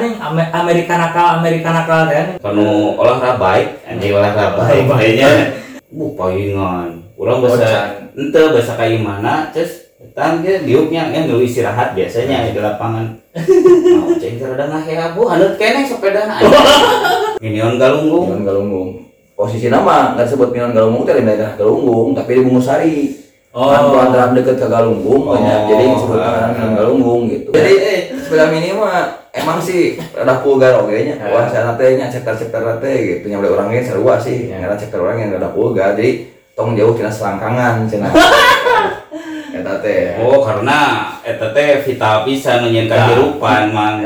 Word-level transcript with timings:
Nih 0.00 0.12
Ame- 0.16 0.52
Amerika 0.52 0.94
nakal 0.96 1.40
Amerika 1.40 1.68
nakal 1.76 2.08
teh 2.08 2.40
Kanu 2.40 2.96
olahraga 2.96 3.36
baik, 3.36 3.84
anjing 3.84 4.16
olahraga 4.16 4.56
baik 4.56 4.88
kayaknya. 4.88 5.28
Bu 5.92 6.16
palingan. 6.16 7.04
Urang 7.20 7.44
bahasa 7.44 8.00
ente 8.16 8.40
bahasa 8.40 8.80
kayak 8.80 9.04
mana, 9.04 9.52
terus 9.52 9.92
datang 10.00 10.40
dia 10.40 10.64
diuknya 10.64 11.12
yang 11.12 11.28
dulu 11.28 11.44
istirahat 11.44 11.92
biasanya 11.92 12.48
di 12.48 12.56
lapangan. 12.56 13.20
Mau 13.92 14.16
ceng 14.20 14.40
rada 14.40 14.72
ngahea 14.72 15.12
bu, 15.12 15.28
anut 15.28 15.60
kene 15.60 15.84
sepeda. 15.84 16.24
Minion 17.44 17.76
galunggung. 17.76 18.32
Minon 18.32 18.44
Galunggung. 18.48 18.88
Posisi 19.36 19.68
nama 19.68 20.16
nggak 20.16 20.32
disebut 20.32 20.48
Minon 20.48 20.72
Galunggung 20.72 21.04
teh 21.04 21.12
di 21.12 21.28
daerah 21.28 21.52
Galunggung, 21.60 22.16
tapi 22.16 22.40
di 22.40 22.44
Bungusari. 22.44 23.25
Oh. 23.56 23.72
Kan 23.72 24.12
antara 24.12 24.36
deket 24.36 24.60
ke 24.60 24.68
Galunggung, 24.68 25.32
banyak 25.32 25.64
Oh. 25.64 25.68
jadi 25.72 25.84
disebut 25.96 26.20
Minon 26.20 26.72
Galunggung 26.76 27.22
gitu. 27.32 27.48
Jadi 27.56 27.72
eh, 27.80 28.00
sepeda 28.20 28.52
mini 28.52 28.76
mah 28.76 29.32
emang 29.32 29.56
sih 29.64 29.96
rada 30.12 30.44
vulgar 30.44 30.76
oke 30.84 30.92
nya. 30.92 31.16
Wah, 31.32 31.48
saya 31.48 31.72
teh 31.72 31.96
nya 31.96 32.12
cekar-cekar 32.12 32.84
teh 32.84 32.96
gitu 33.00 33.32
nya 33.32 33.40
orangnya 33.40 33.80
sarua 33.80 34.20
sih. 34.20 34.52
Karena 34.52 34.76
cekar 34.76 35.00
orang 35.00 35.24
yang 35.24 35.30
rada 35.40 35.48
vulgar. 35.56 35.96
Jadi 35.96 36.36
tong 36.52 36.76
jauh 36.76 36.92
tina 36.92 37.08
selangkangan 37.08 37.88
cenah. 37.88 38.12
Eta 39.56 39.80
teh. 39.80 40.20
Oh 40.20 40.44
karena 40.44 41.08
eta 41.24 41.56
teh 41.56 41.80
vital 41.80 42.28
pisan 42.28 42.60
nu 42.60 42.68
nyeun 42.68 42.92
kahirupan 42.92 43.72
mang. 43.72 44.04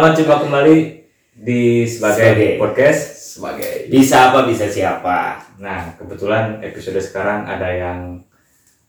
Selamat 0.00 0.16
jumpa 0.16 0.36
kembali 0.40 0.76
di 1.44 1.84
sebagai 1.84 2.32
Sebagai. 2.32 2.56
podcast 2.56 3.00
Sebagai 3.36 3.92
Bisa 3.92 4.32
apa 4.32 4.48
bisa 4.48 4.64
siapa. 4.64 5.44
nah 5.60 5.92
kebetulan 5.92 6.56
episode 6.64 6.96
sekarang 6.96 7.44
ada 7.44 7.68
yang 7.68 8.16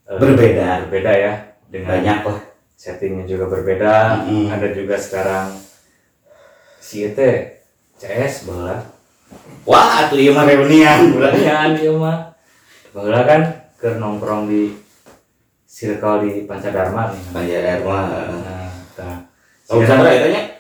eh, 0.08 0.16
Berbeda. 0.16 0.88
berbeda 0.88 1.12
ya 1.12 1.34
dengan 1.68 2.00
Banyak 2.00 2.20
lah. 2.24 2.40
settingnya 2.80 3.28
juga 3.28 3.52
berbeda 3.52 4.24
Mm-mm. 4.24 4.56
ada 4.56 4.72
juga 4.72 4.96
sekarang 4.96 5.52
si 6.80 7.04
Ete 7.04 7.60
CS 8.00 8.48
bola 8.48 8.80
Wah, 9.68 10.08
atuh 10.08 10.16
ieu 10.16 10.32
mah 10.32 10.48
reunian. 10.48 11.12
ya 11.36 11.76
dia 11.76 11.92
mah 11.92 12.32
bola 12.96 13.28
kan 13.28 13.68
ke 13.76 14.00
nongkrong 14.00 14.48
di 14.48 14.80
circle 15.68 16.24
di 16.24 16.48
Pancadharma 16.48 17.12
nih 17.12 17.24
mah. 17.36 17.44
nah, 17.84 18.72
nah. 18.96 19.18
Tahu 19.68 19.84
sabaraha 19.84 20.16
eta 20.16 20.51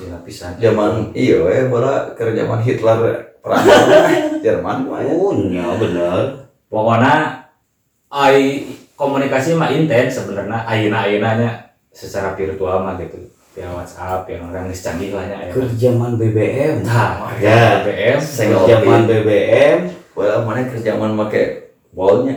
nya? 0.00 0.16
Wah, 0.16 0.16
sila 0.16 0.18
pisan. 0.24 0.52
zaman 0.56 0.92
iya 1.12 1.36
we 1.44 1.68
bola 1.68 2.16
ke 2.16 2.24
zaman 2.32 2.60
Hitler 2.60 2.98
perang 3.42 3.64
Jerman 4.44 4.88
mah 4.88 5.00
ya. 5.02 5.12
Oh, 5.12 5.36
nya 5.36 5.66
bener. 5.76 6.48
pokoknya 6.66 7.14
ai 8.08 8.64
komunikasi 8.96 9.52
mah 9.52 9.68
intens 9.68 10.16
sebenarnya 10.16 10.64
ayeuna 10.64 11.04
ayeunanya 11.04 11.50
secara 11.92 12.32
virtual 12.32 12.80
mah 12.80 12.96
gitu 12.96 13.20
via 13.52 13.68
WhatsApp 13.68 14.24
yang 14.32 14.48
orang 14.48 14.72
canggih 14.72 15.12
lah 15.12 15.28
nya 15.28 15.38
ya. 15.44 15.52
Ke 15.52 15.60
zaman 15.76 16.16
BBM. 16.16 16.80
Nah, 16.80 17.28
ya. 17.36 17.84
BBM 17.84 18.16
Ke 18.16 18.64
zaman 18.64 19.00
BBM. 19.04 19.78
bola 20.12 20.40
mana 20.44 20.64
ke 20.64 20.76
zaman 20.80 21.12
make 21.12 21.44
bolnya 21.92 22.36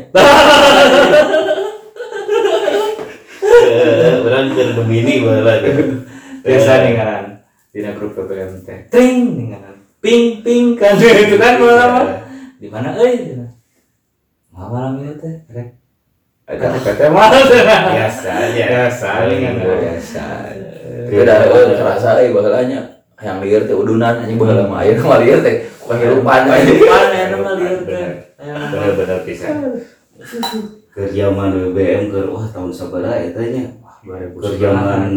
Urang 4.26 4.48
keur 4.52 4.70
Gemini 4.76 5.24
tuh. 5.24 6.04
biasa 6.46 6.72
nih 6.84 6.94
kan 6.94 7.15
dina 7.76 7.92
grup 7.92 8.16
BBM 8.16 8.64
teh 8.64 8.88
tring 8.88 9.36
nih 9.36 9.48
kan. 9.60 9.76
Ping 10.00 10.40
ping 10.40 10.80
kan 10.80 10.96
itu 10.96 11.36
kan 11.36 11.60
bola 11.60 11.86
mah 11.92 12.06
di 12.56 12.72
mana 12.72 12.96
euy 12.96 13.36
mau 14.56 14.72
malam 14.72 15.04
ini 15.04 15.12
teh. 15.20 15.36
Rek. 15.52 15.76
KTP 16.48 17.12
mah 17.12 17.28
Biasa 17.36 18.30
aja. 18.48 18.64
biasa 18.64 19.10
nih 19.28 19.38
kan 19.44 19.54
biasa 19.60 20.24
beda 21.12 21.34
euy 21.52 21.76
kerasa 21.76 22.10
euy 22.24 22.32
baheulanya 22.32 22.80
yang 23.20 23.44
lieur 23.44 23.68
teh. 23.68 23.76
Udunan 23.76 24.24
anjing 24.24 24.40
baheula 24.40 24.72
mah 24.72 24.80
aya 24.88 24.96
mah 24.96 25.20
lieur 25.20 25.44
teh. 25.44 25.68
Ku 25.76 25.92
kahirupan 25.92 26.48
Kehidupan 26.48 27.04
ya 27.12 27.26
nama 27.36 27.52
liur 27.60 27.84
teh. 27.84 28.08
Bener-bener 28.40 29.20
pisan. 29.28 29.84
Ke 30.96 31.12
zaman 31.12 31.52
BBM 31.52 32.08
ke 32.08 32.24
wah 32.32 32.48
tahun 32.56 32.72
sabaraha 32.72 33.20
eta 33.20 33.44
nya? 33.44 33.68
Ke 34.08 34.50
zaman 34.56 35.12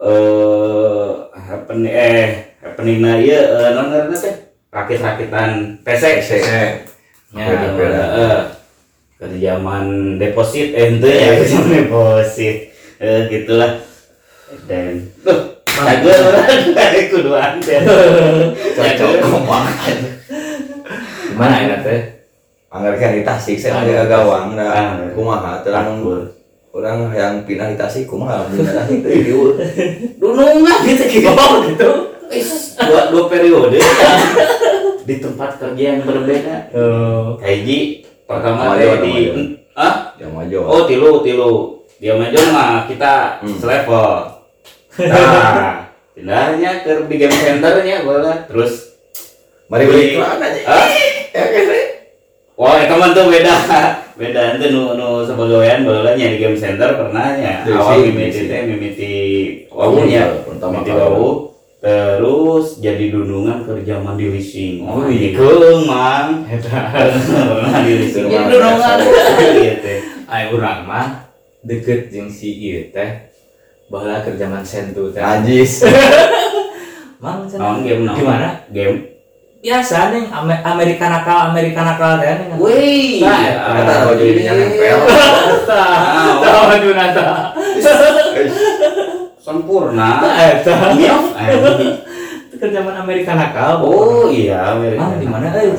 eh 0.00 1.08
happening 1.36 1.92
eh 1.92 2.56
happening 2.64 2.98
na 3.04 3.20
ieu 3.20 3.36
eh 3.36 3.68
naon 3.76 3.92
ngaranna 3.92 4.16
teh? 4.16 4.34
Rakit-rakitan 4.70 5.82
PC. 5.82 6.04
Ya, 7.30 7.46
beda 7.74 8.04
eh, 8.18 8.38
ke 9.20 9.26
zaman 9.38 10.16
deposit 10.18 10.74
eh 10.74 10.94
itu 10.94 11.06
ya 11.06 11.30
ke 11.36 11.44
zaman 11.46 11.70
deposit. 11.84 12.56
Eh 12.98 13.20
gitulah. 13.28 13.76
Dan 14.66 15.06
tuh 15.22 15.62
jago 15.64 16.10
dari 16.74 17.08
kuduan 17.08 17.56
cocok 17.62 19.10
ngomong 19.24 19.64
Gimana 21.30 21.56
ya 21.64 21.78
teh? 21.80 22.00
anggarkan 22.70 23.18
di 23.18 23.22
Tasik 23.26 23.58
saya 23.58 23.82
ada 23.82 24.06
gawang 24.06 24.54
Ah. 24.54 24.94
da 24.94 25.10
kumaha 25.10 25.58
terang. 25.66 25.98
Orang 26.70 27.10
yang 27.10 27.34
pindah 27.42 27.74
di 27.74 27.76
Tasik 27.76 28.06
kumaha 28.06 28.46
pindah 28.46 28.86
Tasik 28.86 29.02
diur 29.02 29.58
dunungan 30.16 30.76
gitu 30.86 31.04
gitu. 31.10 31.30
Gitu 31.66 31.90
dua 32.80 33.10
dua 33.10 33.24
periode. 33.26 33.78
Di 35.02 35.18
tempat 35.18 35.58
kerja 35.58 35.98
yang 35.98 36.06
berbeda. 36.06 36.70
Oh, 36.70 37.34
Haji 37.42 38.06
pertama 38.22 38.70
Sama 38.70 38.78
teh 38.78 38.86
aja, 38.86 39.02
di 39.02 39.14
ah 39.74 40.14
yang 40.16 40.30
maju 40.30 40.58
oh 40.62 40.82
tilu 40.86 41.10
tilu. 41.26 41.52
Dia 41.98 42.14
maju 42.16 42.38
mah 42.54 42.86
kita 42.86 43.42
Hmm. 43.42 43.58
selevel. 43.58 44.10
Nah 45.10 45.90
pindahnya 46.14 46.82
ke 46.84 47.06
di 47.08 47.16
game 47.16 47.32
centernya 47.32 48.04
bola 48.04 48.44
terus 48.44 48.98
mari 49.66 49.86
beli 49.88 50.14
iklan 50.14 50.38
aja. 50.38 50.60
Ah 50.66 50.86
ya 51.34 51.44
kan 51.48 51.66
Wah, 52.60 52.76
itu 52.76 52.92
mah 52.92 53.08
tuh 53.16 53.24
beda. 53.32 53.56
Beda 54.20 54.60
itu 54.60 54.68
nu 54.68 55.00
nu 55.00 55.24
sebagawean 55.24 55.88
bola 55.88 56.12
nya 56.12 56.28
di 56.28 56.36
game 56.36 56.52
center 56.52 56.92
pernah 56.92 57.40
ya. 57.40 57.64
Di 57.64 57.72
Awal 57.72 58.04
sini, 58.04 58.08
mimiti 58.12 58.36
di 58.36 58.48
teh 58.52 58.60
mimiti 58.68 59.12
wawunya. 59.72 60.44
Pertama 60.44 60.84
Mimiti 60.84 60.92
kali. 60.92 61.00
wawu. 61.00 61.28
Terus 61.80 62.66
jadi 62.84 63.08
dundungan 63.08 63.64
ke 63.64 63.80
zaman 63.80 64.20
di 64.20 64.28
leasing. 64.28 64.84
Oh, 64.84 65.00
Oh, 65.00 65.08
iya. 65.12 65.32
iya. 65.32 65.72
Mang. 65.88 66.44
Pernah 66.44 67.80
di 67.80 67.92
leasing. 67.96 68.28
Jadi 68.28 68.44
dundungan. 68.52 68.96
Iya 69.56 69.74
teh. 69.80 69.98
Ay 70.28 70.52
urang 70.52 70.84
mah 70.84 71.32
deket 71.64 72.12
jeung 72.12 72.28
si 72.28 72.52
ieu 72.60 72.92
teh 72.92 73.32
baheula 73.88 74.20
keur 74.20 74.36
zaman 74.36 74.60
sentu 74.60 75.08
teh. 75.10 75.24
najis 75.24 75.80
Mang 77.24 77.48
game? 77.84 78.04
Gimana? 78.04 78.64
Game. 78.68 79.19
Biasa 79.60 80.16
nih 80.16 80.24
Ame- 80.32 80.64
Amerika 80.64 81.04
nakal 81.12 81.52
Amerika 81.52 81.84
nakal 81.84 82.16
teh 82.16 82.32
nih. 82.32 82.56
Wih. 82.56 83.20
Nah, 83.20 83.76
kata 83.84 84.08
baju 84.08 84.24
ininya 84.24 84.52
nempel 84.56 84.98
Tahu 85.68 86.32
tahu 86.40 86.64
Junata. 86.80 87.52
Sempurna. 89.36 90.08
Eta. 90.24 90.96
Milf. 90.96 91.36
anjing. 91.36 91.92
Itu 92.48 92.54
keur 92.56 92.70
zaman 92.72 92.94
Amerika 93.04 93.36
nakal. 93.36 93.84
Oh 93.84 94.32
iya, 94.32 94.72
Amerika. 94.72 95.00
Mang 95.04 95.20
di 95.20 95.28
mana 95.28 95.52
euy? 95.52 95.76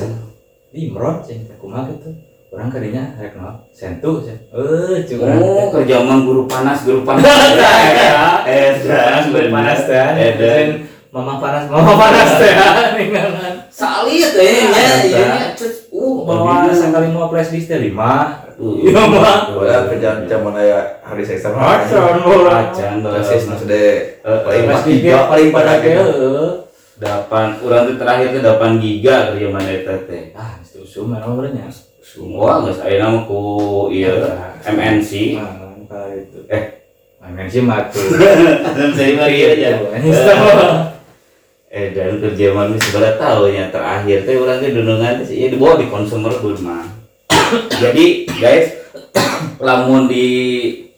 Di 0.69 0.79
Imron 0.85 1.25
cing 1.25 1.49
kumaha 1.57 1.89
gitu. 1.89 2.13
Orang 2.53 2.69
kadinya 2.69 3.17
rek 3.17 3.33
naon? 3.33 3.65
Sentu 3.73 4.21
cing. 4.21 4.37
Eh, 4.53 5.01
curang. 5.09 5.41
Oh, 5.41 5.73
ke 5.73 5.89
zaman 5.89 6.21
guru 6.21 6.45
panas, 6.45 6.85
guru 6.85 7.01
panas. 7.01 7.25
Eh, 8.45 8.77
panas 8.85 9.25
gue 9.33 9.49
panas 9.49 9.79
teh. 9.89 10.90
Mama 11.11 11.37
panas 11.37 11.67
mama 11.67 11.93
panas 11.93 12.29
teh 12.39 12.53
ningalan 12.95 13.55
Salit 13.67 14.31
teh 14.31 14.47
nya, 14.65 14.79
Eta. 14.79 15.07
iya 15.07 15.19
nya. 15.27 15.47
Cus, 15.53 15.75
Uh, 15.91 16.23
bawa 16.23 16.71
sekali 16.71 17.11
mau 17.11 17.27
flash 17.27 17.51
disk 17.51 17.67
teh 17.67 17.77
lima. 17.77 18.47
Uh, 18.55 18.79
Iya, 18.79 18.95
Mak. 19.05 19.39
bola 19.51 19.77
kerjaan 19.85 20.23
zaman 20.23 20.55
aya 20.55 21.03
hari 21.03 21.19
sektor 21.21 21.51
Acan 21.51 22.23
bola 22.23 22.71
Acan 22.71 23.03
basis 23.03 23.43
mas 23.45 23.63
de 23.63 24.17
Eh, 24.17 24.39
paling 24.41 24.63
flash 24.65 24.75
pas 24.77 24.87
tiga 24.87 25.17
paling 25.27 25.49
pada 25.51 25.73
ke 25.77 25.89
gitu 25.89 26.05
delapan 26.95 27.47
urang 27.59 27.83
teh 27.85 27.97
terakhir 27.97 28.27
teh 28.29 28.41
8 28.41 28.77
giga 28.77 29.15
kerja 29.29 29.47
mana 29.49 29.67
eta 29.69 29.95
teh. 30.05 30.31
ah 30.31 30.55
itu 30.57 30.79
usum 30.79 31.09
memang 31.09 31.35
benernya 31.35 31.67
Semua 31.99 32.61
geus 32.61 32.79
aya 32.79 32.97
nama 32.99 33.23
ku 33.23 33.41
ieu 33.89 34.15
MNC. 34.63 35.11
nah 35.35 36.07
itu? 36.07 36.39
Eh. 36.47 36.63
main 37.19 37.45
sih 37.45 37.61
matu 37.61 37.99
Saya 38.95 39.11
mah 39.13 39.27
ieu 39.33 39.47
aja. 39.51 39.71
Eh 41.71 41.95
dan 41.95 42.19
kerja 42.19 42.51
mana 42.51 42.75
sebenarnya 42.75 43.15
tahu 43.15 43.47
nya 43.47 43.71
terakhir. 43.71 44.27
Teh 44.27 44.35
urang 44.35 44.59
teh 44.59 44.75
dundungan 44.75 45.23
teh 45.23 45.31
ieu 45.31 45.47
dibawa 45.47 45.79
di 45.79 45.87
consumer 45.87 46.35
good 46.43 46.59
mah. 46.59 46.83
Jadi 47.79 48.27
guys 48.43 48.75
lamun 49.65 50.11
di 50.11 50.27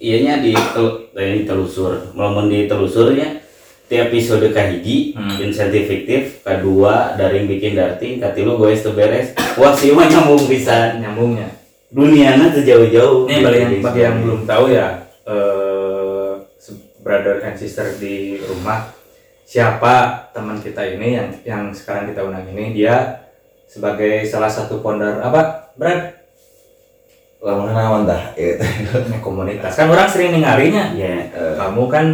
iyanya 0.02 0.42
di 0.42 0.58
tel, 0.74 1.14
eh, 1.14 1.38
di 1.38 1.42
telusur. 1.46 2.18
Lamun 2.18 2.50
di 2.50 2.66
telusurnya 2.66 3.38
di 3.86 3.96
episode 4.02 4.50
kahiji 4.50 5.14
Hmm. 5.14 5.46
insentif 5.46 5.86
fiktif 5.86 6.42
kedua 6.42 7.14
dari 7.22 7.46
bikin 7.46 7.78
darting 7.78 8.18
katilu 8.18 8.58
gue 8.58 8.74
itu 8.74 8.90
beres. 8.98 9.38
Wah 9.62 9.78
sih 9.78 9.94
mah 9.94 10.10
nyambung 10.10 10.50
bisa. 10.50 10.98
Nyambungnya. 10.98 11.54
Dunianya 11.94 12.50
tuh 12.50 12.66
jauh-jauh. 12.66 13.30
Ini 13.30 13.46
bagi 13.46 13.62
yang 13.62 13.74
bagi 13.86 14.02
yang 14.02 14.18
belum 14.26 14.42
tahu 14.50 14.74
ya 14.74 15.06
eh 15.30 16.34
brother 17.04 17.44
and 17.44 17.60
sister 17.60 17.94
di 18.00 18.40
rumah 18.42 18.93
siapa 19.44 20.28
teman 20.32 20.58
kita 20.60 20.82
ini 20.98 21.20
yang 21.20 21.30
yang 21.44 21.64
sekarang 21.70 22.10
kita 22.10 22.26
undang 22.26 22.48
ini 22.50 22.74
dia 22.74 23.24
sebagai 23.68 24.24
salah 24.26 24.50
satu 24.50 24.80
founder 24.80 25.20
apa 25.22 25.74
Brad? 25.74 26.22
Lamun 27.44 27.76
naon 27.76 28.08
tah 28.08 28.32
gitu 28.40 28.64
komunitas. 29.20 29.76
Kan 29.76 29.92
orang 29.92 30.08
sering 30.08 30.32
ningarinya 30.32 30.96
ya 30.96 31.28
Eh, 31.28 31.54
kamu 31.60 31.92
kan 31.92 32.06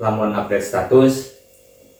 lamun 0.00 0.32
update 0.32 0.64
status 0.64 1.36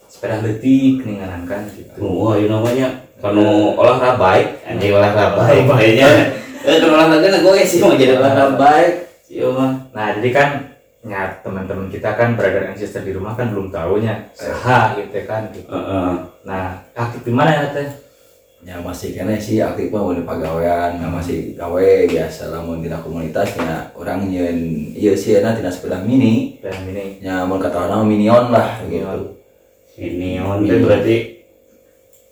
sepeda 0.08 0.40
letik 0.40 1.04
ningaran 1.04 1.44
kan 1.44 1.68
gitu. 1.74 2.00
Wah 2.00 2.40
ini 2.40 2.48
namanya. 2.48 2.88
Kanu 3.20 3.76
olahraga 3.76 4.16
baik. 4.16 4.64
Anjing 4.64 4.94
olahraga 4.96 5.36
baik. 5.36 5.68
kayaknya 5.68 6.08
eh 6.64 6.76
kalau 6.80 6.96
olahraga 6.96 7.38
gue 7.44 7.66
sih 7.66 7.78
mau 7.84 7.92
jadi 7.92 8.16
olahraga 8.16 8.56
baik. 8.56 8.92
Sih 9.28 9.44
mah 9.44 9.92
nah 9.92 10.16
jadi 10.16 10.30
kan 10.32 10.48
ya 11.06 11.30
teman-teman 11.46 11.86
kita 11.86 12.18
kan 12.18 12.34
brother 12.34 12.66
and 12.66 12.78
sister 12.78 13.06
di 13.06 13.14
rumah 13.14 13.38
kan 13.38 13.54
belum 13.54 13.70
tahunya 13.70 14.34
saha 14.34 14.98
gitu 14.98 15.22
kan 15.30 15.46
gitu. 15.54 15.70
Heeh. 15.70 16.10
nah 16.42 16.82
aktif 16.98 17.22
di 17.22 17.32
mana 17.34 17.50
ya 17.54 17.64
teh? 17.70 17.88
Ya 18.66 18.74
masih 18.82 19.14
kena 19.14 19.38
sih 19.38 19.62
aktif 19.62 19.94
mah 19.94 20.02
udah 20.02 20.26
pegawaian 20.26 20.98
nah 20.98 21.14
masih 21.14 21.54
gawe 21.54 21.90
biasa 22.10 22.50
lamun 22.50 22.82
tina 22.82 22.98
komunitasnya 22.98 23.94
orang 23.94 24.26
nyen 24.26 24.90
iya 24.98 25.14
sih 25.14 25.38
na 25.38 25.54
tina 25.54 25.70
sepeda 25.70 26.02
mini. 26.02 26.58
Dan 26.58 26.74
ini 26.90 27.22
nya 27.22 27.46
mun 27.46 27.62
kata 27.62 27.86
orang 27.86 28.02
minion 28.02 28.50
lah 28.50 28.82
gitu. 28.90 29.38
Minion. 29.94 30.66
Itu 30.66 30.82
berarti 30.82 31.16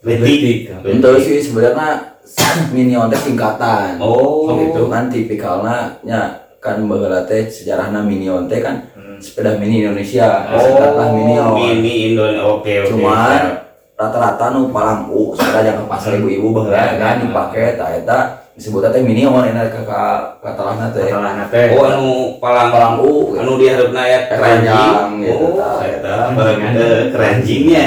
Letik. 0.06 0.70
itu 0.70 1.10
sih 1.22 1.38
sebenarnya 1.42 2.18
minion 2.74 3.10
teh 3.10 3.18
singkatan 3.22 3.98
Oh, 4.02 4.50
gitu. 4.58 4.90
Kan 4.90 5.06
tipikalnya 5.06 5.94
nya 6.02 6.45
kan 6.58 6.82
bageula 6.82 7.22
teh 7.22 7.46
sejarahna 7.46 8.00
minion 8.00 8.46
teh 8.46 8.60
kan 8.60 8.76
Hmm. 8.92 9.16
sepeda 9.16 9.56
mini 9.56 9.80
Indonesia 9.80 10.44
Oh, 10.46 10.60
singkatlah 10.60 11.08
minion 11.10 11.46
Mini 11.54 12.12
Indonesia. 12.12 12.42
Oke, 12.44 12.72
oke. 12.80 12.90
cuman 12.90 13.64
rata-rata 13.92 14.52
nu 14.52 14.68
palang 14.68 15.08
u 15.08 15.32
sepeda 15.32 15.64
yang 15.64 15.80
ke 15.80 15.84
pasar 15.86 16.12
ibu-ibu 16.14 16.52
baheula 16.52 16.76
Ya, 16.76 16.94
kan 16.96 17.16
dipake 17.22 17.64
ta 17.74 17.86
eta 17.90 18.18
disebutna 18.52 18.90
teh 18.90 19.00
minion 19.00 19.32
enak 19.32 19.68
ka 19.68 19.80
ka 19.82 20.02
katalahna 20.38 20.92
teh 20.92 21.08
Setelah 21.08 21.32
nate 21.34 21.60
Oh, 21.72 21.80
anu 21.82 22.06
palang 22.36 22.68
palang 22.68 22.94
u 22.98 23.30
gitu. 23.30 23.40
anu 23.40 23.52
diharapna 23.56 24.00
aya 24.02 24.18
keranjing. 24.26 24.68
Keranjang, 24.68 25.08
gitu, 25.22 25.46
Oh, 25.54 25.80
eta 25.80 26.12
barang 26.30 26.60
eh, 26.60 27.02
keranjingnya. 27.08 27.84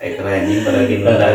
Eh 0.00 0.10
keranjing 0.16 0.64
pada 0.64 0.80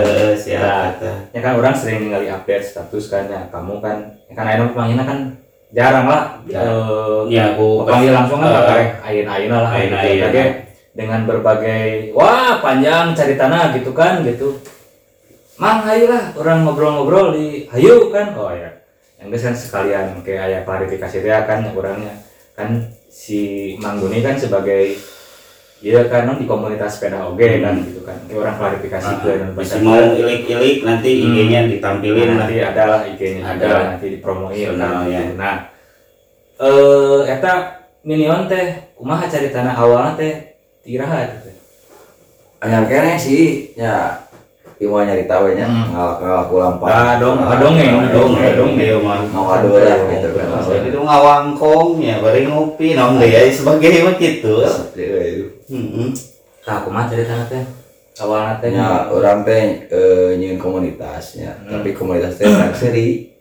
geus 0.02 0.44
ya 0.44 0.92
ya 1.30 1.40
kan 1.40 1.54
orang 1.54 1.72
sering 1.72 2.04
ningali 2.04 2.28
update 2.28 2.66
status 2.66 3.08
kan 3.08 3.30
ya 3.30 3.46
kamu 3.48 3.78
kan 3.78 3.98
ya 4.26 4.34
kan 4.34 4.44
ayeuna 4.44 4.74
panggilna 4.74 5.06
kan 5.06 5.20
jarang 5.76 6.08
lah 6.08 6.24
Jarang. 6.48 6.72
Eh, 7.28 7.36
Ya, 7.36 7.52
aku 7.52 7.84
panggil 7.84 8.16
langsung 8.16 8.40
kan 8.40 8.48
Eh, 8.48 8.56
uh, 8.56 8.66
karek 8.70 8.90
ayeuna 9.04 9.58
lah 9.60 9.72
gitu. 9.76 9.76
ayeuna-ayeuna. 9.76 10.28
Tapi 10.32 10.42
dengan 10.96 11.22
berbagai 11.28 12.16
wah 12.16 12.64
panjang 12.64 13.12
cari 13.12 13.36
tanah 13.36 13.76
gitu 13.76 13.92
kan 13.92 14.24
gitu 14.24 14.56
mang 15.60 15.84
hayu 15.84 16.08
lah 16.08 16.32
orang 16.40 16.64
ngobrol-ngobrol 16.64 17.36
di 17.36 17.68
hayu 17.68 18.08
kan 18.16 18.32
oh 18.40 18.52
ya 18.56 18.72
yang 19.20 19.28
kan 19.28 19.52
sekalian 19.52 20.16
kayak 20.24 20.48
aya 20.48 20.60
klarifikasi 20.64 21.20
teh 21.20 21.32
kan 21.44 21.68
orangnya 21.76 22.16
kan 22.56 22.80
si 23.12 23.76
Mangguni 23.80 24.24
kan 24.24 24.40
sebagai 24.40 24.96
Iya 25.86 26.10
kan 26.10 26.34
di 26.34 26.50
komunitas 26.50 26.98
sepeda 26.98 27.30
oge 27.30 27.62
kan 27.62 27.78
gitu 27.78 28.02
kan 28.02 28.18
Kayak 28.26 28.42
orang 28.42 28.56
klarifikasi 28.58 29.12
ke 29.22 29.32
dan 29.38 29.50
Masih 29.54 29.80
mau 29.86 30.02
ilik-ilik 30.18 30.78
nanti 30.82 31.10
Hmm. 31.14 31.26
IG-nya 31.30 31.60
ditampilin 31.70 32.26
Nah, 32.26 32.38
nanti 32.42 32.56
ada 32.58 32.84
lah 32.90 33.00
IG-nya 33.06 33.42
Ada. 33.46 33.66
ada 33.70 33.78
nanti 33.94 34.06
dipromoin 34.10 34.70
kan, 34.74 35.06
ya. 35.06 35.22
gitu. 35.22 35.34
Nah, 35.38 35.56
eh 36.58 37.20
eta 37.30 37.54
minion 38.02 38.50
teh 38.50 38.66
kumaha 38.98 39.30
cari 39.30 39.54
tanah 39.54 39.78
awalnya 39.78 40.18
teh 40.18 40.34
tiraha 40.82 41.22
gitu. 41.38 41.50
anyar 42.58 42.90
kene 42.90 43.14
sih 43.16 43.78
nya 43.78 44.26
Iwa 44.76 45.06
nyari 45.06 45.30
tahu 45.30 45.54
nya 45.54 45.70
Hmm. 45.70 45.94
ngalak 45.94 46.18
ngalak 46.20 46.48
ulang 46.50 46.76
Ah, 46.82 47.16
dong, 47.16 47.38
ah, 47.40 47.56
dongeng, 47.56 48.10
dongeng, 48.10 48.58
dongeng. 48.58 48.74
dia 48.76 48.98
mah. 48.98 49.22
mau 49.30 49.54
adu 49.54 49.78
lah 49.78 50.02
gitu 50.10 50.34
kan 50.34 50.48
Jadi 50.66 50.90
itu 50.90 51.00
ngawangkong 51.00 52.02
ya, 52.02 52.20
bari 52.20 52.50
ngopi, 52.50 52.98
nong 52.98 53.22
dia 53.22 53.46
sebagai 53.54 54.02
mah 54.02 54.18
gitu. 54.18 54.66
Heeh. 55.66 56.10
Nah, 56.62 56.78
kumaha 56.82 57.06
cari 57.08 57.24
tanah 57.24 57.46
teh 57.46 57.64
awalnya 58.16 58.54
teh 58.58 58.70
nya 58.70 58.86
orang 59.08 59.44
teh 59.44 59.62
eh, 59.86 60.32
nyeun 60.34 60.56
komunitasnya 60.56 61.52
Hmm. 61.60 61.72
tapi 61.76 61.92
komunitas 61.92 62.36
teh 62.36 62.46
kan 62.46 62.72
seri 62.72 63.34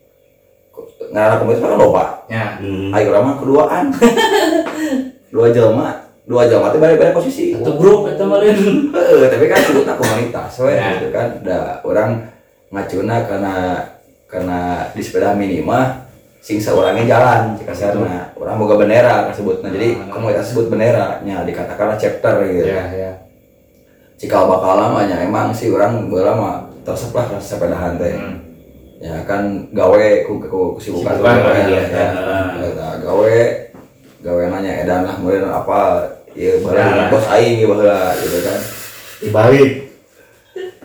ngarana 1.06 1.38
komunitas 1.38 1.62
kan 1.62 1.74
loba 1.74 2.04
ya 2.26 2.58
Hmm. 2.58 2.90
ayo 2.90 3.04
urang 3.08 3.24
mah 3.24 3.36
keduaan 3.38 3.84
dua 5.32 5.46
jelma 5.50 5.88
dua 6.24 6.42
jelma 6.44 6.68
teh 6.68 6.78
balik-balik 6.78 7.12
posisi 7.12 7.52
satu 7.52 7.76
grup 7.76 8.08
eta 8.08 8.24
mah 8.24 8.40
lain. 8.40 8.56
Heeh, 8.96 9.28
tapi 9.28 9.44
kan 9.46 9.60
sebutna 9.60 9.94
komunitas 9.94 10.52
we 10.58 10.72
Ya. 10.72 10.96
gitu 10.96 11.08
kan 11.10 11.26
da 11.40 11.78
orang 11.80 12.10
ngacuna 12.68 13.16
karena 13.24 13.54
karena 14.26 14.58
di 14.90 15.00
sepeda 15.00 15.32
mini 15.32 15.60
mah 15.60 16.03
sing 16.44 16.60
saurangnya 16.60 17.08
jalan 17.08 17.56
cek 17.56 17.72
kasarna 17.72 18.28
orang 18.36 18.60
boga 18.60 18.76
bendera 18.76 19.32
kasebutna 19.32 19.72
jadi 19.72 19.96
Ah, 19.96 20.12
komunitas 20.12 20.52
sebut 20.52 20.68
bendera 20.68 21.24
nya 21.24 21.40
dikatakan 21.40 21.96
chapter 21.96 22.44
gitu. 22.44 22.68
Ya 22.68 22.84
ya. 22.92 23.12
Cikal 24.20 24.44
bakal 24.52 24.76
lamanya 24.76 25.24
emang 25.24 25.56
sih 25.56 25.72
orang 25.72 26.12
bola 26.12 26.36
mah 26.36 26.56
tersep 26.84 27.16
lah 27.16 27.40
sepedahan 27.40 27.96
teh. 27.96 28.12
Hmm. 28.12 28.36
ya 29.04 29.20
kan 29.24 29.68
gawe 29.72 30.04
ku 30.24 30.40
ku 30.40 30.80
kesibukan 30.80 31.20
gawe 31.20 31.68
iya, 31.68 31.68
ya, 31.68 31.82
iya. 31.92 32.08
Eta, 32.72 32.88
gawe 33.04 33.36
gawe 34.24 34.42
nanya 34.48 34.72
edan 34.84 35.04
lah 35.08 35.16
kemudian 35.16 35.48
apa? 35.48 35.80
Ya 36.36 36.56
Ya. 36.56 36.60
baheula 36.60 37.04
bos 37.08 37.24
aing 37.32 37.56
ya 37.56 37.66
baheula 37.72 38.00
gitu 38.20 38.38
kan. 38.44 38.60
Dibalik 39.24 39.70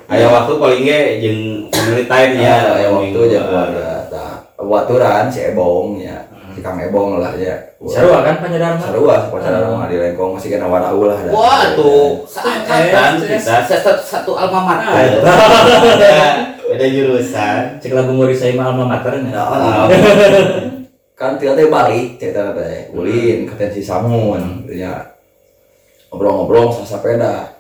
aya 0.08 0.26
waktu 0.32 0.54
paling 0.56 0.82
ge 0.88 1.00
jeung 1.20 1.42
family 1.68 2.04
time 2.08 2.34
ya. 2.40 2.80
ya 2.80 2.88
waktu 2.96 3.12
minggu. 3.12 3.28
aja 3.28 3.40
keluarga 3.44 3.99
waturan 4.60 5.32
si 5.32 5.40
Ebong 5.52 6.04
ya. 6.04 6.20
Si 6.52 6.60
Kang 6.60 6.76
Ebong 6.76 7.24
lah 7.24 7.32
ya. 7.40 7.56
Sarua 7.88 8.20
kan 8.28 8.44
panjadar 8.44 8.76
mah. 8.76 8.84
sarua 8.84 9.16
pacaran 9.32 9.72
mah 9.72 9.88
di 9.88 9.96
lengkong 9.96 10.36
masih 10.36 10.52
kena 10.52 10.68
warau 10.68 11.08
lah. 11.08 11.16
Dah. 11.16 11.32
wah 11.32 11.64
tuh 11.80 12.28
seangkatan 12.28 13.24
Eh, 13.24 13.40
kita 13.40 13.64
satu, 13.64 13.92
satu 14.04 14.32
alma 14.36 14.60
mater 14.68 15.24
Ah, 15.24 16.52
beda 16.68 16.86
jurusan. 16.92 17.80
Cek 17.80 17.96
lagu 17.96 18.12
Mori 18.12 18.36
saya 18.36 18.52
mah 18.60 18.76
alma 18.76 18.84
mater 18.84 19.24
nya. 19.24 19.32
Nah, 19.32 19.88
kan 21.16 21.40
tiga 21.40 21.56
teh 21.56 21.72
balik 21.72 22.20
cerita 22.20 22.52
teh 22.52 22.92
ulin 22.92 23.48
ke 23.48 23.54
tensi 23.56 23.80
samun 23.80 24.68
ya. 24.68 25.16
Ngobrol-ngobrol 26.12 26.76
sa 26.76 26.84
sepeda. 26.84 27.56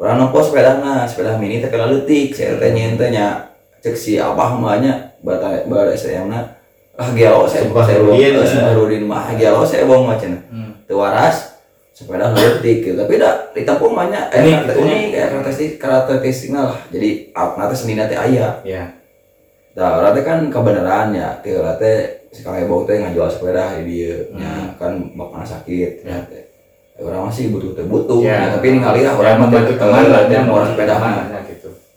Orang 0.00 0.16
nopo 0.16 0.40
sepeda 0.42 0.80
nah 0.82 1.06
sepeda 1.06 1.38
mini 1.38 1.62
teh 1.62 1.70
kena 1.70 1.86
letik 1.86 2.34
saya 2.34 2.58
teh 2.58 2.74
nyeun 2.74 2.98
teh 2.98 3.14
nya 3.14 3.54
cek 3.78 3.94
si 3.94 4.18
abah 4.18 4.58
mah 4.58 4.82
nya 4.82 5.09
bata 5.20 5.64
bada 5.64 5.92
saya 5.92 6.24
na 6.24 6.40
ah 6.94 7.08
gialo 7.12 7.44
saya 7.44 7.64
Sumpah 7.64 7.84
saya 7.84 7.98
Rudin, 8.00 8.32
belum 8.32 8.44
ya. 8.44 8.50
sumpah 8.50 8.72
rudin 8.74 9.02
mah 9.04 9.24
gialo 9.34 9.60
saya 9.62 9.84
bong 9.84 10.04
macam 10.04 10.30
Hmm. 10.48 10.72
waras 10.90 11.36
sepeda 11.90 12.32
letik 12.32 12.82
gitu 12.82 12.96
tapi 12.96 13.16
dah 13.16 13.52
ditampung 13.52 13.92
banyak 13.92 14.32
eh 14.32 14.40
gitu. 14.42 14.72
unik 14.80 15.04
kayak 15.10 15.28
karakteristik 15.30 15.70
karakteristiknya 15.76 16.60
lah 16.66 16.78
jadi 16.88 17.08
apa 17.30 17.52
nanti 17.56 17.74
seni 17.76 17.94
teh 17.94 18.16
aya 18.16 18.48
Ya. 18.64 18.84
Nah, 19.70 20.02
orang 20.02 20.12
teh 20.12 20.24
kan 20.26 20.38
kebenaran 20.50 21.14
ya, 21.14 21.38
tiga 21.40 21.78
teh 21.78 22.26
si 22.34 22.42
Kang 22.42 22.58
Ebong 22.58 22.84
teh 22.84 22.98
ngajual 22.98 23.30
sepeda 23.30 23.78
di 23.78 23.86
dia, 23.86 24.18
nya 24.34 24.74
kan 24.74 24.98
bapaknya 25.14 25.46
sakit, 25.46 25.90
ya. 26.02 26.18
Ya, 26.26 26.42
Orang 27.00 27.30
masih 27.30 27.54
butuh 27.54 27.78
butuh, 27.86 28.18
Ya. 28.20 28.50
ya, 28.50 28.58
tapi 28.58 28.74
ini 28.74 28.82
kali 28.82 29.06
lah 29.06 29.14
Orang 29.14 29.40
orang 29.40 29.46
mah 29.46 29.62
teh 29.62 29.76
teman 29.78 30.04
lah 30.10 30.22
dia 30.26 30.40
mau 30.42 30.60
sepeda 30.66 30.98
teman 30.98 31.32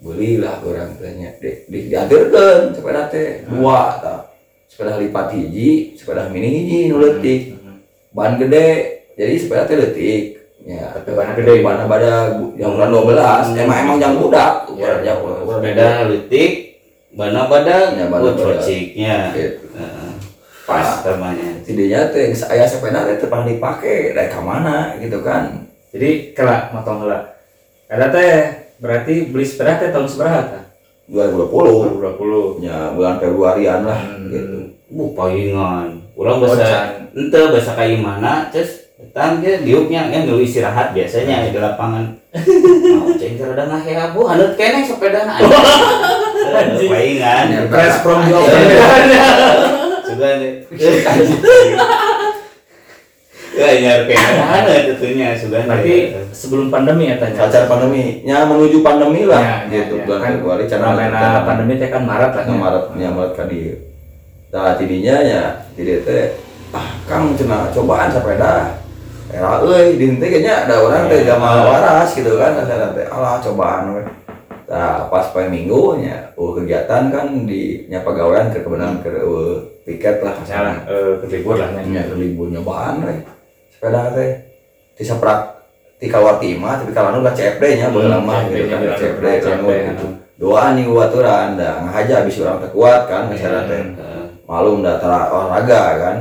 mah. 0.04 0.12
lah 0.12 0.12
gitu. 0.12 0.12
Beli 0.12 0.30
lah 0.36 0.54
orang 0.60 0.90
tehnya, 1.00 1.30
di, 1.40 1.50
di, 1.64 1.78
diaturkeun 1.88 2.76
sepeda 2.76 3.08
teh 3.08 3.48
dua 3.48 3.80
tah. 4.04 4.20
Sepeda 4.68 5.00
lipat 5.00 5.32
hiji, 5.32 5.96
sepeda 5.96 6.28
mini 6.28 6.48
hiji 6.60 6.92
nu 6.92 7.00
leutik. 7.00 7.56
Hmm. 7.56 7.80
Ban 8.12 8.36
gede, 8.36 9.00
jadi 9.16 9.32
sepeda 9.40 9.64
teh 9.64 9.80
leutik. 9.80 10.22
Ya, 10.64 10.96
Tapi 10.96 11.12
bannya 11.12 11.36
gede. 11.36 11.60
ban 11.60 11.84
pada 11.84 12.40
yang 12.56 12.72
ukuran 12.72 12.88
12, 12.88 13.52
emang 13.52 13.78
emang 13.84 13.98
yang 14.00 14.14
budak, 14.16 14.64
ukuran 14.64 15.04
Ya, 15.04 15.12
yang 15.12 15.18
sepeda 15.44 15.88
letik 16.08 16.52
bana 17.14 17.46
badak 17.46 18.00
Ya, 18.00 18.08
badak. 18.08 18.34
cociknya 18.40 19.16
Gitu. 19.36 19.60
Pas 20.64 21.04
namanya 21.04 21.60
Tidaknya 21.60 22.08
teh 22.08 22.32
geus 22.32 22.48
aya 22.48 22.64
sepeda 22.64 23.04
teh 23.04 23.28
pernah 23.28 23.44
dipake, 23.44 24.16
dari 24.16 24.32
ka 24.32 24.40
mana 24.40 24.96
gitu 24.96 25.20
kan. 25.20 25.68
Jadi 25.92 26.32
kelak 26.32 26.72
motong 26.72 27.04
heula. 27.04 27.36
Ada 27.92 28.08
teh 28.08 28.32
berarti 28.84 29.24
beli 29.26 29.42
sepeda 29.42 29.80
teh 29.80 29.88
tahun 29.88 30.04
seberapa 30.04 30.40
tah? 30.44 30.62
2020 31.08 32.60
2020. 32.60 32.60
ya 32.60 32.92
bulan 32.92 33.16
Februarian 33.16 33.80
lah 33.82 33.98
Hmm. 34.04 34.28
gitu. 34.28 34.58
bu 34.90 35.10
palingan 35.12 36.00
Oh, 36.14 36.22
bahasa 36.38 37.02
ente 37.10 37.34
bahasa 37.50 37.74
kayak 37.74 37.98
mana 37.98 38.46
terus 38.48 38.86
datang 38.94 39.40
dia 39.40 39.58
diupnya 39.58 40.06
yang 40.06 40.22
dulu 40.24 40.38
istirahat 40.38 40.92
biasanya 40.92 41.48
di 41.48 41.56
lapangan 41.56 42.04
mau 42.94 43.10
ceng 43.10 43.34
rada 43.36 43.64
ngahea 43.66 44.12
bu 44.12 44.20
hanut 44.22 44.52
kene 44.54 44.84
sepeda 44.84 45.24
na 45.24 45.34
Anjing. 46.54 46.86
paingan 46.86 47.66
Press 47.66 47.98
from 47.98 48.22
the 48.22 48.30
Iya. 48.30 48.38
open. 48.38 48.62
Ya 53.54 53.68
nyar 53.80 54.00
kene 54.10 54.30
mana 54.42 54.72
tentunya 54.82 55.28
sudah 55.38 55.62
Berarti 55.64 55.94
sebelum 56.34 56.66
pandemi 56.68 57.06
ya 57.08 57.16
tanya. 57.22 57.46
Pacar 57.46 57.64
pandemi, 57.70 58.20
nya 58.26 58.42
menuju 58.44 58.82
pandemi 58.82 59.24
lah, 59.30 59.64
Ya, 59.70 59.86
gitu. 59.86 60.02
ya, 60.02 60.04
Bulan 60.04 60.20
kan 60.20 60.30
Februari, 60.36 60.64
Fenomena 60.66 61.22
pandemi 61.46 61.72
teh 61.78 61.88
kan 61.88 62.02
Maret 62.02 62.32
lah. 62.34 62.44
Yang 62.44 62.60
Maret, 62.60 62.84
yang 62.98 63.14
Maret 63.14 63.32
kan 63.38 63.46
di. 63.46 63.60
Nah, 64.54 64.72
tidinya 64.78 65.16
ya, 65.22 65.42
jadi 65.78 65.92
teh, 66.02 66.24
ah, 66.74 66.88
kang 67.06 67.34
cina 67.38 67.70
cobaan 67.70 68.10
sepeda. 68.10 68.82
Era 69.34 69.58
euy, 69.66 69.98
di 69.98 70.04
henteu 70.14 70.30
kayaknya 70.30 70.68
ada 70.68 70.74
orang 70.78 71.10
teh 71.10 71.26
Ya. 71.26 71.34
jamal 71.34 71.66
waras 71.66 72.10
gitu 72.14 72.38
kan, 72.38 72.54
ada 72.58 72.90
teh, 72.94 73.06
alah 73.06 73.38
cobaan 73.42 73.98
we. 73.98 74.02
Nah, 74.64 75.06
pas 75.12 75.28
poe 75.30 75.46
minggu 75.46 76.00
nya, 76.00 76.32
uh, 76.34 76.50
kegiatan 76.56 77.12
kan 77.12 77.26
di 77.44 77.84
nya 77.86 78.00
pegawaian 78.00 78.48
ke 78.48 78.64
kebenaran 78.64 78.98
ke 79.04 79.12
uh, 79.12 79.60
piket 79.84 80.24
lah 80.24 80.32
Salah, 80.42 80.80
eh 80.88 81.20
kelibur 81.20 81.60
lah 81.60 81.68
nya 81.84 82.00
ke 82.08 82.14
libur 82.16 82.48
nyobaan 82.48 83.04
we. 83.04 83.14
Sepeda 83.84 84.16
teh 84.16 86.08
keluar 86.08 86.40
ti 86.40 86.56
imah 86.56 86.80
tapi 86.80 86.92
kalau 86.96 87.12
nu 87.12 87.20
CFD 87.28 87.80
nya 87.80 87.92
boleh 87.92 88.08
Hmm, 88.08 88.16
lama 88.24 88.36
gitu 88.48 88.64
kan 88.72 88.80
CFD 88.96 89.26
gitu. 89.44 90.06
Doa 90.40 90.72
nih 90.72 90.88
aturan 90.88 91.56
dah 91.60 91.84
ngahaja 91.84 92.24
abis 92.24 92.40
orang 92.40 92.64
teh 92.64 92.70
kuat 92.72 93.02
kan 93.08 93.28
misalnya 93.28 93.68
teh. 93.68 93.82
malum 94.44 94.84
dah 94.84 95.00
tara 95.00 95.32
olahraga 95.32 95.82
kan 96.00 96.16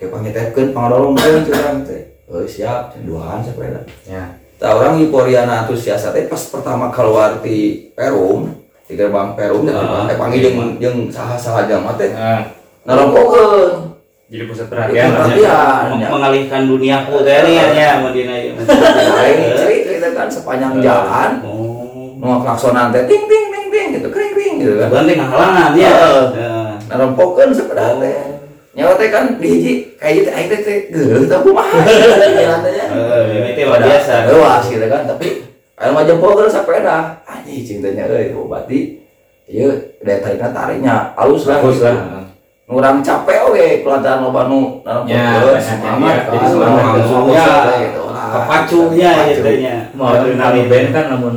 kayak 0.00 0.12
pangitepkeun 0.16 0.72
pangadolong 0.72 1.12
meureun 1.16 1.44
curang 1.44 1.76
teh. 1.84 2.02
Oh 2.28 2.44
siap 2.44 2.96
duaan 3.04 3.44
sepeda. 3.44 3.80
Ya. 4.08 4.36
Tah 4.60 4.76
orang 4.76 5.00
euforia 5.00 5.48
antusias 5.48 6.04
teh 6.04 6.24
pas 6.28 6.42
pertama 6.52 6.92
keluar 6.92 7.40
ti 7.40 7.88
Perum 7.96 8.52
di 8.88 8.92
gerbang 8.96 9.36
Perum 9.36 9.68
Ah, 9.72 10.04
teh 10.04 10.16
panggil 10.16 10.40
jeung 10.52 10.76
jeung 10.80 10.98
saha-saha 11.08 11.64
jalma 11.64 11.96
teh. 11.96 12.12
Nah, 12.12 12.44
narongkokeun 12.84 13.89
jadi 14.30 14.46
pusat 14.46 14.70
Perhatian, 14.70 15.10
perhatian. 15.10 15.82
Meng- 15.92 16.06
mengalihkan 16.08 16.62
dunia 16.64 17.02
ku 17.02 17.18
teh 17.20 17.34
nih 17.42 17.54
ya 17.74 17.98
Madinah 17.98 18.36
ieu. 18.38 18.54
lain 18.54 19.36
cerita 19.58 20.08
kan 20.14 20.30
sepanjang 20.30 20.78
jalan 20.78 21.42
oh 21.42 22.14
mau 22.14 22.38
klaksonan 22.38 22.88
teh 22.90 23.04
ting 23.04 23.26
ting 23.26 23.46
ting 23.48 23.66
ting 23.68 23.86
gitu 23.92 24.06
kring 24.08 24.30
kring 24.30 24.54
gitu 24.56 24.78
kan 24.78 24.88
Banting 24.88 25.18
halangan 25.18 25.70
ya. 25.74 25.90
Heeh. 25.90 26.70
narempokeun 26.86 27.50
sepeda 27.50 27.98
teh 27.98 28.14
nyawa 28.70 28.94
teh 28.94 29.08
kan 29.08 29.34
di 29.36 29.48
hiji 29.50 29.72
kayak 29.98 30.14
gitu 30.16 30.30
aing 30.30 30.48
teh 30.48 30.60
teh 30.60 30.76
geuleuh 30.88 31.26
teh 31.26 31.38
kumaha 31.40 31.78
teh 31.84 32.70
Eh, 32.86 33.22
ini 33.34 33.50
teh 33.52 33.64
biasa. 33.66 34.30
lewas 34.30 34.64
gitu 34.64 34.86
kan 34.86 35.02
tapi 35.06 35.42
aya 35.74 35.90
mah 35.90 36.04
jempol 36.04 36.32
geuleuh 36.32 36.46
sepeda 36.46 37.18
anjing 37.24 37.66
cintanya 37.66 38.06
euy 38.06 38.30
oh 38.30 38.46
berarti 38.46 39.02
ieu 39.44 39.74
daya 39.98 40.22
tarikna 40.22 40.48
tariknya 40.50 40.94
halus 41.16 41.44
lah 41.44 41.58
gitu. 41.58 41.82
lah. 41.82 42.29
Ngurang 42.70 43.02
capek 43.02 43.50
oge 43.50 43.82
kelantaran 43.82 44.22
loba 44.22 44.46
nu 44.46 44.78
narempokeun 44.86 45.10
Ya, 45.10 45.58
semangat 45.58 46.18
jadi 46.30 46.38
dia 46.38 46.46
semangat 46.46 46.84
gitu 46.94 47.16
Ya. 47.34 47.50
gitu 47.82 48.02
Kepacu. 48.30 48.80
gitu 48.94 49.42
nya. 49.58 49.74
Mau 49.90 50.14
ada 50.14 50.54
band 50.70 50.88
kan 50.94 51.04
namun 51.10 51.34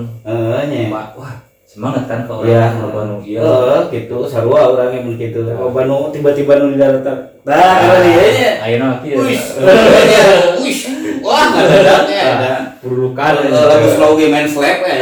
nya. 0.69 0.81
wah, 0.93 1.33
semangat 1.65 2.05
kan 2.05 2.29
kalau 2.29 2.45
Ya, 2.45 2.69
orang 2.69 2.85
loba 2.85 3.01
nu 3.09 3.15
ieu. 3.25 3.41
Gitu 3.89 4.17
sarua 4.29 4.77
orangnya 4.77 5.01
mun 5.01 5.17
kitu. 5.17 5.41
Loba 5.41 5.89
nu 5.89 6.13
tiba-tiba 6.13 6.61
nu 6.61 6.69
di 6.69 6.77
darat. 6.77 7.01
Nah, 7.01 7.81
ieu 8.05 8.27
nya. 8.29 8.49
Ayeuna 8.61 9.01
kieu. 9.01 9.25
Wis. 9.25 10.79
Wah, 11.25 11.49
ada 11.49 11.89
ada. 12.05 12.53
Perlukan. 12.77 13.31
Lagu 13.49 13.87
slow 13.89 14.13
game 14.21 14.37
main 14.37 14.45
slap 14.45 14.85
ya. 14.85 15.01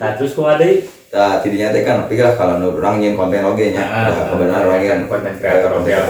Nah, 0.00 0.10
terus 0.16 0.32
kumaha 0.32 0.56
deui? 0.56 0.95
Nah, 1.06 1.38
tidinya 1.40 1.70
teh 1.70 1.86
kan 1.86 2.02
tapi 2.04 2.18
lah 2.18 2.34
kalau 2.34 2.58
nu 2.58 2.74
urang 2.74 2.98
nyin 2.98 3.14
konten 3.14 3.46
oge 3.46 3.72
nya. 3.72 3.84
Ah, 3.86 4.10
Nah, 4.10 4.24
kebenaran 4.34 4.66
orang 4.66 4.82
kan 4.84 5.00
konten 5.06 5.32
kreator 5.38 5.70
oge 5.80 5.92
lah. 5.94 6.06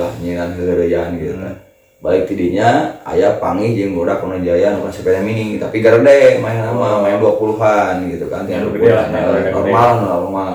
Lah 0.00 0.12
nyinan 0.18 0.50
heureuyan 0.56 1.14
gitu. 1.20 1.36
Hmm. 1.36 1.54
Balik 2.00 2.24
tidinya 2.32 2.96
aya 3.04 3.36
panggih 3.36 3.76
jeung 3.76 3.92
budak 3.92 4.24
nu 4.24 4.40
jaya 4.40 4.72
nu 4.72 4.88
sepeda 4.88 5.20
mini 5.20 5.60
tapi 5.60 5.84
gede 5.84 6.40
main 6.40 6.64
nama 6.64 7.04
main 7.04 7.20
20-an 7.20 8.08
gitu 8.08 8.26
kan. 8.32 8.48
Ya, 8.48 8.64
Tiga 8.64 8.72
gede 8.72 8.88
lah, 8.96 9.06
ya, 9.12 9.52
normal 9.52 9.88
normal. 10.00 10.54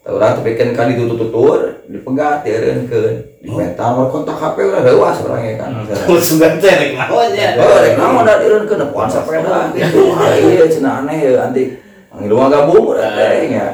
Tah 0.00 0.16
urang 0.16 0.32
tapi 0.40 0.56
kan 0.56 0.72
kan 0.72 0.88
ditutur-tutur, 0.88 1.84
dipegat 1.90 2.40
dieureunkeun, 2.46 3.42
dimental 3.44 4.08
kontak 4.08 4.32
HP 4.32 4.64
udah 4.64 4.80
leuwas 4.86 5.20
orangnya 5.26 5.60
kan. 5.60 5.70
Terus 5.84 6.24
sudah 6.24 6.56
cerek 6.56 6.96
naonnya. 6.96 7.58
Oh, 7.60 7.76
rek 7.84 7.98
naon 8.00 8.24
da 8.24 8.40
dieureunkeun 8.40 8.80
sepeda 9.10 9.74
gitu. 9.76 10.14
Ieu 10.40 10.64
cenah 10.70 11.04
aneh 11.04 11.18
ya 11.20 11.50
anti. 11.50 11.89
Rumah 12.26 12.48
gabung 12.48 12.92
udah 12.92 13.08
teh 13.12 13.48
nya. 13.48 13.66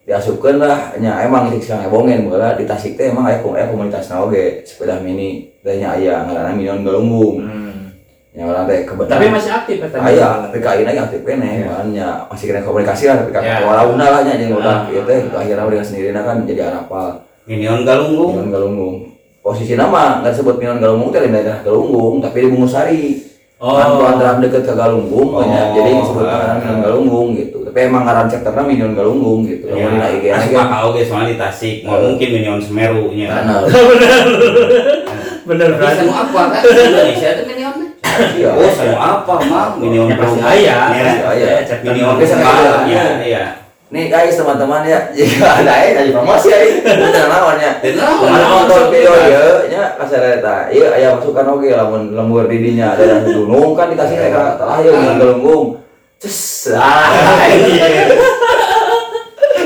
Diasupkeun 0.00 0.56
lah 0.58 0.96
nya 0.96 1.22
emang 1.22 1.52
cik 1.52 1.60
siang 1.60 1.84
ebongen 1.84 2.26
baheula 2.26 2.56
di 2.56 2.64
Tasik 2.64 2.96
teh 2.96 3.12
emang 3.12 3.28
aya 3.28 3.38
aya 3.38 3.68
komunitas 3.68 4.08
oge 4.10 4.64
sepeda 4.64 4.96
mini 4.98 5.52
teh 5.60 5.76
nya 5.76 5.92
aya 5.94 6.24
ngaranna 6.24 6.56
Minion 6.56 6.80
Galunggung. 6.82 7.36
Hmm. 7.44 7.92
Nya 8.30 8.46
urang 8.46 8.64
teh 8.64 8.82
kebetulan 8.82 9.12
Tapi 9.12 9.26
masih 9.28 9.50
aktif 9.52 9.76
katanya. 9.78 10.02
aya 10.02 10.28
tapi 10.46 10.56
ka 10.58 10.68
ayeuna 10.72 10.90
ge 10.90 11.02
aktif 11.04 11.20
keneh 11.22 11.54
Ya. 11.60 11.66
makanya 11.68 12.08
masih 12.26 12.44
kena 12.48 12.60
komunikasi 12.62 13.04
lah 13.06 13.16
tapi 13.22 13.42
Ya. 13.44 13.56
walauna 13.62 14.06
lah 14.08 14.20
nya 14.24 14.34
jeung 14.34 14.54
udah 14.56 14.76
Ah. 14.82 14.90
ieu 14.90 15.02
teh 15.04 15.18
akhirnya 15.28 15.66
dengan 15.66 15.84
sendirinya 15.84 16.22
kan 16.24 16.36
jadi 16.42 16.60
arapal 16.66 17.08
Minion 17.44 17.82
galunggung. 17.82 18.32
Minion 18.34 18.50
Galunggung. 18.50 18.96
Posisi 19.40 19.72
nama 19.74 20.20
nggak 20.20 20.32
disebut 20.32 20.56
Minion 20.58 20.78
Galunggung 20.78 21.10
teh 21.10 21.20
di 21.20 21.30
daerah 21.30 21.58
Galunggung 21.60 22.18
tapi 22.18 22.36
di 22.40 22.48
Bungusari. 22.48 23.02
Oh. 23.60 23.76
Kan 23.76 23.92
pelataran 23.92 24.40
deket 24.40 24.64
ke 24.64 24.72
Galunggung, 24.72 25.28
Oh. 25.30 25.38
banyak. 25.38 25.76
jadi 25.76 25.90
disebut 25.94 26.24
ngaran 26.24 26.56
Minion 26.58 26.80
Galunggung 26.80 27.28
gitu. 27.34 27.58
Tapi 27.60 27.78
emang 27.82 28.02
ngaran 28.02 28.26
chapternya 28.26 28.64
Minion 28.64 28.92
Galunggung 28.94 29.44
gitu. 29.44 29.68
Ya, 29.68 29.84
Yang 29.84 29.92
di 29.92 30.08
IG 30.08 30.24
Asma 30.32 30.62
kau 30.74 30.90
ge 30.90 31.04
soalnya 31.04 31.28
di 31.28 31.36
Tasik. 31.36 31.76
Mau 31.84 32.00
mungkin 32.00 32.28
Minion 32.30 32.56
Semeru 32.58 33.12
nya. 33.12 33.28
Benar. 33.36 33.62
Bener 35.42 35.68
Tapi 35.68 35.78
berarti. 35.78 35.98
sanu 35.98 36.12
apa 36.14 36.40
kan 36.48 36.62
Indonesia 36.88 37.28
itu 37.30 37.42
Minion? 37.44 37.74
Iya. 38.32 38.48
Oh, 38.50 38.70
sanu 38.70 38.96
apa 38.96 39.34
mah 39.44 39.66
Minion 39.76 40.06
Ya, 40.06 40.16
pasti 40.16 40.38
Pro. 40.38 40.48
aya. 40.48 40.76
Ya. 41.36 41.58
Minion 41.82 42.08
Tapi 42.10 42.24
sama 42.24 42.40
Kepala, 42.40 42.70
aja. 42.80 42.88
ya, 42.88 43.02
iya. 43.20 43.44
Nih 43.90 44.06
guys 44.06 44.38
teman-teman 44.38 44.86
ya, 44.86 45.02
jika 45.18 45.66
ada 45.66 45.74
ya 45.82 45.98
jadi 45.98 46.14
promosi 46.14 46.46
ya, 46.46 46.62
naon, 47.26 47.58
Mana 47.58 48.38
naon, 48.38 48.62
nonton 48.62 48.70
sok 48.70 48.90
video 48.94 49.12
ya, 49.18 49.42
nya 49.66 49.82
kasareta. 49.98 50.70
Iya, 50.70 50.94
aya 50.94 51.08
masukan 51.18 51.58
oge 51.58 51.74
lamun 51.74 52.14
lembur 52.14 52.46
didinya 52.46 52.94
daerah 52.94 53.26
gunung 53.26 53.74
kan 53.74 53.90
dikasih 53.90 54.14
mereka 54.14 54.54
tah 54.62 54.78
ya 54.78 54.94
Minion 54.94 55.18
Galunggung. 55.18 55.82
Ces. 56.22 56.70
Ah, 56.70 57.50
iya. 57.50 58.14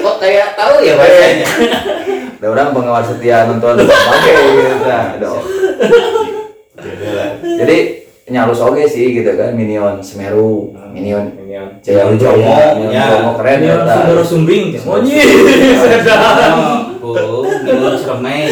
Kok 0.00 0.16
kayak 0.16 0.56
tahu 0.56 0.74
ya 0.80 0.96
bahasanya? 0.96 1.48
Ada 2.40 2.46
orang 2.48 2.68
pengawal 2.72 3.04
setia 3.04 3.44
nonton 3.44 3.84
oke 3.84 4.32
gitu 4.32 4.84
nah, 4.88 5.20
ada. 5.20 5.28
Jadi 7.60 8.03
nyalus 8.24 8.60
oke 8.64 8.80
sih 8.88 9.12
gitu 9.20 9.36
kan 9.36 9.52
Minion 9.52 10.00
Semeru, 10.00 10.72
Minion 10.92 11.28
Minion. 11.36 11.76
Jaya 11.84 12.08
ya. 12.08 12.12
Ujomo 12.80 13.36
keren 13.36 13.58
Minion 13.60 13.84
ya. 13.84 13.94
Sundoro 14.00 14.24
Sumbing. 14.24 14.64
Oh, 14.88 14.98
nyi. 15.04 15.20
Oh, 17.04 17.44
Minion 17.44 17.94
Seremai. 18.00 18.48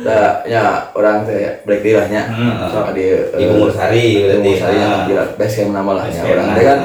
Nah, 0.00 0.40
ya 0.48 0.88
orang 0.96 1.28
teh 1.28 1.60
break 1.68 1.84
deal 1.84 2.00
lah 2.00 2.08
nya. 2.08 2.22
Hmm. 2.28 2.68
Sama 2.72 2.92
di 2.96 3.04
Di 3.36 3.44
Bungur 3.48 3.72
Sari 3.72 4.04
di. 4.28 4.32
Bungur 4.40 4.56
Sari 4.56 4.76
yang 4.80 5.36
base 5.36 5.54
camp 5.60 5.72
nama 5.76 5.90
lah 5.92 6.04
nya. 6.08 6.20
Base 6.20 6.28
camp, 6.28 6.36
Orang 6.36 6.48
teh 6.56 6.64
kan 6.64 6.78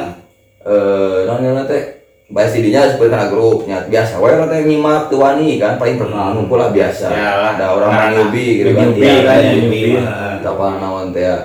eh 0.65 1.19
non 1.27 1.37
non 1.43 1.65
teh 1.67 1.94
bahas 2.25 2.57
didinya 2.57 2.89
seperti 2.89 3.13
karena 3.13 3.29
grup 3.29 3.69
nya 3.69 3.85
biasa 3.85 4.17
wae 4.17 4.33
orang 4.33 4.49
teh 4.49 4.65
nyimak 4.65 5.13
tuh 5.13 5.21
wani 5.21 5.61
kan 5.61 5.77
paling 5.77 6.01
perkenalan 6.01 6.33
ngumpul 6.33 6.57
lah 6.57 6.73
biasa. 6.73 7.05
Ada 7.13 7.65
orang 7.69 7.89
Karena 7.93 8.09
newbie 8.17 8.51
gitu 8.61 8.69
kan. 8.73 8.81
newbie 8.89 9.05
Iya, 9.05 9.21
kan, 9.21 9.37
newbie. 9.45 9.61
newbie. 9.61 10.41
Tak 10.41 10.53
apa 10.57 10.65
naon 10.81 11.13
teh 11.13 11.23
ya. 11.23 11.37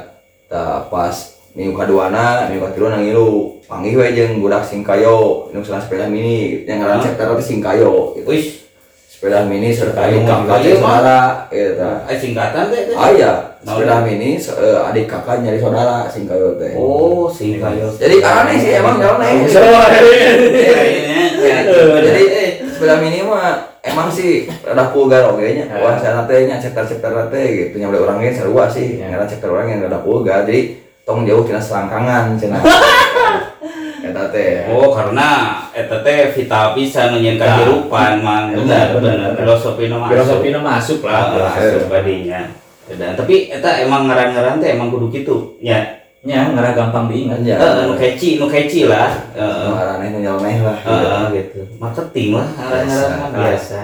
Tak 0.48 0.88
pas 0.88 1.14
minggu 1.52 1.76
kaduana, 1.76 2.48
minggu 2.48 2.64
katilu 2.64 2.86
nang 2.88 3.02
ngilu. 3.04 3.60
Panggih 3.70 3.94
we 4.02 4.06
jeung 4.18 4.42
budak 4.42 4.66
Singkayo, 4.66 5.46
nu 5.54 5.62
salah 5.62 5.78
sepeda 5.78 6.10
mini 6.10 6.66
yang 6.66 6.82
ngaran 6.82 6.98
Hah? 6.98 7.06
chapter 7.06 7.38
teh 7.38 7.46
Singkayo 7.46 8.18
gitu. 8.18 8.59
Sepeda 9.20 9.44
mini 9.44 9.68
serta 9.68 10.08
adik 10.08 10.24
kakak 10.24 10.80
mah. 10.80 10.80
saudara 10.80 11.20
gitu. 11.52 11.76
tah. 11.76 12.08
eh 12.08 12.16
singkatan 12.16 12.64
teh. 12.72 12.96
Ah 12.96 13.12
iya, 13.12 13.32
Nah, 13.60 13.76
sepeda 13.76 14.00
mini 14.00 14.40
eh, 14.40 14.80
adik 14.80 15.04
kakak 15.04 15.44
nyari 15.44 15.60
saudara 15.60 16.08
Singkayo 16.08 16.56
teh. 16.56 16.72
Oh, 16.72 17.28
Singkayo. 17.28 17.92
Jadi 18.00 18.24
aneh 18.24 18.56
sih 18.56 18.80
emang. 18.80 18.96
Iya, 18.96 20.80
iya, 20.88 21.12
iya. 21.36 21.56
Jadi 22.00 22.22
sepeda 22.64 22.96
mini 22.96 23.20
mah 23.20 23.76
emang 23.84 24.08
sih 24.08 24.48
rada 24.64 24.88
vulgar 24.88 25.36
oge 25.36 25.52
nya. 25.52 25.68
Wah, 25.68 26.00
sana 26.00 26.24
teh 26.24 26.48
nya 26.48 26.56
chapter-chapter 26.56 27.28
teh 27.28 27.44
gitu 27.52 27.76
nya 27.76 27.92
boleh 27.92 28.00
orangnya 28.00 28.32
sarua 28.32 28.72
sih. 28.72 29.04
Ya. 29.04 29.12
Karena 29.12 29.28
chapter 29.28 29.52
orang 29.52 29.68
yang 29.68 29.84
rada 29.84 30.00
vulgar 30.00 30.48
jadi 30.48 30.80
tong 31.04 31.28
jauh 31.28 31.44
tina 31.44 31.60
selangkangan 31.60 32.40
cenah. 32.40 32.64
Eta 34.08 34.32
teh. 34.32 34.64
Oh, 34.72 34.96
karena 34.96 35.60
eta 35.80 35.96
teh 36.04 36.32
vital 36.36 36.76
pisan 36.76 37.16
nunyeun 37.16 37.36
Nah. 37.40 37.46
kehidupan 37.56 38.12
mang. 38.20 38.44
Benar, 38.52 38.92
filosofi 39.38 39.88
nu 39.88 39.96
masuk. 40.00 40.12
Filosofi 40.12 40.48
masuk 40.52 41.00
lah. 41.08 41.22
Lah 41.34 41.52
masuk 41.56 41.88
badinya. 41.88 42.40
Dan 42.90 43.14
tapi 43.14 43.48
eta 43.48 43.80
emang 43.80 44.10
ngaran-ngaran 44.10 44.58
teh 44.58 44.74
emang 44.74 44.90
kudu 44.90 45.08
kitu 45.14 45.56
ya 45.62 45.78
nya 46.20 46.52
ngarah 46.52 46.76
gampang 46.76 47.08
diingat. 47.08 47.40
Ya. 47.40 47.56
Heeh, 47.56 47.88
nu 47.88 47.94
keci 47.96 48.36
nu 48.36 48.44
keci 48.50 48.84
lah. 48.84 49.14
Heeh. 49.32 49.72
Marane 49.72 50.06
nu 50.12 50.18
nyeleneh 50.20 50.56
lah. 50.60 50.76
Heeh, 50.84 51.24
gitu. 51.38 51.60
marketing 51.80 52.36
lah 52.36 52.48
ngaran-ngaran 52.60 53.10
mah 53.16 53.28
Biasa. 53.32 53.40
biasa. 53.40 53.80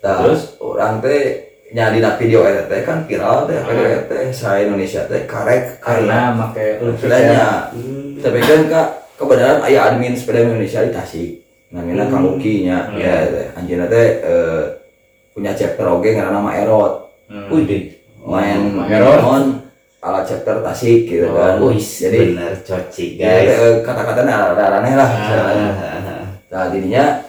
Nah, 0.00 0.14
Terus? 0.22 0.42
orang 0.62 1.02
teh 1.02 1.50
nya 1.74 1.90
dina 1.90 2.14
video 2.14 2.46
eta 2.46 2.66
teh 2.70 2.82
kan 2.86 3.02
viral 3.10 3.48
teh 3.50 3.58
video 3.64 3.86
eta 3.90 4.06
teh. 4.06 4.30
Sa 4.30 4.60
Indonesia 4.60 5.02
teh 5.08 5.26
karek 5.26 5.82
karena 5.82 6.30
make 6.36 6.62
ya. 6.62 6.74
Sepedanya. 6.94 7.44
Hmm. 7.74 8.20
Tapi 8.20 8.38
kan 8.38 8.60
kak 8.68 8.88
kebenaran 9.16 9.60
aya 9.64 9.80
admin 9.90 10.14
sepeda 10.14 10.44
Indonesia 10.44 10.84
di 10.84 10.92
Tasik. 10.92 11.39
Namanya 11.70 12.04
Hmm. 12.06 12.12
Kang 12.12 12.24
Uki 12.34 12.66
nya. 12.66 12.78
Hmm. 12.90 12.98
Ya 12.98 13.14
teh 13.24 13.46
anjeunna 13.54 13.86
teh 13.86 14.06
eh, 14.20 14.62
punya 15.30 15.54
chapter 15.54 15.86
oge 15.86 16.10
ngaranna 16.12 16.38
nama 16.38 16.50
Erot. 16.58 16.94
Hmm. 17.30 17.62
Deh. 17.62 17.94
Main 18.20 18.74
Oh, 18.74 18.84
Erot. 18.84 19.44
ala 20.00 20.24
chapter 20.24 20.64
Tasik 20.64 21.06
gitu 21.06 21.28
Oh, 21.28 21.36
kan. 21.36 21.60
Wih, 21.60 21.76
Jadi 21.76 22.32
bener 22.32 22.56
coci 22.58 23.06
ya, 23.20 23.28
guys. 23.36 23.52
eh, 23.52 23.74
kata-katanya 23.84 24.56
ada 24.56 24.80
aneh 24.80 24.94
lah. 24.96 25.10
Ah. 25.12 26.24
Nah 26.50 26.64
jadinya 26.72 27.20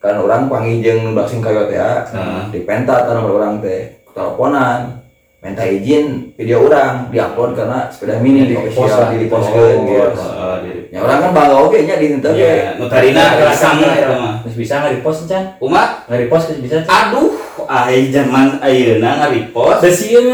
kan 0.00 0.16
orang 0.16 0.48
panggil 0.48 0.80
jeung 0.80 1.12
Basing 1.12 1.38
Coyote 1.38 1.74
ya, 1.76 2.02
Heeh. 2.08 2.42
di 2.50 2.60
pentat 2.64 3.06
kan 3.06 3.18
orang 3.20 3.60
teh 3.60 3.92
teleponan 4.10 4.97
minta 5.38 5.62
izin 5.62 6.34
video 6.34 6.66
orang 6.66 7.08
diupload 7.08 7.54
karena 7.54 7.86
sepeda 7.86 8.18
mini 8.18 8.42
di 8.44 8.58
official 8.58 9.06
di 9.14 9.30
post 9.30 9.48
Oh, 9.48 9.86
gitu. 9.86 10.10
heeh, 10.10 10.54
di- 10.66 10.84
Ya 10.90 10.98
orang 10.98 11.18
kan 11.20 11.30
bangga 11.30 11.56
oke 11.62 11.78
nya 11.78 11.94
di 11.94 12.18
teu 12.18 12.34
Ya, 12.34 12.74
nu 12.74 12.90
tarina 12.90 13.38
mah. 13.38 14.34
Geus 14.42 14.56
bisa 14.56 14.82
nggak 14.82 14.98
repost 14.98 15.30
can 15.30 15.54
Kumaha? 15.56 16.02
nggak 16.10 16.18
repost 16.26 16.44
geus 16.50 16.58
bisa 16.58 16.76
Aduh, 16.82 17.38
ai 17.64 18.10
zaman 18.10 18.58
ayeuna 18.58 19.10
ngaripost. 19.20 19.78
da 19.78 19.88
sieun 19.88 20.26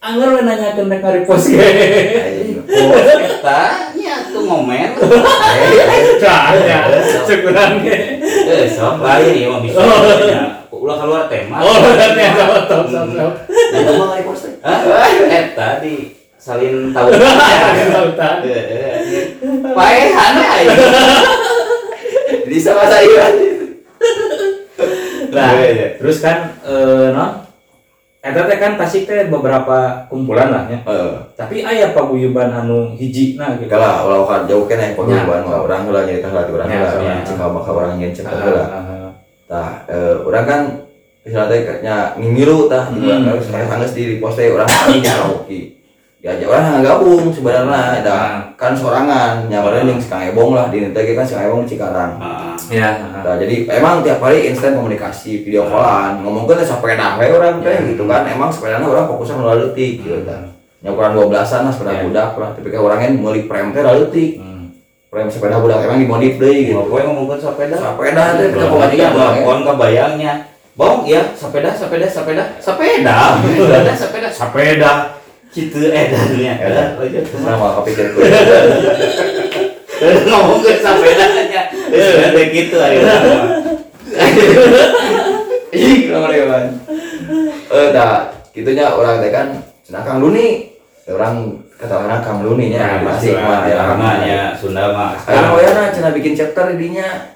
anggar 0.00 0.28
we 0.32 0.40
nanyakeun 0.40 0.88
rek 0.88 1.00
nge-repost 1.00 1.46
ge 1.52 1.68
Oh, 2.72 2.96
eta 2.96 3.60
nya 3.92 4.14
tuh 4.32 4.48
ngomen. 4.48 4.96
Cah, 6.18 6.56
ya, 6.56 6.78
syukuran 7.28 7.84
ge. 7.84 8.16
Eh, 8.48 8.64
sok 8.66 8.96
lain 8.98 9.34
ieu 9.36 9.52
mah 9.52 9.60
bisa. 9.60 9.82
Ulah 10.72 10.96
keluar 10.96 11.22
tema. 11.28 11.60
Oh, 11.60 11.76
berarti 11.78 12.22
ada 12.24 12.44
top 12.64 12.88
top 12.88 13.06
top. 13.12 13.32
Nah, 13.44 13.78
itu 13.78 13.92
mah 13.92 14.08
repost 14.16 14.42
teh. 14.48 14.52
Hah? 14.64 14.80
Eta 15.28 15.68
di 15.78 15.94
salin 16.34 16.90
tahu. 16.90 17.12
Tautan. 17.92 18.34
Paehan 19.70 20.34
aja. 20.34 20.74
Jadi 22.42 22.56
sama 22.58 22.84
saya. 22.88 23.24
Lah, 25.32 25.48
Iya, 25.54 25.68
iya. 25.72 25.88
terus 25.96 26.20
kan 26.20 26.60
eh 26.60 27.08
non 27.08 27.40
Eta 28.22 28.44
teh 28.44 28.56
kan 28.56 28.76
Tasik 28.76 29.04
teh 29.04 29.28
beberapa 29.28 30.08
kumpulan 30.08 30.48
lah 30.48 30.64
ya. 30.68 30.78
Eh, 30.82 31.12
Tapi 31.34 31.60
aya 31.60 31.92
paguyuban 31.92 32.48
anu 32.48 32.92
hiji 32.94 33.36
nah 33.36 33.56
gitu. 33.56 33.68
kalau 33.68 34.24
ulah 34.24 34.44
jauh 34.44 34.64
kene 34.64 34.96
paguyuban 34.96 35.42
mah 35.42 35.64
urang 35.64 35.84
heula 35.84 36.04
nyarita 36.04 36.32
heula 36.32 36.42
ti 36.44 36.52
urang 36.52 36.68
heula. 36.68 36.90
ya. 36.96 37.14
Cing 37.24 37.36
bakal 37.36 37.72
urang 37.76 37.96
nyen 37.96 38.12
Ah, 38.24 38.40
heula. 38.40 38.64
Ah, 39.52 39.54
ah. 39.54 39.70
Tah, 39.84 39.92
eh, 39.92 40.14
urang 40.22 40.46
kan 40.46 40.60
misalnya 41.22 41.52
teh 41.52 41.60
nya 41.80 41.96
ngilu 42.16 42.66
tah 42.66 42.88
Hmm. 42.88 43.28
harus 43.28 43.44
saya 43.44 43.68
sangat 43.68 43.92
di 43.92 44.16
repost 44.16 44.36
teh 44.36 44.48
urang 44.48 44.66
nya 44.96 45.14
oke. 45.28 45.60
Diajak 46.22 46.46
orang 46.46 46.62
nggak 46.72 46.84
gabung 46.86 47.24
sebenarnya, 47.28 47.98
dah 48.00 48.14
Ah. 48.14 48.34
kan 48.54 48.72
sorangan, 48.72 49.50
nyamarnya 49.50 49.90
yang 49.90 49.98
Kang 50.00 50.22
Ebong 50.24 50.54
lah 50.54 50.70
di 50.70 50.78
nanti 50.80 51.12
kan 51.12 51.26
si 51.26 51.34
Kang 51.34 51.50
Ebong 51.50 51.66
di 51.66 51.74
Cikarang. 51.74 52.14
Heeh. 52.14 52.78
Ya. 52.78 52.90
ah. 52.94 53.22
Nah, 53.22 53.36
jadi 53.36 53.54
emang 53.68 54.06
tiap 54.06 54.22
hari 54.22 54.46
instan 54.46 54.72
komunikasi 54.72 55.42
video 55.42 55.66
callan 55.66 56.22
ngomongin 56.22 56.56
teh 56.56 56.64
sepeda 56.64 57.18
we 57.18 57.26
orang 57.26 57.58
teh 57.58 57.74
Ya. 57.74 57.82
gitu 57.84 58.06
kan 58.06 58.22
emang 58.24 58.48
sepedanya 58.48 58.86
orang 58.86 59.04
fokusnya 59.04 59.34
ngeula 59.34 59.54
leutik 59.58 59.92
gitu 59.98 60.22
kan 60.22 60.46
nyakuran 60.78 61.10
12-an 61.12 61.60
lah 61.66 61.72
sepeda 61.74 61.92
Ya. 61.92 62.02
budak 62.02 62.30
lah 62.36 62.50
tapi 62.54 62.68
kan 62.68 62.80
orangnya 62.80 63.08
meuli 63.12 63.42
prem 63.42 63.70
teh 63.70 63.82
leutik 63.82 64.30
Hmm. 64.38 64.61
Prem 65.12 65.28
sepeda 65.28 65.60
budak 65.60 65.84
emang 65.84 66.00
dimodif 66.00 66.40
deui 66.40 66.72
gitu 66.72 66.80
Gitu. 66.80 66.88
Gue 66.88 67.04
ngomongin 67.04 67.36
sepeda. 67.36 67.76
sepeda 67.76 68.24
teh 68.40 68.48
kita 68.48 68.64
pokoknya 68.64 68.88
lagi 68.88 68.96
kan 68.96 69.12
telepon 69.12 69.58
kebayangnya. 69.68 70.32
Bong, 70.72 71.04
ya, 71.04 71.20
sepeda, 71.36 71.68
sepeda, 71.76 72.08
sepeda, 72.08 72.44
sepeda, 72.56 73.36
sepeda, 73.44 73.92
sepeda, 73.92 74.28
sepeda. 74.32 74.92
Gitu 75.52 75.92
edannya. 75.92 76.52
Ya. 76.56 76.96
Sama 77.28 77.76
kepikir 77.84 78.16
gue 78.16 78.24
Ngomong 80.32 80.64
ke 80.64 80.80
sepedanya. 80.80 81.62
Sudah 81.92 82.46
gitu 82.48 82.76
akhirnya. 82.80 83.16
ih 85.72 86.04
kenapa 86.04 86.28
deh 86.28 86.44
kan 86.44 86.64
eh 87.72 87.88
dah 87.96 88.28
gitunya 88.52 88.92
orang 88.92 89.24
teh 89.24 89.32
kan 89.32 89.56
nah 89.88 90.04
Kang 90.04 90.20
Luni 90.20 90.68
orang 91.08 91.64
kata 91.82 91.98
orang 91.98 92.22
Kang 92.22 92.46
Luni 92.46 92.70
nya 92.70 93.02
masih 93.02 93.34
mah 93.34 93.66
ya 94.22 94.54
Sunda 94.54 94.94
mah. 94.94 95.18
Ayo 95.26 95.58
wayana 95.58 95.90
cina 95.90 96.14
bikin 96.14 96.38
chapter 96.38 96.78
dinya. 96.78 97.34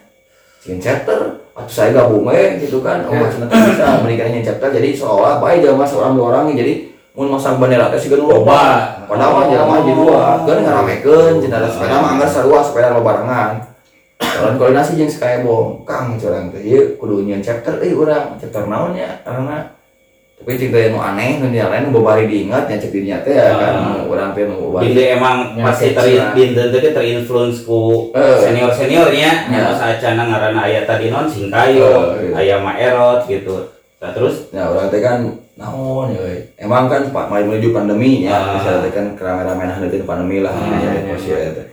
Bikin 0.63 0.79
chapter 0.79 1.43
atau 1.51 1.67
saya 1.67 1.91
gabung 1.91 2.23
we 2.23 2.63
gitu 2.63 2.79
kan. 2.79 3.03
Oh, 3.11 3.11
Ya. 3.11 3.27
cina 3.27 3.51
bisa 3.51 4.07
menikahnya 4.07 4.47
chapter 4.47 4.71
jadi 4.71 4.95
seolah 4.95 5.43
baik 5.43 5.67
jelema 5.67 5.83
seorang 5.83 6.15
dua 6.15 6.27
orang 6.31 6.55
jadi 6.55 6.95
mun 7.19 7.35
masang 7.35 7.59
bendera 7.59 7.91
teh 7.91 7.99
siga 7.99 8.23
nu 8.23 8.31
loba. 8.31 9.03
Padahal 9.11 9.35
mah 9.35 9.45
jelema 9.51 9.75
jadi 9.83 9.95
dua. 9.99 10.23
Kan 10.47 10.59
ngaramekeun 10.63 11.43
cina 11.43 11.59
teh 11.67 11.71
sepeda 11.75 11.99
mah 11.99 12.11
anggar 12.15 12.31
sarua 12.31 12.63
sepeda 12.63 12.95
lo 12.95 13.03
barengan. 13.03 13.59
Kalau 14.17 14.57
koordinasi 14.57 14.97
jeung 14.97 15.13
Skybom, 15.13 15.85
Kang 15.85 16.17
curang 16.17 16.55
teh 16.55 16.63
ieu 16.63 16.95
kudu 16.97 17.27
nyeun 17.27 17.43
chapter 17.43 17.83
euy 17.83 17.93
urang, 17.99 18.39
chapter 18.39 18.65
naon 18.65 18.97
nya 18.97 19.21
karena 19.27 19.76
tapi 20.37 20.53
cerita 20.55 20.93
nu 20.93 21.01
aneh 21.01 21.41
nu 21.41 21.49
lain 21.49 21.89
nu 21.89 21.97
babari 21.97 22.29
diingat 22.29 22.69
nya 22.69 22.77
cek 22.77 22.93
dirinya 22.93 23.25
teh 23.25 23.33
ya 23.33 23.57
kan 23.57 23.73
Ah. 23.73 23.83
nu 24.05 24.13
urang 24.13 24.31
teh 24.37 24.45
nu 24.45 24.69
babari 24.69 24.93
Binde 24.93 25.05
emang 25.17 25.57
Ya, 25.57 25.73
kecil 25.73 26.53
ter 26.53 26.69
teh 26.77 26.93
terinfluence 26.93 27.65
ku 27.65 28.13
Eh. 28.13 28.37
senior 28.45 28.69
seniornya. 28.69 29.49
Ya. 29.49 29.73
Terus 29.73 29.81
acana 29.81 30.23
ngaranna 30.29 30.61
aya 30.63 30.85
tadi 30.85 31.09
non 31.09 31.25
Singkayo, 31.25 32.21
Eh, 32.21 32.37
iya. 32.37 32.37
aya 32.37 32.57
Maerot 32.61 33.25
gitu. 33.25 33.73
Nah, 33.97 34.13
terus 34.13 34.53
Nah, 34.53 34.69
orang 34.69 34.93
teh 34.93 35.01
kan 35.01 35.25
naon 35.57 36.13
ya. 36.13 36.21
Emang 36.61 36.85
kan 36.87 37.09
Pak 37.09 37.33
mulai 37.33 37.49
menuju 37.49 37.73
pandemi 37.73 38.29
ya, 38.29 38.37
Ah. 38.37 38.61
misalnya 38.61 38.85
teh 38.85 38.93
kan 38.93 39.07
kerame-rame 39.17 39.65
nah 39.65 39.77
nanti 39.81 40.05
pandemi 40.05 40.45
lah 40.45 40.53
Ah, 40.53 40.77
ya 40.77 41.01
ya 41.33 41.51
teh. 41.57 41.67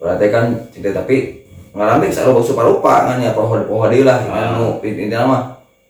Orang 0.00 0.16
teh 0.16 0.32
kan 0.32 0.44
cerita 0.72 0.96
tapi 0.96 1.44
ngalami 1.76 2.08
sarupa 2.08 2.64
rupa 2.64 3.04
kan 3.04 3.20
ya 3.20 3.36
pohon-pohon 3.36 3.92
deui 3.92 4.02
lah 4.02 4.16
Ah. 4.26 4.56
anu 4.56 4.80
intinya 4.80 5.28
mah 5.28 5.42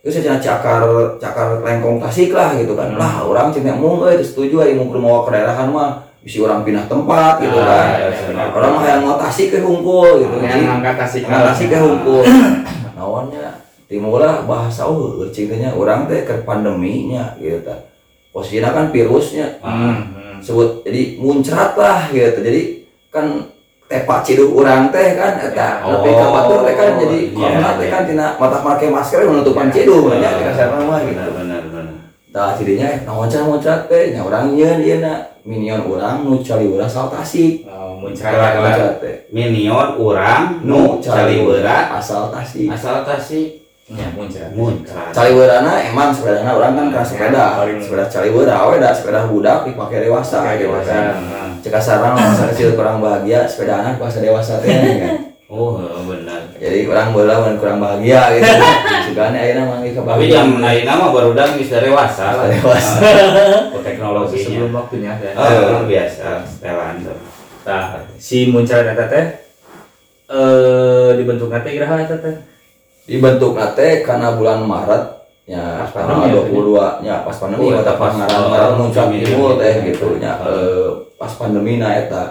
itu 0.02 0.10
saya 0.10 0.34
cakar 0.36 0.82
cakar 1.16 1.62
lengkong 1.62 2.02
tasik 2.02 2.34
lah 2.34 2.50
gitu 2.58 2.74
kan 2.74 2.90
Hmm. 2.90 2.98
lah 2.98 3.22
orang 3.22 3.54
cinta 3.54 3.70
mung 3.72 4.02
euy 4.02 4.18
teu 4.18 4.26
setuju 4.26 4.58
mau 4.74 4.90
ke 4.90 4.98
mau 4.98 5.22
ke 5.22 5.30
daerahan 5.30 5.70
mah 5.70 6.02
bisa 6.18 6.42
orang 6.42 6.62
pindah 6.62 6.86
tempat 6.86 7.38
gitu 7.38 7.54
Ah, 7.54 7.66
kan 7.66 7.86
benar. 8.30 8.46
orang 8.52 8.70
mah 8.74 8.84
yang 8.84 9.00
mau 9.02 9.14
tasik 9.16 9.50
ke 9.50 9.58
hungkul 9.58 10.18
gitu 10.18 10.34
Yang 10.38 10.54
Jadi, 10.54 10.62
ngangkat 10.66 10.94
tasik 10.98 11.22
tasik 11.26 11.68
ke 11.70 11.78
hukum. 11.78 12.24
Naonnya 12.98 13.48
timurlah 13.86 14.42
bahasa 14.42 14.86
eueuh 14.86 15.30
cingtanya 15.30 15.70
urang 15.72 16.06
teh 16.06 16.22
ke 16.22 16.42
pandeminya 16.42 17.34
gitu 17.38 17.62
ta. 17.62 17.74
Posisinya 18.30 18.70
kan 18.72 18.84
virusnya 18.90 19.62
Hmm. 19.62 20.14
hmm. 20.14 20.38
sebut 20.42 20.82
jadi 20.82 21.18
muncrat 21.18 21.74
lah 21.74 22.10
gitu. 22.10 22.38
Jadi 22.38 22.62
kan 23.06 23.26
tepak 23.92 24.24
ciduk 24.24 24.56
urang 24.56 24.88
teh 24.88 25.12
kan 25.12 25.36
eta 25.36 25.84
Oh, 25.84 26.00
lebih 26.00 26.16
ke 26.16 26.24
batur 26.24 26.58
teh 26.64 26.74
kan 26.74 26.90
jadi 26.96 27.18
iya, 27.28 27.36
corona 27.36 27.70
teh 27.76 27.84
iya. 27.84 27.92
kan 27.92 28.02
tina 28.08 28.26
mata 28.40 28.58
make 28.64 28.86
masker 28.88 29.28
menutupan 29.28 29.68
ciduk 29.68 30.08
Ah. 30.08 30.16
nya 30.16 30.30
kita 30.40 30.52
sarana 30.56 30.84
mah 30.88 30.98
gitu. 31.04 31.20
benar 31.36 31.60
benar. 31.68 31.94
Tah 32.32 32.56
jadinya 32.56 32.88
naon 33.04 33.28
cara 33.28 33.44
muncrat 33.44 33.80
teh 33.86 34.16
nya 34.16 34.24
urang 34.24 34.56
nyeun 34.56 34.80
ieu 34.80 35.04
na 35.04 35.12
minion 35.44 35.84
urang 35.84 36.24
nu 36.24 36.40
cali 36.40 36.64
urang 36.64 36.88
asal 36.88 37.12
tasik. 37.12 37.68
Oh, 37.68 38.00
muncrat 38.00 38.96
teh. 39.04 39.28
Minion 39.28 40.00
urang 40.00 40.64
nu 40.64 40.96
caliwera 40.96 41.92
asal 41.92 42.32
tasik. 42.32 42.72
asal 42.72 43.04
tasik 43.04 43.60
Ya, 43.92 44.08
muncrat. 44.16 44.48
muncrat. 44.56 45.12
Caliweurana 45.12 45.84
emang 45.84 46.08
sepedana 46.14 46.56
orang 46.56 46.72
kan 46.72 46.86
keras 46.96 47.12
sepeda, 47.12 47.60
sepeda 47.76 48.04
caliweura 48.08 48.54
awe 48.56 48.80
da 48.80 48.88
sepeda 48.88 49.28
budak 49.28 49.68
dipakai 49.68 50.08
dewasa 50.08 50.40
Pakai 50.40 50.64
gitu 50.64 50.72
dewasa. 50.72 50.96
Cek 51.62 51.78
sarang 51.78 52.18
masa 52.18 52.50
kecil 52.50 52.74
kurang 52.74 52.98
bahagia, 52.98 53.46
sepeda 53.46 53.78
anak 53.78 54.02
pas 54.02 54.10
dewasa 54.18 54.58
teh 54.58 54.74
kan. 54.74 55.32
Oh 55.46 55.78
benar. 56.08 56.48
Jadi 56.58 56.90
orang 56.90 57.14
bola 57.14 57.44
mun 57.46 57.60
kurang 57.60 57.78
bahagia 57.78 58.34
gitu. 58.34 58.50
Sugane 59.06 59.36
ayeuna 59.38 59.68
manggi 59.68 59.92
Tapi 59.92 60.00
kebahagiaan. 60.00 60.32
jam 60.32 60.48
naik 60.58 60.82
nama 60.88 61.12
baru 61.12 61.36
udah 61.36 61.54
bisa 61.54 61.78
dewasa 61.78 62.40
lah. 62.40 62.46
Dewasa. 62.50 62.98
Oh, 63.76 63.80
teknologinya. 63.84 64.42
Sebelum 64.42 64.72
waktunya 64.72 65.12
ya. 65.22 65.30
Oh, 65.38 65.84
biasa 65.86 66.42
setelan 66.48 67.04
tuh. 67.06 67.18
Nah, 67.62 68.02
si 68.18 68.50
muncrat 68.50 68.90
eta 68.90 69.06
teh 69.06 69.24
eh 70.32 71.10
dibentuk 71.20 71.52
iraha 71.52 71.96
eta 72.10 72.16
teh. 72.18 72.36
Dibentuk 73.06 73.54
nate 73.54 74.02
karena 74.02 74.34
bulan 74.34 74.66
Maret 74.66 75.21
ya 75.46 75.82
Pas 75.82 75.90
tanggal 75.90 76.22
pandemi 76.22 76.38
ya, 76.38 76.42
22 76.46 77.02
nya 77.02 77.14
pas 77.26 77.36
pandemi 77.36 77.62
Oh, 77.66 77.74
eta 77.74 77.94
pas 77.98 78.14
oh, 78.14 78.74
muncul 78.78 79.04
timbul 79.10 79.52
iya, 79.58 79.60
teh 79.60 79.74
gitu 79.90 80.06
nya 80.22 80.32
Oh. 80.38 80.46
eh, 80.46 80.88
pas 81.18 81.32
pandemi 81.34 81.82
na 81.82 81.88
eta. 81.98 82.24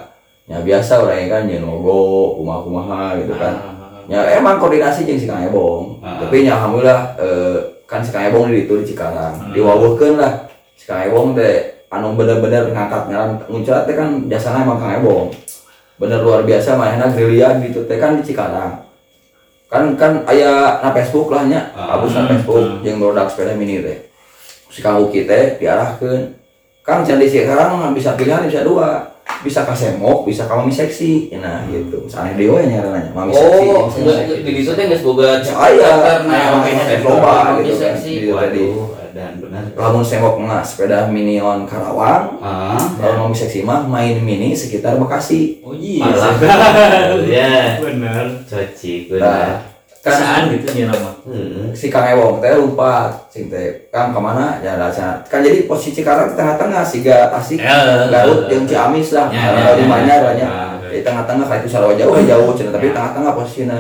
Ya 0.48 0.60
biasa 0.60 1.08
orang 1.08 1.32
kan 1.32 1.42
nyeun 1.48 1.64
logo 1.64 2.36
kumaha-kumaha 2.40 3.16
gitu 3.24 3.34
kan. 3.40 3.56
Ah, 3.56 4.04
ya 4.12 4.20
emang 4.36 4.60
koordinasi 4.60 5.08
jeung 5.08 5.20
si 5.20 5.28
Kang 5.28 5.48
Ebong. 5.48 6.04
Ah. 6.04 6.20
tapi 6.20 6.44
nya 6.44 6.60
alhamdulillah 6.60 7.02
eh, 7.20 7.58
kan 7.88 8.04
si 8.04 8.12
Kang 8.12 8.28
Ebong 8.32 8.52
di 8.52 8.68
itu 8.68 8.74
di 8.80 8.86
Cikarang. 8.92 9.56
Diwawuhkeun 9.56 10.20
lah. 10.20 10.48
Si 10.76 10.88
Kang 10.88 11.08
Ebong 11.08 11.36
teh 11.36 11.88
anu 11.92 12.16
bener-bener 12.16 12.72
ngangkat 12.72 13.12
ngaran 13.12 13.32
muncrat 13.52 13.84
teh 13.88 13.96
kan 13.96 14.28
jasana 14.28 14.64
emang 14.64 14.80
Kang 14.80 15.04
Ebong. 15.04 15.32
Bener 16.00 16.20
luar 16.24 16.44
biasa 16.44 16.80
mainnya 16.80 17.12
gerilya 17.12 17.60
gitu 17.64 17.88
teh 17.88 18.00
kan 18.00 18.20
di 18.20 18.24
Cikarang 18.24 18.91
kan 19.72 19.96
kan 19.96 20.28
aya 20.28 20.84
na 20.84 20.92
Facebook 20.92 21.32
lah 21.32 21.48
nya. 21.48 21.72
Ah. 21.72 21.96
abus 21.96 22.12
na 22.12 22.28
Facebook 22.28 22.84
jeung 22.84 23.00
produk 23.00 23.32
sepeda 23.32 23.56
mini 23.56 23.80
teh. 23.80 24.12
Si 24.68 24.84
Kang 24.84 25.00
Uki 25.00 25.24
teh 25.24 25.56
diarahkeun. 25.64 26.36
Kang 26.84 27.08
can 27.08 27.24
di 27.24 27.32
Cikarang 27.32 27.80
mah 27.80 27.96
bisa 27.96 28.20
pilihan 28.20 28.44
bisa 28.44 28.68
dua. 28.68 29.08
Bisa 29.48 29.64
ka 29.64 29.72
semok 29.72 30.28
bisa 30.28 30.44
ka 30.44 30.60
mami 30.60 30.76
seksi. 30.76 31.32
Nah 31.40 31.64
gitu. 31.72 32.04
Misalnya 32.04 32.36
dia 32.36 32.60
nya 32.68 32.80
nanya 32.84 33.12
mami 33.16 33.32
seksi 33.32 33.64
Oh, 33.72 33.88
enggak 33.88 34.28
seksi. 34.28 34.44
di 34.44 34.52
situ 34.60 34.72
teh 34.76 34.86
geus 34.92 35.04
boga 35.08 35.40
Aya, 35.40 36.20
nah 36.28 36.36
aya, 36.36 36.50
makanya 36.52 36.84
teh 36.92 37.00
loba 37.00 37.64
gitu 37.64 37.80
kan, 37.80 37.96
seksi. 37.96 38.12
di 38.28 38.64
dan 39.12 39.38
benar. 39.38 39.64
lamun 39.72 40.02
semok 40.02 40.36
mah 40.38 40.60
sepeda 40.60 41.06
minion 41.06 41.64
Karawang 41.64 42.38
Ah, 42.38 42.80
kalau 42.96 43.26
mami 43.26 43.36
seksi 43.36 43.62
mah 43.62 43.84
main 43.84 44.18
mini 44.18 44.52
sekitar 44.52 44.96
Bekasi 44.96 45.60
Oh 45.62 45.72
iya. 45.72 46.08
Ya. 47.26 47.78
Bener. 47.78 48.26
cocik 48.44 49.12
nah 49.14 49.18
benar. 49.20 49.52
kan 50.02 50.50
gitu 50.50 50.66
nya 50.74 50.86
nama. 50.90 51.14
Si 51.72 51.88
Kang 51.88 52.10
Ewong 52.10 52.42
teh 52.42 52.50
lupa 52.52 53.14
sing 53.28 53.48
teh 53.48 53.86
Kang 53.88 54.10
ke 54.10 54.18
mana 54.18 54.58
ya 54.58 54.74
rasa 54.74 55.22
kan 55.24 55.40
jadi 55.40 55.64
posisi 55.64 56.02
Cikarang 56.02 56.34
di 56.34 56.36
tengah-tengah 56.36 56.82
siga 56.82 57.30
Tasik 57.30 57.62
Ya. 57.62 58.10
Garut 58.10 58.50
Ciamis 58.66 59.14
lah 59.14 59.30
Ya, 59.30 59.54
ya, 59.54 59.62
ya, 59.62 59.72
di 59.78 59.86
ya, 59.86 59.88
mana 59.88 60.10
ya. 60.10 60.18
lah 60.20 60.34
nya. 60.34 60.48
Ya. 60.82 60.90
di 60.90 61.00
tengah-tengah 61.02 61.46
kayak 61.46 61.62
itu 61.62 61.70
sarwa 61.70 61.94
jauh 61.94 62.18
jauh 62.18 62.50
cenah 62.52 62.74
tapi 62.74 62.90
tengah-tengah 62.90 63.32
posisinya 63.32 63.80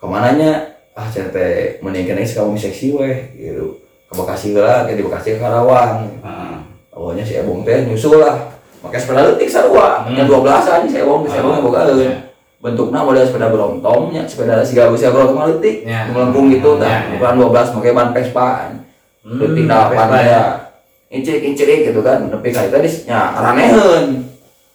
ke 0.00 0.06
mananya 0.08 0.52
ah 0.96 1.06
cenah 1.06 1.28
teh 1.28 1.76
mending 1.78 2.08
kamu 2.08 2.56
seksi 2.56 2.96
weh 2.96 3.16
gitu 3.36 3.73
ke 4.04 4.12
Bekasi 4.12 4.48
lah 4.54 4.84
ke 4.84 4.94
di 4.94 5.02
Bekasi 5.02 5.28
ke 5.34 5.38
Karawang. 5.38 6.08
Heeh. 6.20 6.56
awalnya 6.90 7.22
si 7.22 7.34
Ebong 7.34 7.62
teh 7.62 7.84
nyusul 7.84 8.18
lah. 8.18 8.54
Pakai 8.78 9.00
sepeda 9.00 9.24
leutik 9.24 9.48
sarua 9.48 10.04
Hmm. 10.04 10.14
yang 10.14 10.28
12 10.28 10.46
aja 10.62 10.84
si 10.84 10.96
Ebong 10.96 11.24
si 11.24 11.34
Ebong 11.34 11.56
Ah, 11.56 11.60
boga 11.60 11.80
ya. 11.90 12.14
bentuknya 12.60 13.00
model 13.00 13.24
sepeda 13.24 13.48
brontongnya 13.48 14.22
sepeda 14.24 14.60
si 14.60 14.72
gawe 14.72 14.92
si 14.92 15.04
Ebong 15.04 15.34
leutik. 15.34 15.82
Ya. 15.82 16.06
melengkung 16.06 16.48
gitu 16.48 16.76
dah. 16.76 16.86
ya. 16.86 17.12
ukuran 17.12 17.34
12 17.40 17.74
pakai 17.74 17.92
ban 17.92 18.08
Vespaan. 18.10 18.70
Hmm, 19.20 19.38
leutik 19.38 19.64
dalapan 19.64 19.96
Vespa 19.98 20.18
ya 20.22 20.42
incik 21.10 21.38
incik 21.42 21.66
gitu 21.84 22.00
kan. 22.00 22.28
Tapi 22.28 22.48
kali 22.48 22.68
tadi 22.68 22.88
nya 23.04 23.20
raneheun 23.34 24.06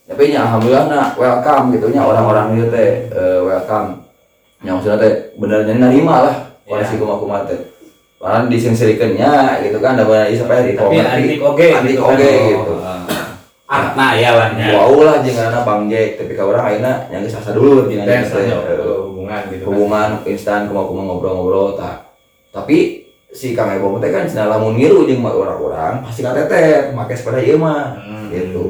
tapi 0.03 0.33
nya 0.33 0.41
alhamdulillah 0.43 0.85
na 0.87 1.01
welcome 1.15 1.65
gitu. 1.71 1.87
Nya 1.87 2.01
orang-orang 2.01 2.57
itu 2.57 2.65
teh 2.67 2.89
eh, 3.07 3.39
welcome. 3.39 4.03
Nya 4.59 4.75
maksudnya 4.75 4.97
teh 4.97 5.13
benernya 5.37 5.75
nerima 5.77 6.15
lah. 6.25 6.35
Kondisi 6.65 6.97
kumaha 6.97 7.45
teh 7.45 7.59
karena 8.19 8.51
disensirikannya 8.51 9.31
gitu 9.63 9.77
kan 9.79 9.95
ada 9.95 10.03
banyak 10.03 10.35
sampai 10.35 10.67
di 10.67 10.73
Tapi 10.75 10.99
antik 10.99 11.39
oge 11.39 11.67
antik 11.71 11.97
oge 12.03 12.31
gitu. 12.51 12.73
Artna 13.69 14.17
ya 14.17 14.33
lah 14.35 14.49
wow 14.75 14.91
lah 15.05 15.15
jangan 15.23 15.55
anak 15.55 15.63
bang 15.63 15.81
Jack 15.87 16.09
tapi 16.19 16.33
kalau 16.35 16.51
orang 16.51 16.65
akhirnya 16.67 16.93
yang 17.13 17.21
geus 17.23 17.37
asa 17.37 17.55
dulu 17.55 17.85
hanya 17.87 18.01
eh, 18.03 18.81
hubungan 19.07 19.41
gitu 19.53 19.63
kan. 19.63 19.69
hubungan 19.71 20.09
instan 20.27 20.61
kumaha 20.67 20.89
ngobrol-ngobrol 20.89 21.77
tak. 21.79 22.11
Tapi 22.49 23.05
si 23.29 23.53
Kang 23.53 23.69
Ebo 23.69 24.01
teh 24.01 24.09
kan 24.09 24.25
cenah 24.25 24.49
lamun 24.49 24.73
ngilu 24.75 25.05
jeung 25.05 25.21
orang-orang 25.21 26.01
pasti 26.01 26.25
kateter 26.25 26.91
make 26.97 27.13
sepeda 27.13 27.39
ieu 27.39 27.61
mah 27.61 27.93
Hmm. 28.01 28.27
gitu. 28.33 28.63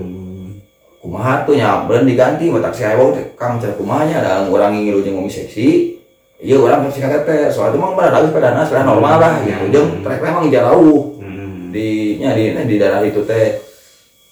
Kumaha 0.99 1.47
tuh 1.47 1.55
nya 1.55 1.87
beun 1.87 2.03
diganti 2.03 2.51
mah 2.51 2.59
tak 2.59 2.75
si 2.75 2.83
Ebo 2.83 3.15
teh 3.15 3.33
Kang 3.39 3.55
cenah 3.57 3.79
kumahanya 3.79 4.19
ada 4.19 4.31
orang 4.45 4.77
ngilu 4.77 4.99
jeung 5.01 5.15
momi 5.17 5.31
seksi 5.31 5.98
iya 6.39 6.55
orang 6.55 6.87
pasti 6.87 6.99
kateter 6.99 7.47
soalnya 7.47 7.71
itu 7.71 7.77
mah 7.77 7.91
pada 7.93 8.09
lagi 8.13 8.27
sepeda 8.29 8.49
sepeda 8.63 8.83
normal 8.83 9.15
lah 9.17 9.33
gitu 9.41 9.65
jeung 9.69 9.89
trek 9.99 10.19
memang 10.19 10.47
jauh 10.47 11.19
Hmm. 11.19 11.69
di 11.69 12.17
nya 12.17 12.33
di, 12.33 12.49
di 12.65 12.75
daerah 12.75 13.03
itu 13.03 13.21
teh 13.23 13.59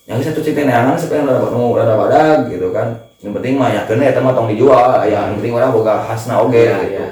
yang 0.04 0.18
satu 0.18 0.40
cerita 0.40 0.64
neangan 0.64 0.96
sepeda 0.96 1.22
rada 1.22 1.52
nu 1.52 1.72
rada 1.72 1.94
badag 1.94 2.48
gitu 2.48 2.72
kan 2.72 2.96
yang 3.20 3.32
penting 3.32 3.54
mah 3.54 3.70
yakeun 3.72 4.00
eta 4.00 4.18
mah 4.18 4.32
tong 4.32 4.48
dijual 4.48 5.04
ya 5.04 5.28
yang 5.28 5.36
penting 5.36 5.52
orang 5.52 5.70
boga 5.70 6.02
khasna 6.02 6.40
oge 6.40 6.64
Ya, 6.64 6.78
gitu 6.80 6.96
ya. 6.96 7.08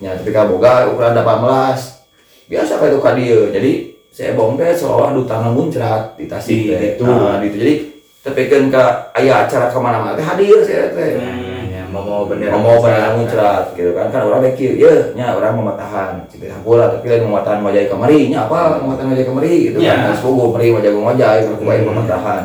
Ya, 0.00 0.10
tapi 0.16 0.32
kalau 0.32 0.56
boga 0.56 0.88
ukuran 0.88 1.12
18 1.12 2.48
biasa 2.48 2.72
kayak 2.74 2.88
itu 2.88 2.98
ka 2.98 3.12
dieu. 3.12 3.40
Jadi 3.52 3.70
saya 4.08 4.32
bong 4.32 4.56
teh 4.56 4.72
seolah 4.72 5.12
duta 5.12 5.44
muncrat 5.44 6.16
di 6.16 6.24
Tasik 6.24 6.56
Di- 6.56 6.66
teh. 6.66 6.80
gitu. 6.96 7.04
Nah, 7.04 7.36
gitu. 7.38 7.60
Jadi 7.60 7.74
tepikeun 8.20 8.72
ke 8.72 8.80
aya 9.12 9.44
acara 9.44 9.68
ke 9.68 9.76
mana-mana 9.76 10.16
teh 10.16 10.24
hadir 10.24 10.56
saya 10.64 10.88
teh. 10.88 11.08
Ya, 11.12 11.28
ya, 11.28 11.59
mau 11.90 12.02
mau 12.02 12.22
bendera 12.24 12.54
Ngomong 12.54 12.78
bendera 12.80 13.08
muncrat 13.12 13.64
gitu 13.74 13.90
kan. 13.92 14.06
Kan 14.08 14.22
orang 14.24 14.40
dekir 14.46 14.78
ya 14.78 15.12
nya 15.12 15.34
orang 15.34 15.58
mematahan 15.58 16.22
cita 16.26 16.56
pula 16.62 16.86
tapi 16.88 17.06
lain 17.06 17.26
mematahan 17.26 17.60
wajah 17.60 17.86
kamari 17.86 18.30
nya 18.30 18.46
apa 18.46 18.78
mematahan 18.78 19.10
wajah 19.10 19.26
kamari 19.26 19.52
gitu 19.68 19.78
Ya. 19.78 19.94
kan. 20.08 20.14
Semoga 20.14 20.56
meri 20.56 20.70
wajah 20.70 20.90
wajah 20.94 21.30
aku 21.50 21.64
baik 21.64 21.82
mematahan 21.82 22.42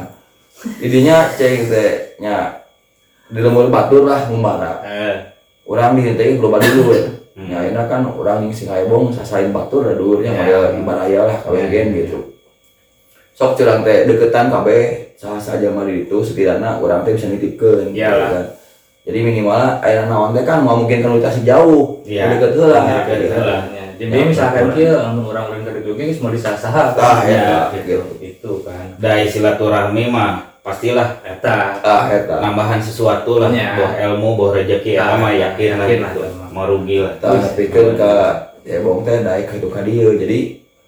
intinya 0.81 1.29
ceng 1.31 1.67
teh 1.67 1.91
nya 2.17 2.65
di 3.27 3.37
lemur 3.37 3.69
batur 3.69 4.03
lah 4.03 4.25
ngumbara 4.25 4.81
Eh, 4.81 5.15
orang 5.65 5.93
dihintai 5.95 6.35
global 6.35 6.59
dulu 6.59 6.93
Hmm. 7.35 7.51
ya 7.51 7.67
ini 7.67 7.75
kan 7.75 7.99
orang 8.07 8.47
yang 8.47 8.53
sing 8.55 8.71
aibong 8.71 9.11
sasain 9.11 9.51
batur 9.51 9.83
dulu 9.91 10.23
Ya. 10.23 10.31
ada 10.31 10.71
ibaraya 10.71 11.27
lah 11.27 11.37
kawin 11.43 11.67
gen 11.67 11.91
gitu. 11.91 12.31
Sok 13.35 13.59
curang 13.59 13.83
teh 13.83 14.07
deketan 14.07 14.47
kabeh 14.47 15.11
saha 15.19 15.35
saja 15.35 15.67
mari 15.67 16.07
itu 16.07 16.15
setidaknya 16.23 16.79
orang 16.79 17.03
teh 17.03 17.11
bisa 17.11 17.27
nitipkeun 17.27 17.91
Iya 17.91 18.07
gitu 18.07 18.23
kan 18.31 18.45
jadi 19.05 19.19
minimal 19.21 19.53
aya 19.85 20.09
naon 20.09 20.33
teh 20.33 20.41
kan 20.41 20.65
mau 20.65 20.81
mungkin 20.81 21.05
kan 21.05 21.13
utasi 21.13 21.45
jauh 21.45 22.01
Iya. 22.01 22.35
deket 22.35 22.57
heula 22.57 22.81
Ya, 22.81 22.95
deket 23.05 23.17
gitu. 23.21 23.37
ya. 23.37 23.85
Jadi 23.95 24.21
misalkan 24.27 24.65
kieu 24.75 24.91
lamun 24.91 25.23
orang-orang 25.31 25.61
keur 25.63 25.77
jogging 25.85 26.09
geus 26.11 26.19
mau 26.19 26.33
disasaha 26.33 26.91
Ah, 26.97 27.21
kan. 27.21 27.29
ya, 27.29 27.49
gitu. 27.71 28.01
gitu. 28.03 28.05
Itu 28.19 28.51
kan. 28.65 28.97
Dari 28.97 29.29
silaturahmi 29.29 30.09
mah 30.09 30.57
pastilah 30.59 31.21
Eta 31.21 31.79
ah 31.79 32.09
eta 32.09 32.41
tambahan 32.41 32.81
sesuatu 32.81 33.37
lah 33.37 33.53
Ya. 33.53 33.77
buah 33.77 33.93
ilmu 34.09 34.35
buah 34.35 34.51
rezeki 34.57 34.97
ya 34.97 35.05
Ah, 35.05 35.17
mah 35.21 35.31
yakin 35.31 35.77
lah 35.77 35.85
yakin 35.85 35.99
lah, 36.01 36.09
gitu 36.11 36.19
itu 36.25 36.35
mah. 36.35 36.49
mau 36.49 36.65
rugi 36.65 36.97
lah 37.05 37.13
tah 37.21 37.37
pikeun 37.53 37.93
ka 37.93 38.11
ya 38.65 38.81
bong 38.81 39.05
teh 39.05 39.21
itu 39.21 39.67
ka 39.69 39.81
dieu 39.85 40.17
jadi 40.17 40.39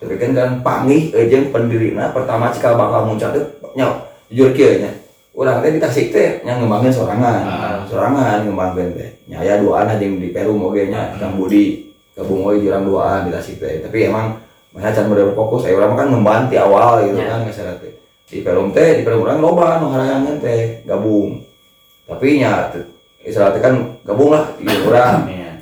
tapi 0.01 0.13
kan 0.17 0.32
kan 0.34 0.49
pamih 0.65 1.13
jeung 1.30 1.53
pendirina 1.53 2.10
pertama 2.10 2.49
cikal 2.49 2.73
bakal 2.73 3.06
muncul 3.06 3.30
teh 3.30 3.45
nya 3.77 3.86
jujur 4.27 4.49
kieu 4.51 4.82
nya 4.82 4.89
urang 5.38 5.62
teh 5.62 5.69
di 5.69 5.78
Tasik 5.78 6.10
teh 6.10 6.41
nya 6.41 6.58
ngembangkeun 6.58 6.89
sorangan. 6.89 7.41
Ah. 7.45 7.78
sorangan 7.86 8.41
ngembangkeun 8.50 8.97
teh 8.97 9.10
nya 9.30 9.38
aya 9.45 9.62
duaan 9.62 9.93
jeung 10.02 10.17
di 10.17 10.34
Peru 10.34 10.58
moge 10.58 10.89
nya 10.89 11.13
Kang 11.21 11.38
Budi 11.38 11.93
gabung 12.17 12.41
we 12.50 12.65
jurang 12.65 12.89
duaan 12.89 13.30
di 13.30 13.32
Tasik 13.32 13.62
teh. 13.62 13.86
Tapi 13.86 14.10
emang 14.10 14.41
mana 14.73 14.89
can 14.89 15.06
bener 15.06 15.38
fokus 15.38 15.69
aya 15.69 15.78
urang 15.78 15.93
mah 15.93 15.97
kan 16.02 16.08
ngemban 16.10 16.41
ti 16.50 16.58
awal 16.58 17.06
gitu 17.06 17.21
Ya. 17.21 17.38
kan 17.38 17.45
ngasana 17.45 17.78
teh. 17.78 17.93
Di 18.26 18.41
Peru 18.41 18.65
teh 18.73 18.97
di 18.97 19.02
Peru 19.06 19.21
urang 19.21 19.38
loba 19.38 19.78
nu 19.78 19.93
harayangan 19.93 20.41
teh 20.41 20.82
gabung. 20.89 21.45
Tapi 22.10 22.41
nya 22.41 22.73
istilah 23.21 23.54
teh 23.54 23.62
kan 23.62 24.02
gabung 24.02 24.34
lah 24.34 24.58
di 24.58 24.65
urang 24.89 25.30
Iya. 25.30 25.54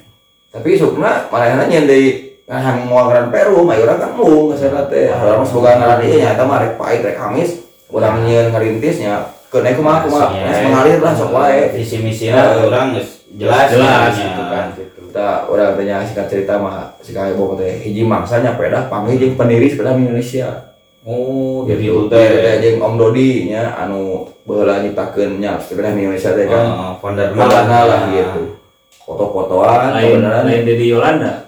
tapi 0.56 0.80
sukna 0.80 1.28
malah 1.28 1.52
nanya 1.52 1.84
di 1.84 2.32
ngahang 2.48 2.88
ngaran 2.88 3.28
Peru 3.28 3.68
mah 3.68 3.76
urang 3.76 4.00
kan 4.00 4.12
mung 4.16 4.56
ngasana 4.56 4.88
teh. 4.88 5.12
Urang 5.12 5.44
mah 5.44 5.48
semoga 5.52 5.76
ngaran 5.84 6.00
ieu 6.08 6.16
nya 6.24 6.32
eta 6.32 6.48
mah 6.48 6.64
rek 6.64 6.80
pait 6.80 7.04
rek 7.04 7.20
amis. 7.20 7.60
Urang 7.92 8.24
nyieun 8.24 8.56
ngerintisnya 8.56 9.35
ke 9.56 9.64
naik 9.64 9.80
kumaha 9.80 10.04
kumaha? 10.04 10.28
Iya. 10.36 10.44
geus 10.52 10.60
mengalir 10.68 11.00
lah 11.00 11.14
sok 11.16 11.32
wae 11.32 11.72
visi 11.72 12.04
misinya 12.04 12.44
Eh. 12.44 12.68
orang 12.68 12.92
geus 12.92 13.24
jelas 13.40 13.72
jelas 13.72 14.12
ya. 14.12 14.28
gitu 14.28 14.44
kan 14.52 14.66
gitu. 14.76 15.00
kita 15.08 15.28
orang 15.48 15.80
tanya 15.80 15.96
singkat 16.04 16.28
cerita 16.28 16.54
mah 16.60 16.92
si 17.00 17.16
kaya 17.16 17.32
bawa 17.40 17.56
teh 17.56 17.72
hiji 17.88 18.04
mangsanya 18.04 18.60
peda 18.60 18.92
panggil 18.92 19.16
jeung 19.16 19.40
pendiri 19.40 19.72
sepeda 19.72 19.96
Indonesia. 19.96 20.76
Oh 21.08 21.64
jadi 21.64 21.88
gitu 21.88 22.12
itu 22.12 22.12
teh 22.12 22.28
teh 22.44 22.56
jeung 22.60 22.84
Om 22.84 22.94
Dodi 23.00 23.48
nya 23.48 23.80
anu 23.80 24.28
baheula 24.44 24.84
nyiptakeun 24.84 25.40
nya 25.40 25.56
sepeda 25.56 25.96
Indonesia 25.96 26.36
teh 26.36 26.46
kan. 26.52 27.00
Founder 27.00 27.32
Magana 27.32 27.80
lah 27.88 28.02
gitu. 28.12 28.60
Foto-fotoan 29.08 29.96
lain 29.96 30.20
kebenaran. 30.20 30.44
lain 30.50 30.68
di 30.68 30.88
Yolanda? 30.92 31.48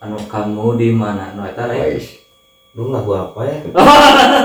Anu 0.00 0.16
kamu 0.30 0.80
di 0.80 0.88
mana? 0.96 1.36
No 1.36 1.44
eta 1.44 1.68
lain 1.68 2.00
dulu 2.72 2.88
lagu 2.88 3.12
apa 3.12 3.40
ya? 3.44 3.56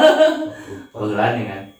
Baheula 0.92 1.32
nih 1.38 1.46
kan 1.48 1.77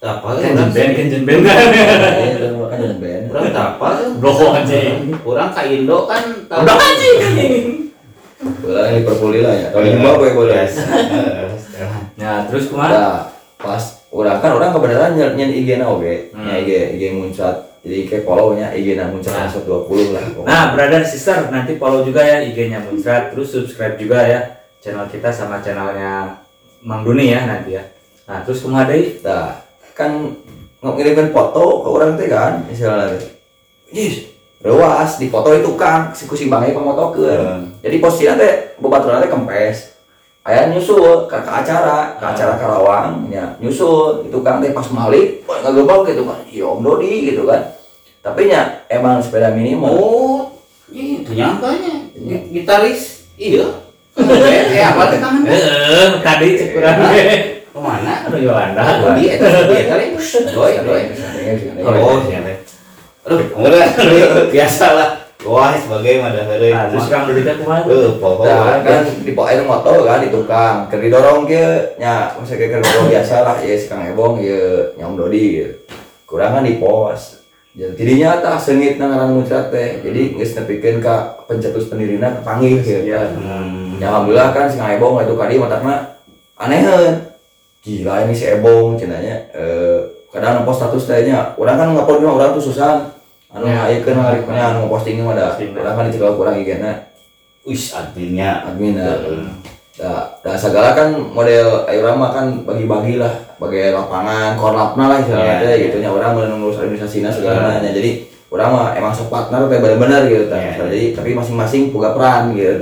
band 0.00 0.92
kenjen 0.96 1.22
band 1.28 1.40
Iya, 1.44 2.40
itu 2.40 2.64
kan 2.64 2.78
jeung 2.80 2.98
band 2.98 3.22
orang 3.30 3.52
tak 3.52 3.66
apa 3.76 3.88
Bloko 4.16 4.44
anjing 4.56 5.12
orang 5.20 5.50
ka 5.52 5.62
Indo 5.64 5.98
kan 6.08 6.22
udah 6.48 6.76
anjing 6.76 7.16
yang 8.64 8.94
Liverpool 8.96 9.36
lah 9.44 9.52
ya 9.52 9.68
kalau 9.68 9.84
Zimbabwe 9.84 10.28
bola 10.32 10.52
Yes. 10.56 10.72
nah 12.20 12.48
terus 12.48 12.72
ke 12.72 12.74
mana 12.74 12.92
Nah, 12.96 13.16
pas 13.60 13.82
orang 14.08 14.40
kan 14.40 14.56
orang 14.56 14.72
kebenaran 14.72 15.12
nyen 15.12 15.36
nyen 15.36 15.52
IG 15.52 15.76
na 15.76 15.92
oge, 15.92 16.32
Hmm. 16.32 16.48
nya 16.48 16.56
IG 16.56 16.96
IG 16.96 17.02
muncrat. 17.12 17.68
Jadi 17.80 18.08
kayak 18.08 18.24
follow 18.24 18.56
nya 18.56 18.72
IG 18.72 18.96
na 18.96 19.12
muncrat 19.12 19.36
Nah. 19.36 19.52
120 19.52 20.16
lah. 20.16 20.24
pokoknya. 20.32 20.48
Nah, 20.48 20.64
brother 20.72 21.02
sister, 21.04 21.52
nanti 21.52 21.76
follow 21.76 22.00
juga 22.00 22.24
ya 22.24 22.40
IG-nya 22.40 22.80
Muncrat, 22.80 23.32
terus 23.32 23.52
subscribe 23.52 24.00
juga 24.00 24.24
ya 24.24 24.40
channel 24.80 25.04
kita 25.06 25.28
sama 25.28 25.60
channelnya 25.60 26.40
Mang 26.80 27.04
Duni 27.04 27.28
ya 27.28 27.44
nanti 27.44 27.76
ya. 27.76 27.84
Nah, 28.24 28.40
terus 28.40 28.64
kumaha 28.64 28.88
deui? 28.88 29.20
Nah, 29.20 29.60
kan 30.00 30.32
ngirimkan 30.80 31.28
foto 31.28 31.84
ke 31.84 31.88
orang 31.90 32.16
teh 32.16 32.24
kan, 32.26 32.64
teh. 32.64 33.20
Jis, 33.90 34.32
rewas 34.58 35.16
dipoto 35.16 35.52
itu 35.52 35.76
kang 35.76 36.08
si 36.10 36.24
kusi 36.24 36.48
bangnya 36.48 36.72
pemotokeun 36.72 37.40
Hmm. 37.40 37.64
jadi 37.80 37.96
posisinya 37.96 38.34
teh 38.36 38.52
bebaturan 38.76 39.20
teh 39.20 39.28
kempes 39.28 39.92
aya 40.40 40.68
nyusul 40.68 41.28
ke, 41.28 41.36
ke 41.36 41.50
acara 41.50 42.16
ke 42.16 42.24
acara 42.24 42.56
Karawang 42.56 43.28
ya 43.28 43.56
nyusul 43.56 44.24
itu 44.24 44.40
kan 44.40 44.56
teh 44.58 44.72
pas 44.72 44.88
malik 44.88 45.44
wah 45.44 45.60
ngagebok 45.60 46.08
gitu 46.08 46.24
kan 46.24 46.40
iya 46.46 46.64
om 46.64 46.80
Dodi 46.80 47.28
gitu 47.28 47.44
kan 47.44 47.76
tapi 48.20 48.48
nya 48.48 48.84
emang 48.86 49.20
sepeda 49.20 49.52
mini 49.52 49.72
mau 49.72 49.92
Oh, 49.92 50.40
itu 50.90 51.30
nyangkanya. 51.30 52.10
Gi- 52.12 52.46
Gitaris. 52.50 53.30
Iya. 53.38 53.62
Eh, 54.18 54.82
apa 54.82 55.06
tangan? 55.14 55.46
Heeh, 55.46 56.08
tadi 56.18 56.48
kurang. 56.68 56.98
Ke 57.70 57.78
mana? 57.78 58.26
Anu 58.26 58.36
Yolanda. 58.42 58.82
Oh, 59.06 59.14
dia 59.14 59.38
itu 59.38 59.46
dia 59.46 59.84
tadi. 59.86 60.06
Doi, 60.50 60.72
doi. 60.82 61.02
Oh, 61.86 62.18
iya. 62.26 62.40
Aduh, 63.26 63.46
biasa 64.50 64.86
lah. 64.96 65.10
Wah, 65.40 65.72
sebagai 65.72 66.20
dah 66.20 66.44
heureuy. 66.52 66.68
Nah, 66.68 66.92
terus 66.92 67.08
Kang 67.08 67.24
Dodi 67.24 67.40
teh 67.40 67.56
kumaha? 67.56 67.88
Eh, 67.88 68.12
pokok 68.20 68.44
Nah, 68.44 68.84
kan 68.84 69.08
di 69.24 69.32
pokoknya 69.32 69.64
motor 69.64 70.04
kan 70.04 70.20
di 70.20 70.28
tukang 70.28 70.84
keur 70.92 71.00
didorong 71.00 71.48
ge 71.48 71.96
nya 71.96 72.36
masa 72.36 72.60
keur 72.60 72.84
didorong 72.84 73.08
biasa 73.08 73.34
lah 73.40 73.56
ya 73.64 73.72
si 73.72 73.88
Kang 73.88 74.04
Ebong 74.04 74.36
ya 74.44 74.92
nya 75.00 75.08
Om 75.08 75.16
Dodi 75.16 75.64
gitu. 75.64 75.72
kurang 76.28 76.60
kan 76.60 76.62
di 76.62 76.76
pos 76.76 77.40
jadi 77.72 77.96
tidinya 77.96 78.38
tah 78.44 78.60
seungit 78.60 79.00
na 79.00 79.08
ngaran 79.08 79.40
muncrat 79.40 79.72
teh 79.72 80.04
jadi 80.04 80.36
geus 80.36 80.54
nepikeun 80.60 81.00
ka 81.00 81.40
pencetus 81.48 81.88
pendirina 81.88 82.36
kepanggih 82.36 82.84
gitu 82.84 83.08
Iya. 83.08 83.32
Hmm. 83.32 83.96
Ya 83.96 84.12
alhamdulillah 84.12 84.52
kan 84.52 84.68
si 84.68 84.76
Kang 84.76 84.92
Ebong 84.92 85.24
itu 85.24 85.34
kali 85.40 85.56
matakna 85.56 86.20
aneheun. 86.60 87.29
Gila 87.80 88.28
ini 88.28 88.36
si 88.36 88.44
Ebong 88.44 89.00
cenanya 89.00 89.40
eh 89.56 89.98
kadang 90.28 90.62
ngepost 90.62 90.84
status 90.84 91.04
tehnya. 91.08 91.56
Urang 91.56 91.80
kan 91.80 91.88
ngupload 91.96 92.20
mah 92.22 92.34
urang 92.36 92.50
tuh 92.52 92.68
susah. 92.68 93.08
Anu 93.50 93.66
Ya. 93.66 93.88
ngayekeun 93.88 94.14
ngaliknya 94.14 94.62
anu 94.70 94.86
posting 94.86 95.24
mah 95.24 95.32
da. 95.34 95.56
Urang 95.56 95.94
kan 95.96 96.06
dicegal 96.06 96.36
kurang 96.36 96.60
IG-na 96.60 97.08
Wis 97.64 97.96
artinya 97.96 98.68
admin 98.68 99.00
da. 99.00 99.16
Heeh. 99.16 99.48
Da, 100.00 100.12
da 100.40 100.56
segala 100.56 100.96
kan 100.96 101.12
model 101.12 101.84
ayo 101.88 102.00
mah 102.16 102.30
kan 102.32 102.64
bagi-bagi 102.64 103.20
lah 103.20 103.32
bagi 103.60 103.92
lapangan 103.92 104.56
korlapna 104.56 105.12
lah 105.12 105.16
istilahnya 105.20 105.60
Ya, 105.60 105.72
ya. 105.76 105.84
gitu 105.88 106.00
nya 106.00 106.08
urang 106.08 106.36
mun 106.36 106.52
ngurus 106.60 106.80
organisasina 106.80 107.28
segala 107.32 107.80
nya. 107.80 107.90
Jadi 107.90 108.28
urang 108.52 108.70
mah 108.76 108.92
emang 108.92 109.12
sok 109.12 109.32
partner 109.32 109.66
teh 109.66 109.80
bener-bener 109.80 110.28
gitu 110.28 110.52
tah. 110.52 110.60
Ya. 110.60 110.76
Jadi 110.78 111.16
tapi 111.16 111.32
masing-masing 111.32 111.90
punya 111.90 112.12
peran 112.12 112.52
gitu 112.52 112.76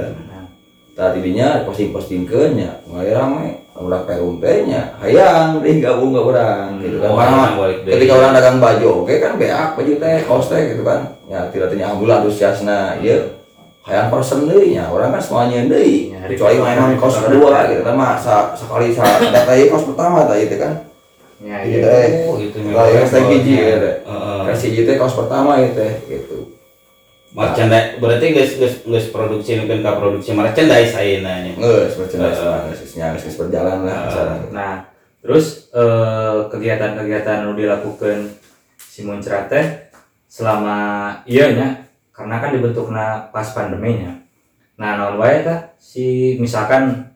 Tadi 0.98 1.22
didinya 1.22 1.62
posting 1.62 1.94
posting 1.94 2.26
nya 2.58 2.82
mulai 2.82 3.14
rame 3.14 3.70
udah 3.78 4.02
perum 4.02 4.42
teh 4.42 4.66
nya 4.66 4.98
hayang 4.98 5.62
deh 5.62 5.78
gabung 5.78 6.10
gak 6.10 6.26
orang 6.26 6.82
gitu 6.82 6.98
kan. 6.98 7.14
Oh, 7.14 7.70
deui. 7.70 7.86
ketika 7.86 8.18
orang 8.18 8.34
dagang 8.34 8.58
baju 8.58 9.06
oke 9.06 9.14
kan 9.22 9.38
beak 9.38 9.78
baju 9.78 9.92
teh 9.94 10.26
kaos 10.26 10.50
teh 10.50 10.74
gitu 10.74 10.82
kan. 10.82 11.14
Ya 11.30 11.46
tidak 11.54 11.70
tanya 11.70 11.94
alhamdulillah 11.94 12.26
antusiasna 12.26 12.98
ya 12.98 13.14
hayang 13.86 14.10
person 14.10 14.50
deui 14.50 14.74
nya 14.74 14.90
orang 14.90 15.14
kan 15.14 15.22
semuanya 15.22 15.70
deui 15.70 16.10
Ya, 16.10 16.26
kecuali 16.26 16.58
hari 16.66 16.98
kaos 16.98 17.22
kedua 17.22 17.70
gitu 17.70 17.82
kan. 17.86 17.94
Mah 17.94 18.18
sa- 18.18 18.50
sekali 18.58 18.90
sa 18.90 19.06
data 19.22 19.54
kaos 19.54 19.86
pertama 19.86 20.26
tadi 20.26 20.50
itu 20.50 20.58
kan. 20.58 20.82
Ya, 21.38 21.62
iya. 21.62 21.78
teh. 21.78 22.06
Oh, 22.26 22.34
gitu 22.42 22.58
kalau 22.74 22.90
yang 22.90 23.06
stay 23.06 23.22
hiji 23.22 23.54
ya 23.54 23.76
teh. 23.78 23.94
Versi 24.50 24.74
hiji 24.74 24.82
teh 24.82 24.98
kaos 24.98 25.14
pertama 25.14 25.62
itu 25.62 25.78
teh 25.78 25.92
gitu 26.10 26.57
Merchandise 27.28 28.00
berarti 28.00 28.26
geus 28.32 28.52
geus 28.56 28.74
geus 28.88 29.06
produksi 29.12 29.60
mungkin 29.60 29.84
ka 29.84 30.00
produksi 30.00 30.32
merchandise 30.32 30.96
ayeuna 30.96 31.44
nya. 31.44 31.52
Nges, 31.54 32.00
merchandise 32.00 32.40
Heeh. 32.40 32.48
mah, 32.48 32.60
nges, 32.72 32.92
nya, 32.96 33.06
nges, 33.12 33.24
nges 33.28 33.36
berjalan 33.36 33.84
lah 33.84 34.08
acara. 34.08 34.34
Nah, 34.48 34.74
terus 35.20 35.68
eh, 35.76 36.38
kegiatan-kegiatan 36.48 37.44
yang 37.44 37.52
dilakukan 37.52 38.32
si 38.80 39.04
Muncrat 39.04 39.52
teh 39.52 39.92
selama 40.24 40.76
iya 41.28 41.52
nya 41.52 41.68
karena 42.16 42.40
kan 42.40 42.50
dibentukna 42.56 43.28
pas 43.28 43.46
pandeminya. 43.52 44.24
Nah, 44.80 44.96
non 44.96 45.20
wae 45.20 45.44
tah 45.44 45.76
si 45.76 46.38
misalkan 46.40 47.12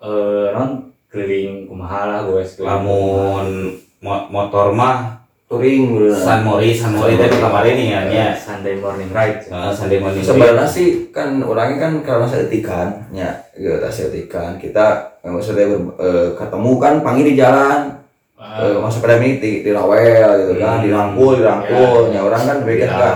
eh 0.00 0.48
non 0.56 0.96
keliling 1.12 1.68
kumaha 1.68 2.08
lah 2.08 2.20
gue 2.24 2.40
Lamun 2.64 3.76
mo- 4.00 4.26
motor 4.32 4.72
mah 4.72 5.19
Touring. 5.50 6.14
San 6.14 6.46
Mori, 6.46 6.70
San 6.70 6.94
Mori 6.94 7.18
teh 7.18 7.26
kemarin 7.26 7.74
nih 7.74 7.88
kan 7.90 8.06
ya. 8.06 8.28
Sunday 8.38 8.78
morning 8.78 9.10
ride. 9.10 9.42
Heeh, 9.50 9.72
Sunday 9.74 9.98
morning. 9.98 10.22
Sebenarnya 10.22 10.62
sih 10.62 11.10
kan 11.10 11.42
orangnya 11.42 11.82
kan 11.82 11.92
karena 12.06 12.22
saya 12.22 12.46
etikan, 12.46 13.10
ya, 13.10 13.34
gitu 13.52 13.74
saya 13.82 14.14
etikan. 14.14 14.54
Kita 14.56 15.18
eh, 15.18 15.26
maksudnya 15.26 15.66
ber- 15.66 15.98
eh, 15.98 16.28
ketemu 16.38 16.72
kan 16.78 16.94
panggil 17.02 17.26
di 17.26 17.34
jalan, 17.34 17.98
eh, 18.38 18.78
masa 18.78 19.02
pada 19.02 19.18
ini 19.18 19.42
di, 19.42 19.66
di 19.66 19.70
rawel 19.74 20.30
gitu 20.38 20.54
kan, 20.56 20.78
Hmm. 20.78 20.84
dirangkul, 20.86 21.32
dirangkul. 21.36 22.14
Ya, 22.14 22.20
orang 22.22 22.42
kan 22.46 22.56
bikin 22.62 22.86
kan. 22.86 23.14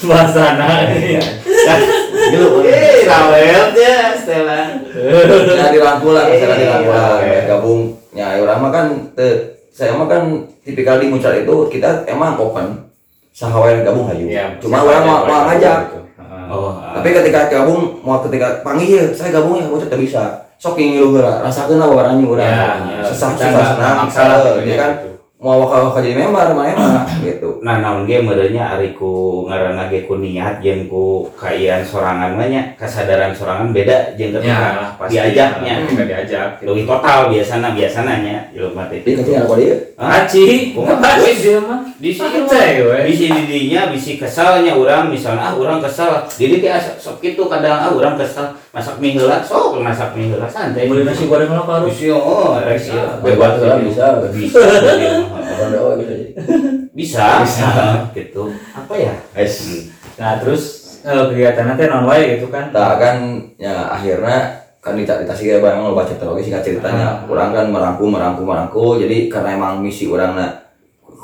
Suasana 0.00 0.66
ini. 0.88 1.20
Dulu, 2.32 2.64
Eh, 2.64 3.04
rawel 3.04 3.76
ya, 3.76 4.00
Stella. 4.16 4.80
ya 4.88 5.68
dirangkul 5.68 6.16
lah, 6.16 6.32
misalnya 6.32 6.56
Eh, 6.56 6.60
dirangkul 6.64 6.94
lah, 6.96 7.16
iya. 7.20 7.40
gabung. 7.44 7.82
Ya, 8.16 8.40
orang 8.40 8.58
mah 8.58 8.70
kan, 8.72 8.86
te- 9.12 9.53
saya 9.74 9.98
mah 9.98 10.06
kan 10.06 10.22
tipikal 10.62 11.02
di 11.02 11.10
muncul 11.10 11.34
itu 11.34 11.56
kita 11.66 12.06
emang 12.06 12.38
open, 12.38 12.86
sahawa 13.34 13.74
yang 13.74 13.82
gabung 13.82 14.06
hayu. 14.06 14.30
Ya, 14.30 14.54
Cuma 14.62 14.86
orang 14.86 15.02
mau 15.02 15.26
ngajak. 15.50 15.90
gitu. 15.90 15.98
Heeh. 16.14 16.44
Oh, 16.46 16.78
tapi 16.94 17.10
ketika 17.10 17.50
gabung 17.50 17.98
mau 18.06 18.22
ketika 18.22 18.62
panggil 18.62 19.02
ya 19.02 19.04
saya 19.10 19.34
gabung 19.34 19.58
ya 19.58 19.66
bocah 19.66 19.98
bisa 19.98 20.46
sok 20.62 20.78
ingin 20.78 21.02
lu 21.02 21.18
rasakeun 21.18 21.82
lah 21.82 21.90
barangnya 21.90 22.24
urang 22.24 22.46
Ya, 22.46 23.02
ya. 23.02 23.02
sesah 23.02 23.34
susah 23.34 23.64
senang 23.74 24.06
eh, 24.06 24.78
kan 24.78 24.90
gitu. 25.02 25.13
Mau 25.44 25.60
wakal 25.60 25.92
wakal 25.92 26.00
jadi 26.00 26.24
member 26.24 26.56
mana 26.56 26.72
mah 26.72 27.04
gitu 27.28 27.60
Nah, 27.60 27.80
naon 27.80 28.08
ge 28.08 28.20
meureunnya 28.20 28.64
ari 28.76 28.96
ku 28.96 29.44
ngaranna 29.44 29.92
ge 29.92 30.08
ku 30.08 30.16
niat 30.16 30.64
jeung 30.64 30.88
ku 30.88 31.28
kaian 31.36 31.84
sorangan 31.84 32.32
mah 32.32 32.48
nya 32.48 32.72
kasadaran 32.80 33.36
sorangan 33.36 33.68
beda 33.76 34.16
jeung 34.16 34.32
Ya, 34.32 34.40
ketika 34.40 34.68
lah, 34.72 34.90
pasti. 34.96 35.12
diajaknya. 35.20 35.74
Ketika 35.84 36.04
diajak. 36.08 36.48
gitu. 36.56 36.64
Leuwih 36.72 36.84
total 36.88 37.18
biasana 37.28 37.68
biasana 37.76 38.12
nya 38.24 38.36
jelema 38.52 38.88
teh. 38.88 39.00
dia 39.04 39.14
kecil 39.20 39.36
apa 39.44 39.54
dia? 39.60 39.76
Aci, 39.94 40.44
Kumaha? 40.72 40.96
ngapain 40.96 41.36
dia 41.36 41.58
mah? 41.60 41.80
di 41.94 42.10
sini 42.10 42.36
Santai, 42.44 42.82
we. 42.84 42.98
bisi 43.08 43.26
didinya 43.28 43.80
bisi 43.88 44.12
kesalnya 44.16 44.72
orang 44.74 45.08
misalnya 45.08 45.52
ah 45.52 45.54
orang 45.54 45.78
kesal 45.78 46.24
jadi 46.26 46.54
dia 46.60 46.76
sok 46.80 47.20
gitu 47.20 47.46
kadang 47.46 47.84
ah 47.84 47.90
orang 47.92 48.16
kesal 48.16 48.56
masak 48.74 48.98
mie 48.98 49.14
heula 49.14 49.38
sok 49.38 49.78
masak 49.78 50.18
mie 50.18 50.34
heula 50.34 50.50
santai. 50.50 50.90
Beli 50.90 51.06
nasi 51.06 51.30
goreng 51.30 51.54
lo 51.54 51.62
harus. 51.62 51.94
Bisi, 51.94 52.10
oh 52.10 52.58
sih 52.74 52.98
bebas 53.22 53.62
lah 53.62 53.78
bisa 53.78 54.06
bisa. 54.34 54.58
Bisa. 56.94 57.42
Bisa. 57.42 57.42
Bisa. 57.42 57.70
Gitu. 58.14 58.42
Apa 58.74 58.94
ya? 58.98 59.14
Es 59.34 59.86
Nah, 60.14 60.38
terus 60.38 60.62
eh, 61.02 61.10
kegiatan 61.10 61.66
nanti 61.66 61.90
non 61.90 62.06
wae 62.06 62.38
gitu 62.38 62.46
kan. 62.54 62.70
nah 62.70 62.94
kan 62.94 63.50
ya 63.58 63.90
akhirnya 63.90 64.62
kan 64.78 64.94
di 64.94 65.02
Tasik 65.02 65.48
ya 65.48 65.58
bang 65.58 65.82
lo 65.82 65.96
baca 65.96 66.14
terus 66.14 66.44
singkat 66.46 66.62
ceritanya. 66.62 67.24
Ah. 67.24 67.30
orang 67.30 67.50
kan 67.50 67.66
merangkum 67.72 68.14
merangkum 68.14 68.46
merangkum 68.46 68.94
jadi 69.02 69.26
karena 69.26 69.58
emang 69.58 69.82
misi 69.82 70.06
orang 70.06 70.38
nak 70.38 70.70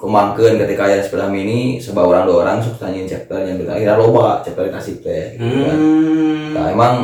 kemangkeun 0.01 0.57
ketika 0.59 0.89
aya 0.89 0.99
sepeda 1.05 1.29
mini 1.29 1.77
sebab 1.77 2.03
orang 2.09 2.25
dua 2.25 2.37
orang 2.43 2.57
sok 2.59 2.81
tanyain 2.81 3.05
chapter 3.05 3.37
yang 3.37 3.61
kita 3.61 3.77
akhirnya 3.77 4.01
loba 4.01 4.41
chapter 4.41 4.67
Tasik 4.73 5.05
teh 5.05 5.37
gitu 5.39 5.59
kan. 5.71 5.77
hmm. 5.77 6.47
Nah, 6.57 6.67
emang 6.73 6.95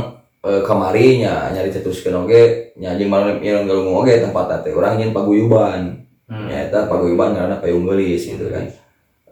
nya 0.46 1.50
nyari 1.50 1.70
cetuskeun 1.74 2.22
oge 2.22 2.72
nya 2.78 2.94
jeung 2.94 3.10
malam 3.10 3.42
yang 3.42 3.66
galung 3.66 3.90
oge 3.90 4.22
tempat 4.22 4.62
teh 4.62 4.70
urang 4.70 4.94
nyeun 4.94 5.10
paguyuban. 5.10 6.06
Hmm. 6.26 6.46
Ya 6.50 6.70
eta 6.70 6.86
paguyuban 6.86 7.34
karena 7.34 7.58
payung 7.58 7.86
geulis 7.86 8.22
gitu 8.30 8.46
kan. 8.50 8.66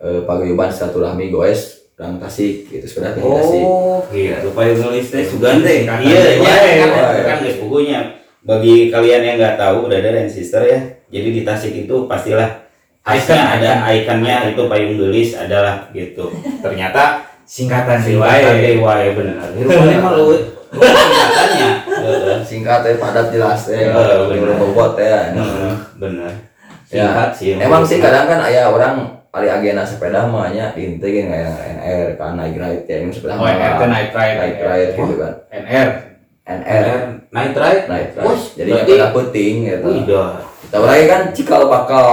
Eh 0.03 0.21
paguyuban 0.27 0.75
silaturahmi 0.75 1.31
goes 1.31 1.85
urang 1.95 2.19
Tasik 2.19 2.67
gitu 2.75 2.87
teh 2.91 3.15
di 3.15 3.23
Tasik. 3.23 3.63
oh 3.63 4.03
gitu 4.11 4.51
payung 4.51 4.83
nulis 4.83 5.07
teh 5.15 5.23
sugan 5.23 5.63
teh 5.63 5.87
iya 5.87 6.43
wae, 6.43 6.71
ya 6.83 7.23
kan 7.23 7.39
geus 7.47 7.63
bukunya 7.63 8.19
bagi 8.43 8.91
kalian 8.91 9.23
yang 9.23 9.37
nggak 9.39 9.55
tahu 9.55 9.87
brother 9.87 10.19
and 10.19 10.27
sister 10.27 10.67
ya 10.67 10.83
jadi 11.15 11.29
di 11.31 11.43
Tasik 11.47 11.71
itu 11.71 12.11
pastilah 12.11 12.67
khasnya 13.07 13.39
ada 13.39 13.71
ikonnya 13.95 14.51
itu 14.51 14.67
payung 14.67 14.99
gelis 14.99 15.39
adalah 15.39 15.87
gitu 15.95 16.35
ternyata 16.59 17.23
Singkatan 17.45 18.01
di 18.01 18.17
Singkatan 18.17 18.81
wae. 18.83 20.54
Singkatannya. 20.77 21.69
Heeh. 21.87 22.37
Singkat 22.43 22.79
teh 22.81 22.95
padat 22.97 23.27
jelas 23.31 23.61
teh. 23.65 23.79
Eh, 23.81 23.91
bener. 23.91 24.59
Bobot 24.59 24.95
ya. 24.97 25.31
Bener. 25.97 26.33
Ya, 26.89 27.11
Singkat 27.11 27.31
sih. 27.35 27.51
Emang 27.57 27.83
sih 27.83 27.99
kadang 27.99 28.27
kan 28.27 28.41
aya 28.41 28.69
orang 28.69 29.19
ari 29.35 29.51
agena 29.51 29.83
sepeda 29.83 30.31
mah 30.31 30.47
nya 30.49 30.71
diinte 30.71 31.03
ge 31.03 31.27
kayak 31.27 31.51
NR 31.83 32.09
kan 32.15 32.39
naik 32.39 32.55
ride 32.55 32.87
ya 32.87 33.03
ini 33.03 33.11
sepeda 33.11 33.35
Oh, 33.35 33.43
NR 33.43 33.83
night 33.83 34.15
ride. 34.15 34.37
naik 34.39 34.57
ride 34.63 34.91
gitu 34.95 35.15
kan. 35.19 35.33
NR. 35.51 35.89
NR 36.45 36.87
night 37.33 37.55
ride. 37.57 37.83
night 37.91 38.11
ride. 38.15 38.39
Jadi 38.55 38.71
pada 38.71 39.07
penting 39.11 39.55
gitu. 39.67 39.91
Kita 40.63 40.77
urang 40.79 41.03
kan 41.11 41.23
cikal 41.35 41.67
bakal 41.67 42.07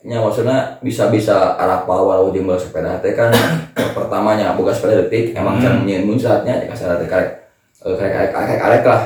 nya 0.00 0.16
maksudnya 0.16 0.80
bisa-bisa 0.80 1.60
arah 1.60 1.84
walau 1.84 2.32
bawa 2.32 2.56
sepeda 2.56 2.96
teh 3.04 3.12
kan 3.12 3.28
pertamanya 3.96 4.56
boga 4.56 4.72
sepeda 4.72 5.04
detik 5.04 5.36
emang 5.36 5.60
Hmm. 5.60 5.64
can 5.64 5.74
nyeun 5.84 6.08
muncratnya 6.08 6.64
ya 6.64 6.66
kasar 6.72 6.96
teh 6.96 7.04
karek 7.04 7.39
eh, 7.82 7.94
karek 7.94 8.12
karek 8.12 8.30
karek 8.30 8.58
karek 8.58 8.82
lah 8.84 9.02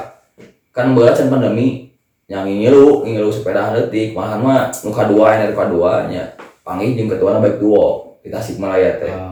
kan 0.70 0.90
beula 0.90 1.10
can 1.10 1.28
pandemi 1.28 1.88
yang 2.24 2.42
ngilu 2.42 3.04
ngilu 3.04 3.28
sepeda 3.28 3.70
detik 3.70 4.10
malahan 4.12 4.40
mah 4.40 4.62
nu 4.80 4.90
kadua 4.90 5.36
nya 5.36 5.44
nu 5.46 5.54
kadua 5.54 6.08
nya 6.08 6.24
panggih 6.60 6.94
jeung 6.94 7.06
ketua 7.06 7.38
baik 7.38 7.58
duo 7.58 8.16
di 8.20 8.28
Tasikmalaya 8.28 8.96
teh 8.96 9.12
Oh. 9.14 9.30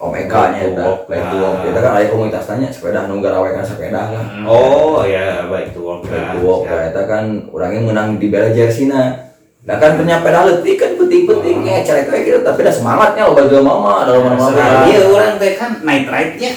Om 0.00 0.16
Eka 0.16 0.42
nya 0.48 0.64
eta 0.64 0.80
walk. 0.80 1.00
baik 1.04 1.20
Ah. 1.20 1.60
kita 1.60 1.78
kan 1.78 1.92
aya 1.92 2.06
komunitas 2.08 2.46
tanya 2.46 2.68
sepeda 2.70 3.04
nu 3.04 3.20
garawekan 3.20 3.60
sepeda 3.60 4.08
lah 4.08 4.24
Oh 4.48 5.04
ya 5.04 5.44
baik 5.44 5.76
tuh 5.76 5.84
walk. 5.84 6.00
baik 6.08 6.40
lah 6.64 6.82
eta 6.88 7.02
kan 7.04 7.24
orangnya 7.50 7.80
menang 7.82 8.16
di 8.16 8.32
bela 8.32 8.48
jersina 8.48 9.28
Nah 9.60 9.76
kan 9.76 10.00
punya 10.00 10.24
peda 10.24 10.48
leutik 10.48 10.80
kan 10.80 10.96
penting-penting 10.96 11.60
ya 11.60 11.84
cara 11.84 12.00
kayak 12.06 12.22
gitu 12.24 12.38
tapi 12.40 12.64
dah 12.64 12.72
semangatnya 12.72 13.28
lo 13.28 13.36
baju 13.36 13.56
mama 13.60 14.08
dalam 14.08 14.22
mana-mana 14.24 14.56
Nah, 14.56 14.88
iya 14.88 15.04
orang 15.04 15.36
teh 15.36 15.52
kan 15.52 15.70
night 15.84 16.08
ride-nya 16.08 16.52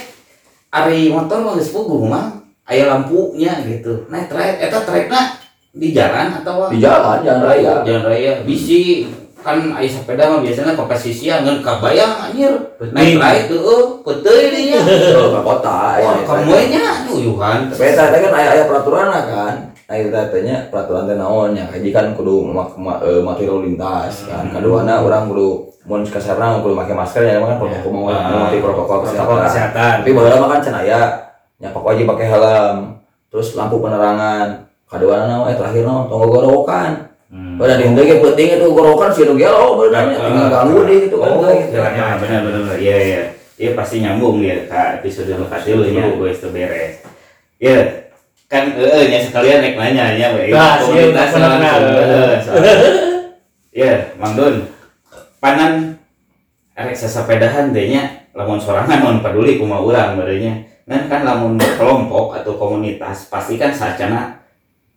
ari 0.74 1.14
motor 1.14 1.46
mah 1.46 1.54
geus 1.54 1.70
puguh 1.70 2.10
mah. 2.10 2.42
Aya 2.66 2.90
lampunya 2.90 3.62
gitu. 3.68 4.10
Night 4.10 4.32
ride 4.32 4.58
eta 4.58 4.82
trek-na 4.82 5.38
di 5.76 5.92
jalan 5.94 6.42
atau? 6.42 6.72
Di 6.72 6.80
jalan 6.82 7.22
jalan 7.22 7.44
raya. 7.46 7.74
Jalan 7.86 8.04
raya 8.10 8.32
bisi. 8.42 9.06
Kan 9.44 9.76
aya 9.76 9.92
sepeda 9.92 10.32
mah 10.32 10.40
biasanya 10.40 10.72
kompetisi 10.72 11.28
ngan 11.28 11.60
kabayang 11.60 12.32
anjir. 12.32 12.56
Night 12.96 13.20
ride 13.20 13.52
tuh 13.52 14.00
peuteui 14.02 14.50
deui 14.50 14.72
nya. 14.72 14.80
ke 14.80 15.42
kota 15.44 16.00
Wah, 16.00 16.16
ya, 16.16 16.24
kamu 16.24 16.52
nya 16.72 16.84
nyuyuhan. 17.12 17.60
tapi 17.68 17.84
eta 17.92 18.04
teh 18.16 18.20
kan 18.24 18.32
aya 18.32 18.50
aya 18.56 18.64
peraturan 18.72 19.08
kan. 19.12 19.56
Nah 19.84 19.96
itu 20.00 20.10
tanya 20.16 20.56
peraturan 20.72 21.04
teh 21.12 21.20
naon 21.20 21.52
nya. 21.52 21.68
Kaji 21.68 21.92
kan 21.92 22.16
kudu 22.16 22.48
mak 22.48 22.80
ma, 22.80 23.04
eh, 23.04 23.20
mati 23.20 23.44
lalu 23.44 23.76
lintas 23.76 24.24
kan. 24.24 24.48
Kaduana 24.56 25.04
orang 25.04 25.28
kudu 25.28 25.73
mun 25.84 26.02
kasarna 26.08 26.64
kudu 26.64 26.76
make 26.80 26.96
masker 26.96 27.24
ya 27.28 27.44
kan 27.44 27.60
protokol 27.60 27.92
mau 27.92 28.08
Ah, 28.08 28.48
mati 28.48 28.64
protokol 28.64 29.04
kesehatan 29.04 29.44
kesehatan 29.48 29.94
tapi 30.04 30.12
baheula 30.16 30.38
mah 30.40 30.50
kan 30.56 30.60
cenah 30.64 30.82
aya 30.88 31.02
nya 31.60 31.70
pokok 31.76 31.92
aja 31.92 32.04
pakai 32.08 32.28
helm 32.32 32.78
terus 33.28 33.56
lampu 33.60 33.84
penerangan 33.84 34.64
kaduana 34.88 35.28
naon 35.28 35.52
eh 35.52 35.56
terakhir 35.60 35.84
naon 35.84 36.08
tonggo 36.08 36.28
gorokan 36.32 37.12
Hmm. 37.34 37.58
Pada 37.58 37.82
di 37.82 37.90
henteu 37.90 38.06
ge 38.06 38.22
penting 38.22 38.62
itu 38.62 38.68
gorokan 38.78 39.10
sih 39.10 39.26
nu 39.26 39.34
gelo 39.34 39.82
Ah, 39.90 40.06
tinggal 40.06 40.54
ganggu 40.54 40.86
deh 40.86 41.10
gitu 41.10 41.18
kan 41.18 41.34
Oh, 41.34 41.50
ya, 41.50 42.14
benar 42.22 42.40
benar. 42.46 42.78
Iya 42.78 42.98
iya. 43.02 43.22
Iya 43.58 43.72
pasti 43.74 44.06
nyambung 44.06 44.38
ya 44.38 44.70
ke 44.70 45.02
episode 45.02 45.34
lu 45.34 45.50
kasih 45.50 45.82
lu 45.82 45.90
nya 45.90 46.14
gue 46.14 46.30
itu 46.30 46.48
beres. 46.54 47.02
Ya 47.58 48.06
kan 48.46 48.78
eh 48.78 49.10
nya 49.10 49.20
sekalian 49.26 49.66
naik 49.66 49.76
nanya 49.82 50.14
nya 50.14 50.28
we. 50.38 50.54
Nah, 50.54 50.78
Komunitas 50.78 51.34
eh, 51.34 51.34
soalnya. 51.34 51.72
Ya, 53.82 54.14
Mang 54.22 54.38
Don. 54.38 54.70
Panan 55.44 56.00
erek 56.72 56.96
sesepedahan 56.96 57.76
deh 57.76 57.92
nya 57.92 58.32
lamun 58.32 58.56
sorangan 58.64 59.04
non 59.04 59.20
peduli 59.20 59.60
kumaha 59.60 59.84
urang 59.84 60.10
barunya. 60.16 60.56
Kan 60.88 61.12
kan 61.12 61.28
lamun 61.28 61.60
kelompok 61.60 62.32
atau 62.40 62.56
komunitas 62.56 63.28
pasti 63.28 63.60
kan 63.60 63.76
sacana 63.76 64.40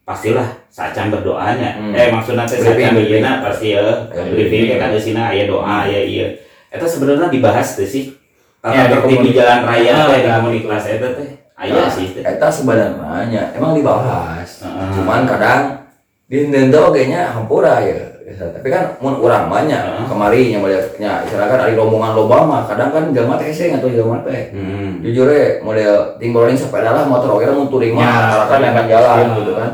pastilah 0.07 0.47
sacan 0.71 1.11
berdoanya. 1.11 1.83
Hmm. 1.83 1.99
Eh 1.99 2.15
maksudnya 2.15 2.47
teh 2.47 2.63
sacan 2.63 2.95
ieu 2.95 3.19
pasti 3.43 3.75
ya 3.75 3.83
Ya, 4.15 4.23
briefing 4.23 4.79
kan 4.79 4.95
sini 4.95 5.19
aya 5.19 5.51
doa 5.51 5.83
aya 5.91 5.99
iya. 6.07 6.31
Eta 6.71 6.87
sebenarnya 6.87 7.27
dibahas 7.27 7.75
tuh 7.75 7.83
sih. 7.83 8.15
Ya, 8.63 8.87
Tata 8.87 8.87
di 8.87 8.95
tertib 9.03 9.19
di 9.27 9.31
jalan 9.35 9.61
raya 9.67 9.95
Ah, 9.99 10.07
teh 10.07 10.19
di 10.23 10.31
ya. 10.31 10.35
komunitas 10.39 10.85
eta 10.87 11.09
teh. 11.11 11.29
Aya 11.59 11.75
Nah, 11.75 11.91
sih 11.91 12.07
teh. 12.15 12.23
Eta 12.23 12.47
sebenarnya 12.47 13.51
emang 13.59 13.75
dibahas. 13.75 14.63
Cuman 14.95 15.27
kadang 15.27 15.91
di 16.31 16.47
henteu 16.55 16.87
oge 16.95 17.11
nya 17.11 17.35
hampura 17.35 17.83
ya. 17.83 18.16
Tapi 18.27 18.67
kan 18.67 18.99
mun 18.99 19.23
urang 19.23 19.47
nya 19.71 19.79
Heeh. 19.79 20.07
kemari 20.11 20.51
nya 20.51 20.59
model 20.59 20.83
nya 20.99 21.23
misalkan 21.23 21.63
ada 21.63 21.71
rombongan 21.79 22.13
loba 22.19 22.37
mah 22.43 22.63
kadang 22.67 22.91
kan 22.91 23.15
jelema 23.15 23.39
teh 23.39 23.55
hese 23.55 23.71
atau 23.71 23.87
jelema 23.87 24.19
teh. 24.27 24.51
Hmm. 24.51 24.99
Jujur 24.99 25.31
ya 25.31 25.63
model 25.63 26.19
tinggal 26.19 26.51
sepeda 26.51 26.91
lah 26.91 27.07
motor 27.07 27.39
oge 27.39 27.47
mun 27.55 27.71
touring 27.71 27.95
Ya, 27.95 28.03
mah 28.03 28.43
rata-rata 28.43 28.55
yang 28.59 28.75
akan 28.75 28.87
jalan 28.91 29.17
ya. 29.23 29.37
gitu 29.39 29.53
kan. 29.55 29.71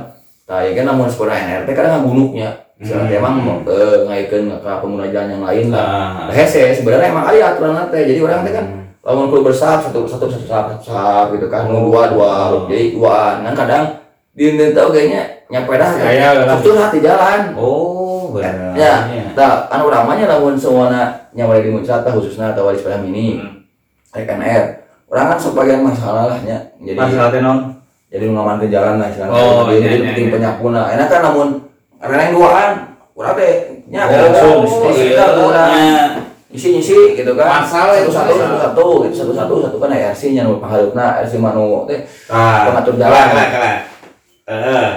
Nah, 0.53 0.61
ya 0.61 0.73
kan 0.77 0.85
namun 0.85 1.07
sepeda 1.09 1.33
NRT 1.33 1.69
kadang 1.73 2.05
ngunuknya. 2.05 2.51
Misalnya 2.77 3.09
Hmm. 3.09 3.19
emang 3.25 3.35
eh, 3.65 3.97
ngaikeun 4.05 4.45
ke 4.61 4.71
pengguna 4.85 5.07
jalan 5.09 5.29
yang 5.33 5.43
lain 5.49 5.67
lah. 5.73 5.81
Ah. 5.81 6.11
Nah, 6.29 6.35
hese 6.37 6.77
sebenarnya 6.77 7.09
emang 7.09 7.25
ada 7.25 7.57
aturan 7.57 7.89
teh. 7.89 8.03
Jadi 8.05 8.21
orang 8.21 8.45
teh 8.45 8.53
kan 8.53 8.65
Hmm. 8.69 8.85
lamun 9.01 9.33
kudu 9.33 9.49
bersahab 9.49 9.81
satu 9.81 10.05
satu 10.05 10.29
satu 10.29 10.45
sahab 10.45 10.67
satu 10.77 10.93
sahab 10.93 11.27
gitu 11.35 11.49
kan 11.49 11.67
nu 11.67 11.91
dua 11.91 12.13
dua 12.13 12.31
jadi 12.71 12.95
duaan 12.95 13.43
kan 13.43 13.55
kadang 13.57 13.85
di 14.31 14.55
Indonesia 14.55 14.87
kayaknya 14.87 15.42
nyepeda 15.53 15.87
Saya 15.93 16.29
lah. 16.49 16.57
curhat 16.65 16.91
di 16.97 17.01
jalan. 17.05 17.53
Oh, 17.61 18.33
benar. 18.33 18.73
ya. 18.73 18.95
Nah 19.37 19.69
kan 19.69 19.81
uramanya 19.85 20.25
lamun 20.33 20.57
semuanya 20.57 21.29
nyawari 21.37 21.69
di 21.69 21.71
muncrat 21.77 22.09
khususnya 22.09 22.57
atau 22.57 22.73
di 22.73 22.81
sepeda 22.81 23.05
mini. 23.05 23.37
Hmm. 23.37 23.61
RKNR 24.13 24.65
orang 25.13 25.37
kan 25.37 25.39
sebagian 25.41 25.81
masalah 25.85 26.25
lah 26.29 26.39
nya 26.45 26.57
jadi 26.81 26.97
masalah 26.97 27.29
teh 27.33 27.41
non 27.45 27.81
jadi 28.13 28.29
ngaman 28.29 28.61
ke 28.61 28.69
jalan 28.69 29.01
lah 29.01 29.09
istilahnya. 29.09 29.33
Oh, 29.41 29.65
jadi, 29.69 29.73
iya, 29.73 29.85
jadi 29.89 29.97
iya, 29.97 30.05
penting 30.13 30.27
iya. 30.29 30.33
penyakuna 30.37 30.81
enak 30.93 31.09
kan 31.09 31.21
namun 31.25 31.49
karena 32.01 32.17
yang 32.29 32.33
duaan. 32.37 32.71
Urang 33.13 33.35
teh 33.37 33.53
nya 33.93 34.09
Oh, 34.09 34.65
langsung 34.65 34.93
kita 34.97 35.25
nya. 35.37 35.77
isi 36.53 36.69
isi 36.81 36.97
gitu 37.17 37.33
kan. 37.37 37.65
Masalah 37.65 37.97
satu 38.05 38.13
satu 38.13 38.33
satu 38.37 38.57
satu 38.57 38.85
gitu. 39.09 39.15
Satu 39.17 39.33
satu 39.37 39.55
satu 39.65 39.77
kan 39.81 39.93
ya 39.93 40.13
RC 40.13 40.33
nya 40.37 40.45
nu 40.45 40.61
paharupna 40.61 41.25
RC 41.25 41.41
manu 41.41 41.85
teh. 41.89 42.05
Ah, 42.29 42.69
Pengatur 42.69 43.01
jalan. 43.01 43.13
Kalah, 43.33 43.49
kalah, 44.49 44.93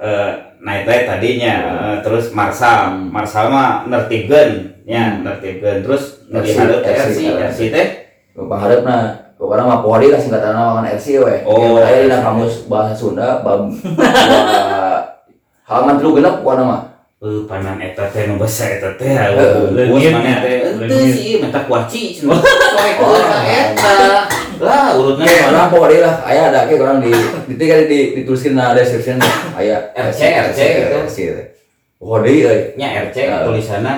kalah. 0.00 0.02
Eh, 0.02 0.30
ride 0.60 0.96
tadinya, 1.04 1.54
eh, 1.56 1.94
terus 2.00 2.32
Marsal, 2.32 2.80
Hmm. 2.90 3.08
Marsal 3.08 3.48
mah 3.48 3.84
nertibkeun, 3.84 4.50
ya, 4.84 5.18
nertibkeun. 5.18 5.84
Terus 5.84 6.02
nu 6.28 6.38
RC, 6.38 6.44
dihareup 6.46 6.80
teh 6.80 6.92
RC, 6.92 7.18
RC, 7.32 7.58
teh 7.68 7.86
nu 8.32 8.46
paharupna 8.46 8.96
pokoknya 9.36 9.62
mah 9.66 9.78
Polri 9.80 10.08
lah 10.08 10.16
singkatan 10.16 10.52
nama 10.52 10.78
kan 10.78 10.84
RC 10.90 11.06
we 11.18 11.34
Oh, 11.44 11.80
di 11.80 12.06
RC. 12.06 12.22
kamus 12.22 12.54
bahasa 12.64 12.92
Sunda 12.92 13.40
bab 13.40 13.66
halaman 15.64 15.96
tilu 15.96 16.14
genep 16.14 16.40
pokoknya 16.40 16.64
mah 16.64 16.80
Eh, 17.20 17.44
panan 17.44 17.76
eta 17.76 18.08
teh 18.08 18.24
nu 18.24 18.40
basa 18.40 18.64
eta 18.64 18.96
teh. 18.96 19.12
Eh, 19.12 19.68
leungit 19.76 20.08
mana 20.08 20.40
teh? 20.40 20.72
Leungit. 20.72 21.12
sih, 21.12 21.36
menta 21.36 21.60
kuaci 21.68 22.00
cenah. 22.16 22.40
Soek 22.40 22.96
ka 22.96 23.38
eta. 23.44 23.92
Lah, 24.60 24.92
urutna 24.92 25.24
Oke, 25.24 25.36
mana? 25.40 25.48
orang 25.50 25.68
Polri 25.68 25.98
lah, 25.98 26.14
ayah 26.22 26.44
ada 26.48 26.60
kayak 26.68 26.80
orang 26.80 27.00
di 27.00 27.08
di 27.48 27.54
di, 27.56 27.66
di 27.88 27.98
dituliskan 28.14 28.52
nah 28.52 28.76
description 28.76 29.16
ayah 29.56 29.88
RC, 29.96 30.20
RC 30.52 30.58
gitu. 30.60 30.96
RC 31.00 31.16
oh 31.96 32.20
di 32.20 32.44
euy 32.44 32.60
Nya 32.76 33.08
RC 33.08 33.16
Ah. 33.24 33.44
tulisanna. 33.44 33.94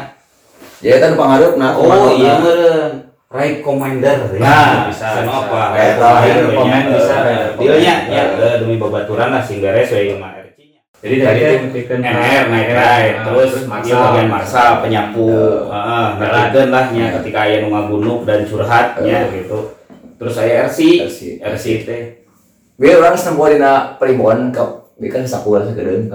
jadi 0.79 0.99
kan 0.99 1.13
pengharap 1.15 1.55
nah 1.55 1.75
Oh, 1.75 2.11
iya 2.11 2.31
nah. 2.33 2.39
meureun. 2.39 2.93
Ride 3.27 3.65
commander. 3.65 4.29
Nah, 4.37 4.93
bisa. 4.93 5.25
apa? 5.25 5.73
Eta, 5.73 6.09
commander. 6.53 7.01
bisa, 7.01 7.17
Dia 7.57 7.75
nya 7.81 7.95
eh, 8.37 8.55
demi 8.61 8.77
babaturan 8.77 9.33
lah 9.33 9.41
sehingga 9.41 9.73
sesuai 9.75 10.15
sama 10.15 10.37
RC-nya. 10.37 10.81
jadi 11.01 11.15
teh 11.17 11.59
bikin 11.73 11.99
NR 11.99 12.45
naik 12.47 12.71
ride 12.71 13.17
terus 13.25 13.53
dia 13.83 13.95
bagian 13.97 14.29
marsal 14.29 14.71
penyapu 14.79 15.27
heeh 15.65 16.07
ngerjakeun 16.15 16.69
lah 16.69 16.85
nya 16.93 17.07
ketika 17.19 17.39
aya 17.43 17.57
nu 17.59 17.73
ngagunuk 17.73 18.23
dan 18.23 18.45
curhat 18.45 19.01
nya 19.01 19.27
gitu 19.33 19.81
terus 20.23 20.33
saya 20.33 20.53
RC 20.65 20.79
RC. 21.03 21.21
RC 21.43 21.65
teh 21.83 22.03
Biar 22.73 22.99
orang 22.99 23.15
seneng 23.15 23.43
dina 23.49 23.95
primbon 23.97 24.49
ke 24.49 24.63
bikin 24.97 25.23
sakuar 25.23 25.63
segedeun. 25.63 26.15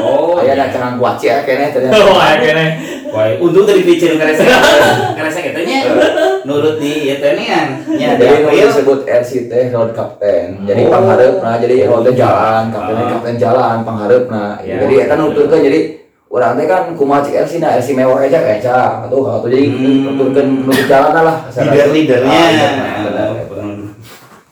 oh 0.00 0.38
Aya 0.40 0.54
ada 0.54 0.70
cangan 0.70 0.94
kuaci 0.96 1.26
ya 1.26 1.42
kayaknya 1.42 1.74
ternyata. 1.74 1.98
oh 1.98 2.14
akhirnya 2.14 2.68
Wah, 3.08 3.24
untung 3.38 3.64
dari 3.64 3.82
pikir 3.82 4.14
karesa 4.14 4.44
karesa 5.14 5.40
kita 5.40 5.60
nya 5.62 5.78
nurut 6.44 6.76
di 6.76 7.08
ya 7.08 7.16
teh 7.16 7.34
nian 7.34 7.68
nya 7.88 8.14
di 8.14 8.22
Jadi 8.22 8.44
April 8.44 8.68
disebut 8.68 8.98
RC 9.02 9.30
teh 9.48 9.64
road 9.68 9.90
captain. 9.92 10.62
Jadi 10.62 10.80
Oh. 10.84 10.92
pangharep 10.92 11.34
nah 11.40 11.56
jadi 11.56 11.74
road 11.84 12.06
jalan, 12.12 12.68
kaptennya 12.68 13.02
Ah. 13.02 13.10
kapten 13.10 13.34
jalan, 13.36 13.76
pangharep 13.82 14.24
nah. 14.28 14.60
Ya. 14.60 14.76
Jadi 14.78 14.94
eta 15.00 15.14
nuturkeun 15.16 15.62
jadi 15.62 15.80
urang 16.28 16.54
teh 16.54 16.68
kan 16.68 16.92
kumaha 16.92 17.24
cik 17.24 17.34
RC 17.40 17.52
nah 17.58 17.72
RC 17.74 17.88
mewah 17.94 18.20
aja 18.20 18.38
kaca 18.38 18.76
atuh 19.08 19.20
kalau 19.24 19.48
jadi 19.48 19.64
Hmm. 19.66 20.12
nuturkeun 20.12 20.46
menuju 20.62 20.84
jalan 20.84 21.12
lah. 21.18 21.36
leader 21.48 21.88
leadernya 21.90 22.42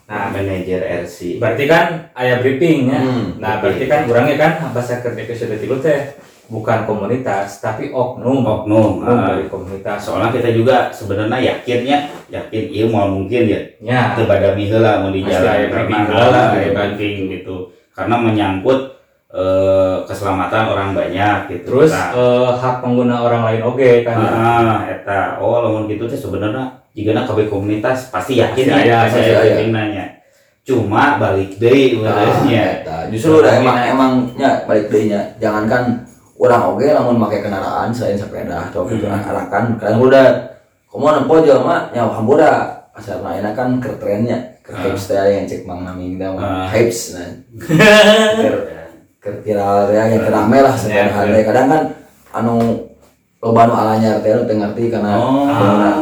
Ah, 0.07 0.23
nah 0.31 0.31
manajer 0.31 1.03
RC 1.03 1.35
berarti 1.35 1.67
kan 1.67 2.15
ayah 2.15 2.39
briefing 2.39 2.87
ya? 2.87 3.03
Hmm, 3.03 3.43
nah 3.43 3.59
berarti 3.59 3.91
kan 3.91 4.07
orangnya 4.07 4.35
kan 4.39 4.51
bahasa 4.71 5.03
kerja 5.03 5.19
episode 5.19 5.59
tilu 5.59 5.83
teh? 5.83 6.15
Bukan 6.47 6.87
komunitas 6.87 7.59
tapi 7.59 7.91
oknum. 7.91 8.39
Oknum 8.39 9.03
oknum 9.03 9.17
ah. 9.19 9.35
dari 9.35 9.51
komunitas. 9.51 9.99
Soalnya 9.99 10.31
kita 10.31 10.55
juga 10.55 10.95
sebenarnya 10.95 11.43
yakinnya 11.43 12.07
yakin 12.31 12.63
iya 12.71 12.85
mau 12.87 13.11
mungkin 13.11 13.51
ya. 13.51 13.59
Ya. 13.83 14.15
Itu 14.15 14.23
pada 14.31 14.55
heula 14.55 15.03
mau 15.03 15.11
di 15.11 15.27
jalan. 15.27 15.67
karena 15.67 16.43
briefing 16.55 17.27
lah. 17.27 17.35
gitu. 17.35 17.57
karena 17.91 18.15
menyangkut 18.15 18.79
eh, 19.27 19.97
keselamatan 20.07 20.63
orang 20.71 20.89
banyak 20.95 21.37
gitu. 21.51 21.67
Terus 21.67 21.91
Nah, 21.91 22.15
eh, 22.15 22.51
hak 22.55 22.75
pengguna 22.79 23.27
orang 23.27 23.43
lain 23.43 23.61
oke 23.67 24.07
kan? 24.07 24.15
Ah, 24.15 24.87
eta. 24.87 25.43
Oh 25.43 25.59
lamun 25.59 25.91
gitu 25.91 26.07
teh 26.07 26.15
sebenarnya 26.15 26.86
jika 26.97 27.13
KB 27.23 27.39
komunitas 27.45 28.09
pasti 28.09 28.41
yakin 28.41 28.65
Pasti 28.65 28.73
ya 28.73 28.77
aya, 28.81 28.97
pasti 29.05 29.13
pasti 29.13 29.21
aya 29.21 29.37
aya. 29.37 29.41
briefing 29.45 29.71
nanya 29.71 30.05
cuma 30.65 31.03
balik 31.15 31.51
deui 31.55 32.01
Nah, 32.01 32.11
urangnya 32.27 32.63
eta. 32.81 32.97
Justru 33.07 33.39
udah 33.39 33.53
emang 33.55 33.77
emangnya 33.79 34.65
balik 34.65 34.89
deui 34.89 35.07
nya. 35.07 35.21
Jangankan 35.37 36.03
orang 36.35 36.75
oge 36.75 36.91
lamun 36.91 37.15
make 37.15 37.39
kendaraan 37.39 37.87
selain 37.89 38.19
sepeda 38.19 38.67
atau 38.67 38.83
gitu 38.83 39.07
Hmm. 39.07 39.23
arakan 39.23 39.79
kan 39.79 39.95
udah 39.95 40.25
komo 40.85 41.13
nempo 41.13 41.39
jelema 41.39 41.87
nya 41.93 42.03
hambura 42.03 42.83
asarna 42.91 43.37
enak 43.37 43.53
kan 43.53 43.77
ke 43.77 43.93
trennya 43.95 44.57
ke 44.65 44.73
Ah. 44.75 45.23
yang 45.23 45.47
cek 45.47 45.63
mang 45.63 45.81
nami 45.81 46.17
kita 46.17 46.35
Ah. 46.35 46.67
hypes 46.67 47.15
nah 47.15 47.29
ke 49.17 49.29
viral 49.43 49.91
ya 49.91 50.03
yang 50.07 50.23
rame 50.25 50.57
lah 50.61 50.75
Ya, 50.75 50.79
sekarang 51.07 51.13
hari 51.13 51.41
kadang 51.43 51.67
kan 51.67 51.81
anu 52.33 52.55
loba 53.37 53.69
nu 53.69 53.73
alanya 53.75 54.17
teh 54.17 54.33
teu 54.33 54.55
ngerti 54.57 54.89
karena 54.89 55.13
Oh. 55.13 55.45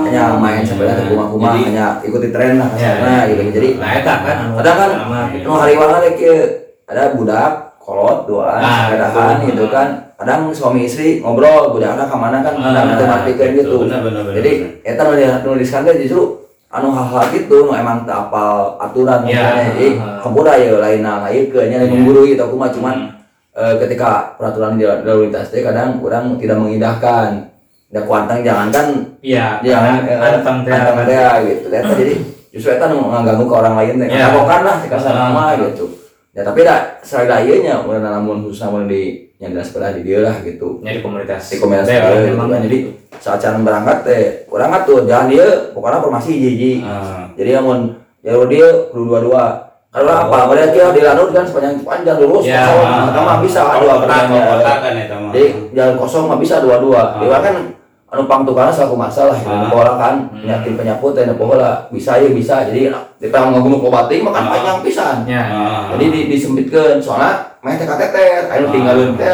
hanya 0.01 0.39
main 0.39 0.63
teh 0.63 0.71
kumaha-kumaha 1.05 1.51
Jadi- 1.51 1.65
hanya 1.67 1.85
ikuti 1.99 2.31
tren 2.31 2.55
lah 2.55 2.71
kasarna 2.71 3.27
gitu. 3.27 3.41
Jadi 3.51 3.69
nah 3.75 3.91
eta 3.91 4.13
kan 4.23 4.35
anu 4.41 4.55
ada 4.55 4.71
kan 4.71 4.91
nu 5.35 5.51
hariwang 5.51 5.91
ada 5.93 6.09
kieu 6.15 6.37
ada 6.87 7.11
budak 7.11 7.75
kolot 7.77 8.23
duaan 8.25 8.61
Ah, 8.61 8.87
sepedahan 8.87 9.37
gitu 9.43 9.67
kan. 9.67 9.87
Kadang 10.15 10.47
suami 10.49 10.87
istri 10.87 11.19
ngobrol 11.19 11.75
budakna 11.75 12.07
ka 12.07 12.15
mana 12.15 12.39
kan 12.39 12.55
Ah, 12.55 12.71
kadang 12.71 12.87
teu 12.95 13.05
ngartikeun 13.05 13.51
gitu. 13.53 13.77
jadi 14.31 14.51
eta 14.81 15.01
nu 15.03 15.13
di- 15.13 15.27
nu 15.43 15.59
diskan 15.59 15.83
teh 15.83 15.99
justru 15.99 16.39
anu 16.71 16.87
hal-hal 16.89 17.23
gitu 17.29 17.67
nu 17.67 17.75
emang 17.75 18.07
teu 18.07 18.15
apal 18.15 18.79
aturan 18.79 19.21
Ya, 19.21 19.27
misalnya 19.27 19.63
jadi 19.69 19.87
ah. 19.99 20.23
kabura 20.23 20.55
ya 20.55 20.79
lain 20.79 21.03
ngayeukeun 21.03 21.67
nya 21.67 21.77
Ya. 21.77 21.85
menggurui 21.85 22.31
gitu 22.31 22.47
kumaha 22.47 22.71
cuman 22.71 22.95
Eh, 23.55 23.75
ketika 23.79 24.35
peraturan 24.35 24.75
di 24.75 24.83
lalu 24.83 25.31
lintas 25.31 25.47
teh 25.47 25.63
kadang 25.63 26.03
kurang 26.03 26.35
tidak 26.35 26.59
mengindahkan. 26.59 27.55
Da 27.87 28.03
kuantang 28.03 28.43
jangankan 28.43 29.15
iya 29.23 29.63
jangan 29.63 30.03
karena 30.03 30.43
anteng 30.43 30.57
teh 30.67 30.73
anteng 30.75 31.07
teh 31.07 31.15
gitu. 31.47 31.65
Eta 31.71 31.93
jadi 31.95 32.13
justru 32.51 32.75
eta 32.75 32.91
nu 32.91 33.07
ngaganggu 33.07 33.47
ke 33.47 33.55
orang 33.55 33.75
lain 33.79 33.95
teh. 34.03 34.07
Ya. 34.11 34.27
ngabokan 34.27 34.61
lah 34.67 34.75
di 34.83 34.87
kasar 34.91 35.15
Ah, 35.15 35.31
nama 35.31 35.55
gitu. 35.55 35.87
Ya 36.35 36.43
tapi 36.43 36.67
da 36.67 36.99
selain 36.99 37.31
da 37.31 37.37
ieu 37.39 37.63
nya 37.63 37.79
mun 37.79 38.03
namun 38.03 38.43
khusus 38.43 38.59
namun 38.67 38.91
di 38.91 39.31
yang 39.39 39.55
sepeda 39.63 39.95
di 39.95 40.03
dia 40.03 40.19
lah 40.19 40.35
gitu. 40.43 40.83
Nyari 40.83 40.99
komunitas. 40.99 41.47
Di 41.47 41.55
komunitas 41.55 41.87
dia, 41.87 42.03
gitu 42.11 42.35
memang. 42.35 42.51
kan. 42.51 42.59
jadi 42.67 42.79
saat 43.23 43.39
cara 43.39 43.55
berangkat 43.55 43.97
teh 44.03 44.21
kurang 44.51 44.75
tuh 44.83 45.07
jangan 45.07 45.31
dia 45.31 45.71
pokoknya 45.71 46.03
formasi 46.03 46.35
hiji 46.35 46.83
Ah. 46.83 47.31
jadi 47.39 47.63
namun 47.63 48.03
jalur 48.19 48.51
dia 48.51 48.67
kudu 48.91 49.15
dua-dua 49.15 49.64
karena 49.95 50.13
apa 50.21 50.37
mereka 50.45 50.67
kira 50.69 50.91
di 50.91 51.01
lanut 51.01 51.31
kan 51.31 51.47
sepanjang 51.47 51.79
panjang 51.79 52.17
lurus 52.19 52.43
Ya, 52.43 52.67
kosong 52.67 52.83
ah, 52.83 53.03
pertama 53.07 53.31
ah. 53.31 53.37
bisa 53.39 53.61
dua 53.63 53.71
kalau 53.71 53.95
kotak 54.03 54.77
kan 54.77 54.93
mah. 54.93 55.31
jadi 55.31 55.47
jalan 55.71 55.95
kosong 55.95 56.23
mah 56.27 56.37
bisa 56.37 56.55
dua-dua 56.59 56.99
Ah. 56.99 57.07
dia 57.17 57.37
kan 57.39 57.55
anu 58.05 58.23
pang 58.25 58.43
tukang 58.43 58.67
selaku 58.69 58.95
masalah 58.95 59.33
gitu 59.33 59.47
Ah. 59.49 59.71
pola 59.71 59.93
kan 59.95 60.15
Hmm. 60.29 60.43
nyakin 60.43 60.73
penyaput 60.75 61.15
dan 61.15 61.31
pola 61.33 61.87
bisa 61.89 62.11
ya 62.15 62.27
bisa 62.29 62.67
jadi 62.67 62.91
kita 63.17 63.37
ngomong 63.49 63.79
ke 63.79 63.89
batik 63.89 64.19
makan 64.21 64.43
Ah. 64.43 64.51
panjang 64.51 64.77
pisan 64.83 65.17
ya 65.25 65.43
jadi 65.89 66.05
di, 66.05 66.19
disempitkan 66.27 66.99
soalnya 66.99 67.31
main 67.59 67.79
teka 67.79 67.95
teter 67.95 68.51
ayo 68.51 68.67
Ah. 68.67 68.71
tinggalin 68.71 69.15
teh 69.15 69.31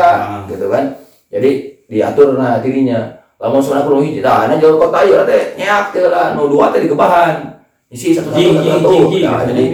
gitu 0.48 0.70
kan 0.70 0.84
jadi 1.28 1.50
diatur 1.88 2.38
nah 2.38 2.62
dirinya 2.62 3.00
lamun 3.36 3.58
sebenarnya 3.58 3.84
perlu 3.84 4.00
hiji 4.00 4.22
tah 4.22 4.46
ana 4.46 4.56
jalur 4.56 4.78
kota 4.78 5.02
ieu 5.02 5.26
teh 5.26 5.58
nyeak 5.58 5.90
teh 5.90 6.06
lah 6.06 6.38
nu 6.38 6.46
dua 6.46 6.70
teh 6.70 6.80
dikebahan 6.80 7.58
isi 7.90 8.14
satu 8.14 8.30
satu 8.30 8.40
Nah, 8.40 8.78
gitu. 8.78 9.10
jadi 9.50 9.66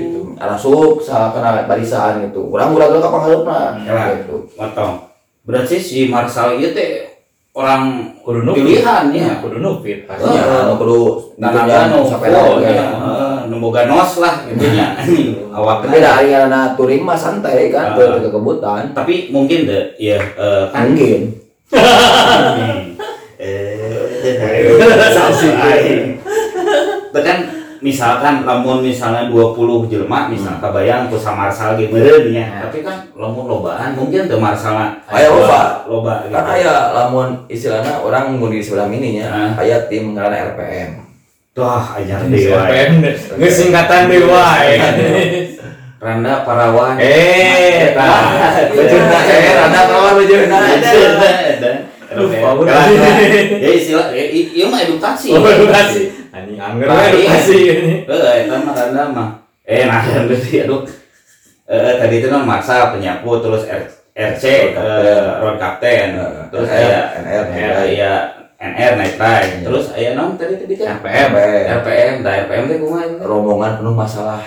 sa 1.01 1.33
kena 1.33 1.65
barisan 1.65 2.29
gitu 2.29 2.47
kurang 2.47 2.77
udah 2.77 2.87
ke 2.93 3.09
pangharupna 3.09 3.61
Ya. 3.83 4.13
gitu 4.21 4.47
Motong. 4.53 4.95
Berarti 5.47 5.75
si 5.79 6.07
Marsal 6.07 6.59
itu 6.59 6.75
teh 6.75 7.07
orang 7.57 8.13
kudu 8.21 8.45
nupit 8.45 8.61
pilihan 8.61 9.05
ya. 9.09 9.41
kudu 9.41 9.57
nupit 9.57 10.05
Iya, 10.05 10.07
pastinya 10.07 10.43
anu 10.61 10.73
perlu 10.77 11.01
Tanaga 11.41 11.77
nu 11.89 11.97
full 12.05 12.35
oge. 12.35 12.69
ya. 12.69 12.85
Heeh, 12.93 13.35
nu 13.49 13.55
boga 13.57 13.81
nos 13.89 14.11
lah 14.21 14.45
intinya. 14.45 14.87
Awak 15.57 15.89
Tapi 15.89 15.97
dari 15.97 16.29
anak 16.33 16.77
touring 16.77 17.01
mah 17.01 17.17
santai 17.17 17.73
kan, 17.73 17.93
Ah. 17.93 17.97
ke 17.97 18.21
ke 18.21 18.29
kebutan. 18.29 18.93
tapi 18.93 19.33
mungkin 19.33 19.65
deh 19.65 19.95
ya 19.97 20.21
eh, 20.21 20.65
kan 20.69 20.93
Mungkin. 20.93 21.21
eh 23.37 23.77
kan 27.17 27.37
misalkan 27.79 28.41
lamun 28.41 28.81
misalnya 28.81 29.27
20 29.27 29.53
jelma 29.87 30.27
misal 30.27 30.57
kabayang 30.57 31.07
ku 31.07 31.15
samarsal 31.15 31.73
ge 31.73 31.87
meureun 31.87 32.29
nya 32.29 32.45
Ya. 32.47 32.59
tapi 32.63 32.81
kan 32.81 33.07
lamun 33.13 33.45
lobaan 33.45 33.93
mungkin 33.93 34.25
teu 34.25 34.37
marsal 34.37 34.77
Aya 35.05 35.27
loba. 35.27 35.83
loba 35.85 36.13
gitu. 36.23 36.33
Kan 36.33 36.45
aya 36.47 36.73
lamun 36.91 37.27
istilahnya 37.47 37.99
orang 37.99 38.33
mau 38.33 38.47
di 38.47 38.59
sebelah 38.59 38.85
mininya, 38.85 39.53
aya 39.53 39.85
tim 39.85 40.11
ngaranna 40.11 40.53
RPM. 40.53 40.91
Wah, 41.53 41.97
ajar 41.97 42.21
wae. 42.21 42.37
yang 42.37 43.01
nggak 43.33 43.49
singkatan 43.49 44.07
deh 44.07 44.21
wae 44.23 44.73
Randa 45.97 46.45
Parawan. 46.45 46.93
eh 47.01 47.97
tah 47.97 48.61
Bejeuna 48.69 49.19
eh 49.25 49.53
rada 49.57 49.81
kawan 49.83 50.13
bejeuna. 50.15 50.57
Ada. 50.61 51.71
Lupa, 52.07 52.49
udah. 52.55 52.87
Ya 53.57 53.69
istilah, 53.69 54.09
ya, 54.09 54.25
iya 54.31 54.65
mah 54.69 54.79
edukasi. 54.79 55.33
oh 55.33 55.41
edukasi 55.43 56.16
anjing 56.31 56.59
angger 56.59 56.87
Baik. 56.87 57.13
edukasi 57.15 57.57
ini 57.67 57.95
Eh, 58.03 58.45
eta 58.45 58.55
mah 58.59 58.73
Randa 58.73 59.03
mah. 59.09 59.29
Eh, 59.63 59.83
nah, 59.83 60.01
berarti 60.27 60.63
aduh. 60.63 60.81
Eh, 61.67 61.93
tadi 61.99 62.15
itu 62.17 62.27
kan 62.27 62.43
masa 62.43 62.95
penyapu 62.95 63.39
terus 63.39 63.67
R- 63.67 63.91
RC 64.15 64.43
Road 64.73 65.03
eh, 65.03 65.29
road 65.43 65.57
captain. 65.59 66.07
Terus 66.47 66.67
aya 66.67 66.99
NR, 67.19 67.43
aya 67.83 68.11
NR 68.57 68.93
night 68.95 69.15
ride. 69.15 69.61
Terus 69.61 69.91
aya 69.91 70.15
naon 70.15 70.35
tadi 70.35 70.55
tadi 70.57 70.73
kan? 70.75 70.99
RPM 70.99 71.29
RPM, 71.83 72.13
da 72.23 72.31
RPM 72.47 72.63
teh 72.65 72.77
kumaha 72.79 73.03
itu? 73.05 73.15
rombongan 73.21 73.71
penuh 73.77 73.93
masalah. 73.93 74.39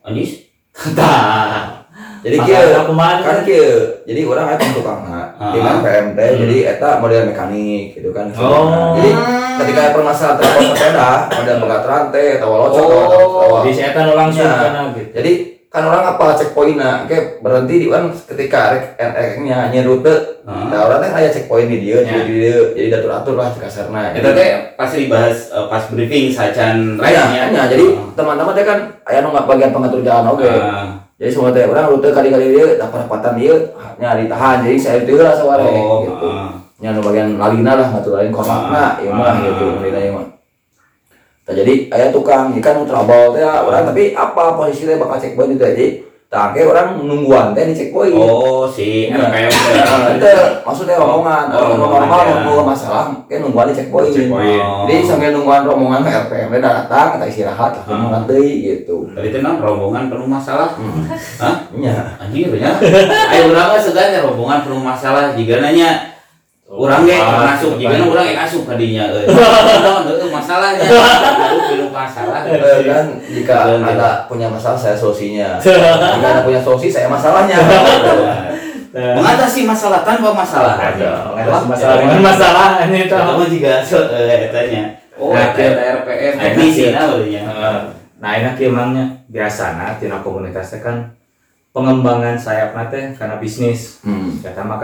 Anjis. 0.00 0.48
tah 0.96 1.79
Jadi 2.20 2.36
kumaha 2.84 3.24
kan 3.24 3.38
kieu. 3.42 4.04
Jadi 4.04 4.20
orang 4.24 4.60
tukangna 4.76 5.20
Ah. 5.40 5.56
di 5.56 5.58
PMT, 5.58 6.18
jadi 6.44 6.56
eta 6.76 7.00
model 7.00 7.32
mekanik 7.32 7.96
gitu 7.96 8.12
kan. 8.12 8.28
Oh. 8.36 8.92
Jadi 9.00 9.10
ketika 9.56 9.80
ada 9.80 9.92
permasalahan 9.96 10.36
terkait 10.36 10.68
sepeda, 10.76 11.10
model 11.32 11.56
boga 11.58 11.78
rantai 11.80 12.36
atau 12.36 12.48
walocok 12.52 12.84
Oh. 12.84 13.00
atau 13.08 13.20
jadi 13.64 13.72
saya 13.72 13.90
tahu 13.96 14.12
langsung 14.12 14.44
Ya. 14.44 14.92
gitu 14.92 15.10
Jadi 15.16 15.32
kan 15.70 15.86
orang 15.86 16.02
apa 16.10 16.34
checkpointnya, 16.34 17.06
oke 17.06 17.18
berhenti 17.40 17.74
di 17.78 17.86
kan 17.86 18.10
ketika 18.10 18.74
rek 18.74 18.84
nya 19.40 19.70
nyer 19.70 19.86
rute, 19.86 20.42
Heeh. 20.42 20.64
nah 20.66 20.80
orang 20.82 20.98
teh 20.98 21.10
aya 21.14 21.30
checkpoint 21.30 21.70
di 21.70 21.78
dia, 21.80 22.02
Ya. 22.02 22.20
di 22.20 22.42
dia, 22.42 22.58
jadi 22.74 22.88
datur 22.90 23.14
atur 23.14 23.34
lah 23.38 23.48
cek 23.48 23.64
kasarna. 23.64 24.10
Eta 24.10 24.34
teh 24.34 24.48
pas 24.74 24.90
dibahas 24.90 25.48
eh, 25.48 25.66
pas 25.70 25.82
briefing 25.88 26.28
sacan 26.28 26.98
Aya, 26.98 27.22
ride-nya. 27.22 27.42
aya. 27.54 27.62
jadi 27.70 27.84
teman-teman 28.12 28.52
teh 28.52 28.66
kan 28.66 28.78
aya 29.06 29.22
nu 29.22 29.30
bagian 29.30 29.70
pengatur 29.70 30.02
jalan 30.02 30.26
oke. 30.28 30.44
Ah. 30.44 31.06
Jadi 31.20 31.30
semua 31.30 31.52
teh 31.52 31.68
orang 31.68 31.92
rute 31.92 32.08
kali-kali 32.08 32.56
dia 32.56 32.80
dapat 32.80 33.04
perapatan 33.04 33.36
dia 33.36 33.52
nya 34.00 34.16
ditahan, 34.16 34.64
jadi 34.64 34.76
saya 34.80 34.96
itu 35.04 35.20
lah 35.20 35.36
saware 35.36 35.68
Oh, 35.68 36.00
gitu. 36.08 36.26
ah. 36.26 36.56
Nya 36.80 36.96
nu 36.96 37.04
bagian 37.04 37.36
lalina 37.36 37.76
lah 37.76 37.92
ngatur 37.92 38.16
lain 38.16 38.32
kosakna, 38.32 38.96
ieu 39.04 39.12
mah 39.12 39.28
Ah. 39.28 39.44
gitu 39.44 39.64
lalina 39.76 40.00
ieu 40.00 40.16
mah. 40.16 40.26
Tah 41.44 41.52
jadi 41.52 41.92
aya 41.92 42.08
tukang 42.08 42.56
ikan 42.56 42.72
nu 42.80 42.88
trouble 42.88 43.36
teh 43.36 43.44
orang 43.44 43.84
tapi 43.84 44.16
apa 44.16 44.56
posisi 44.56 44.88
teh 44.88 44.96
bakal 44.96 45.20
checkpoint 45.20 45.52
itu 45.52 45.60
jadi 45.60 45.86
tah 46.30 46.54
ke 46.54 46.62
orang 46.62 46.94
nungguan 47.02 47.50
teh 47.50 47.66
di 47.66 47.74
checkpoint. 47.74 48.14
Oh, 48.14 48.62
si 48.70 49.10
Iya. 49.10 49.18
RPM 49.18 49.50
Nah, 49.50 50.14
itu 50.14 50.30
maksudnya 50.62 50.94
rombongan, 50.94 51.50
Oh, 51.50 51.74
rombongan, 51.74 52.06
normal 52.06 52.20
ya. 52.22 52.30
nunggu 52.46 52.62
masalah, 52.62 53.04
kayak 53.26 53.42
nungguan. 53.42 53.74
Checkpoint. 53.74 54.14
Oh. 54.62 54.86
Jadi 54.86 55.02
sambil 55.02 55.34
nungguan 55.34 55.66
rombongan 55.66 56.06
ke 56.06 56.10
dia 56.30 56.58
datang, 56.62 57.18
kita 57.18 57.26
istirahat, 57.26 57.70
lah, 57.74 57.82
Ah. 57.82 57.90
rombongan 57.90 58.22
deui 58.30 58.62
gitu. 58.62 59.10
Tadi 59.10 59.28
kan 59.34 59.58
rombongan 59.58 60.06
penuh 60.06 60.30
masalah. 60.30 60.70
Hah? 61.42 61.66
Nya. 61.74 62.14
Anjing 62.22 62.54
bener. 62.54 62.78
Ayo 63.26 63.50
urang 63.50 63.74
mah 63.74 63.82
segan 63.82 64.14
rombongan 64.22 64.58
penuh 64.62 64.78
masalah 64.78 65.34
jika 65.34 65.58
nanya 65.58 66.14
urang 66.70 67.02
ge 67.02 67.18
masuk 67.18 67.74
jika 67.82 67.98
kan. 67.98 68.06
urang 68.06 68.22
ge 68.30 68.38
asup 68.38 68.62
kadinya 68.62 69.10
euy. 69.10 69.26
Masalahnya. 70.40 70.84
Aduh 71.44 71.60
penuh 71.68 71.90
masalah. 71.92 72.40
Eh, 72.48 72.80
kan 72.88 73.06
jika 73.28 73.54
Betul, 73.68 73.84
ada 73.84 74.10
punya 74.24 74.48
masalah 74.48 74.78
saya 74.80 74.96
solusinya. 74.96 75.56
Jika 75.62 75.76
ada 76.16 76.40
punya 76.42 76.60
solusi 76.64 76.88
saya 76.88 77.06
masalahnya. 77.12 77.60
Mengatasi 78.90 79.70
masalah 79.70 80.02
tanpa 80.02 80.34
masalah. 80.34 80.74
ada 80.74 81.30
mengatasi 81.30 81.66
masalah 81.70 81.94
dengan 82.02 82.20
masalah 82.26 82.68
ini 82.90 83.06
Itu 83.06 83.14
mah 83.14 83.46
juga 83.46 83.72
eh, 83.86 84.50
etanya. 84.50 84.82
Oh, 85.20 85.30
Nah, 85.36 85.52
eta 85.52 85.84
RPM 86.02 86.32
Nah, 86.34 86.42
teknisi 86.48 86.82
iya. 86.88 87.44
nah 87.44 87.76
nah 88.20 88.36
enak 88.36 88.56
ya 88.60 88.68
emangnya 88.68 89.04
biasa 89.32 89.96
tina 89.96 90.20
komunitasnya 90.20 90.84
kan 90.84 90.96
pengembangan 91.72 92.36
sayap 92.36 92.76
teh 92.92 93.16
karena 93.16 93.40
bisnis 93.40 94.00
Hmm. 94.04 94.36
kata 94.44 94.60
mah 94.60 94.76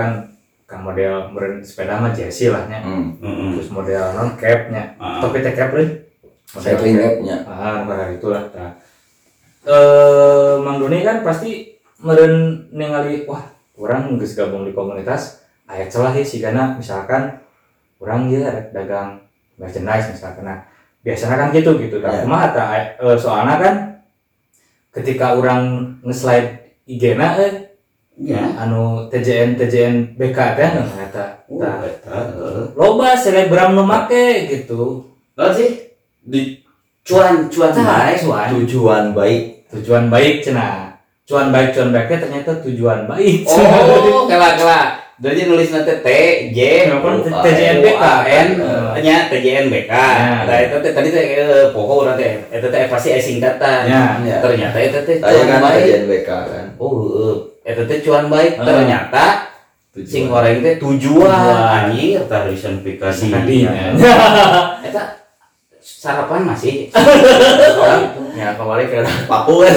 kan 0.66 0.82
model 0.82 1.30
meren 1.30 1.62
sepeda 1.62 1.96
mah 1.96 2.10
Jesse 2.10 2.50
lah 2.50 2.66
nya 2.66 2.78
Hmm. 2.80 3.14
Heeh. 3.16 3.54
terus 3.54 3.70
model 3.70 4.02
non 4.12 4.34
capnya 4.34 4.94
Ah. 4.96 5.18
tapi 5.20 5.38
teh 5.38 5.52
cap 5.52 5.70
deh 5.70 5.86
Saya 6.48 6.74
clean 6.74 6.96
labnya. 6.96 7.42
ah 7.44 7.82
pada 7.82 8.06
itulah 8.08 8.42
tah. 8.48 8.70
eh 9.64 10.54
Mang 10.56 10.78
Doni 10.78 11.00
kan 11.00 11.20
pasti 11.20 11.70
meren 11.98 12.34
ningali 12.70 13.24
wah 13.24 13.42
orang 13.76 14.14
geus 14.16 14.34
gabung 14.34 14.62
di 14.62 14.70
komunitas 14.70 15.42
aya 15.64 15.86
celah 15.86 16.10
ya 16.10 16.22
sih 16.22 16.38
karena 16.38 16.72
misalkan 16.72 17.34
orang 17.98 18.26
ya 18.26 18.46
rek 18.48 18.70
dagang 18.70 19.18
merchandise 19.56 20.06
misalkan 20.08 20.44
nah 20.44 20.58
biasanya 21.00 21.36
kan 21.36 21.48
gitu 21.50 21.74
gitu 21.76 21.96
Ya. 21.96 22.04
tapi 22.04 22.16
kumaha 22.22 22.46
tah 22.48 22.66
eh, 22.74 23.16
soalnya 23.16 23.54
kan 23.56 23.74
ketika 24.92 25.34
orang 25.34 25.62
nge-slide 26.00 26.50
IG-na 26.84 27.36
eh 27.36 27.52
Ya. 28.16 28.48
anu 28.56 29.12
TJN 29.12 29.60
TJN 29.60 30.16
BK 30.16 30.38
teh 30.56 30.64
anu 30.64 30.82
eta 30.96 31.44
Oh, 31.46 31.60
tah 31.60 31.78
eta, 31.78 32.16
heeh. 32.32 32.64
loba 32.72 33.12
selebgram 33.12 33.76
nu 33.76 33.84
make 33.84 34.48
gitu 34.48 35.04
Lalu 35.36 35.52
sih 35.52 35.70
di 36.24 36.64
cuan 37.04 37.46
cuan 37.46 37.70
baik. 37.70 38.16
cuan. 38.24 38.48
Tujuan 38.56 39.04
baik. 39.12 39.68
tujuan 39.68 40.04
baik 40.08 40.40
cina 40.40 40.96
cuan 41.22 41.50
baik 41.50 41.70
cuan 41.70 41.92
baiknya 41.92 42.16
ternyata 42.18 42.52
tujuan 42.62 43.04
baik 43.04 43.44
Oh, 43.44 44.24
kela 44.24 44.54
kela 44.58 44.82
jadi 45.16 45.48
nulis 45.48 45.72
nanti 45.72 45.92
T 46.00 46.08
J 46.52 46.58
TJNBK, 47.40 47.88
U, 47.88 48.00
A, 48.00 48.14
N 48.22 48.48
eh. 48.56 49.00
nya 49.00 49.28
TJNBK 49.28 49.92
Ya. 49.92 50.44
nah 50.44 50.58
itu 50.58 50.76
teh 50.78 50.92
tadi 50.92 51.08
teh 51.10 51.24
eh, 51.36 51.68
pokok 51.68 52.04
urang 52.04 52.16
teh 52.16 52.36
itu 52.48 52.66
teh 52.66 52.84
pasti 52.86 53.12
singkatan 53.16 53.84
Ya. 53.84 54.20
Ya. 54.24 54.38
ternyata 54.40 54.78
itu 54.78 54.98
teh 55.04 55.16
cuan 55.20 55.44
kan 55.46 55.60
baik 55.60 55.82
TJNBK 55.84 56.28
kan. 56.28 56.66
oh. 56.80 57.55
Itu 57.66 57.82
teh 57.90 57.98
cuan 58.06 58.30
baik 58.30 58.62
Ah. 58.62 58.64
ternyata 58.64 59.24
Tujuan. 59.90 60.06
sing 60.06 60.22
goreng 60.30 60.62
teh 60.62 60.74
tujuan 60.78 61.90
anjir 61.90 62.22
personifikasi 62.30 63.24
Tadi. 63.32 63.58
eta 64.86 65.02
sarapan 65.82 66.46
masih 66.46 66.92
Ya 68.36 68.52
kemarin 68.52 68.84
kira 68.92 69.08
paku 69.24 69.64
kan. 69.64 69.72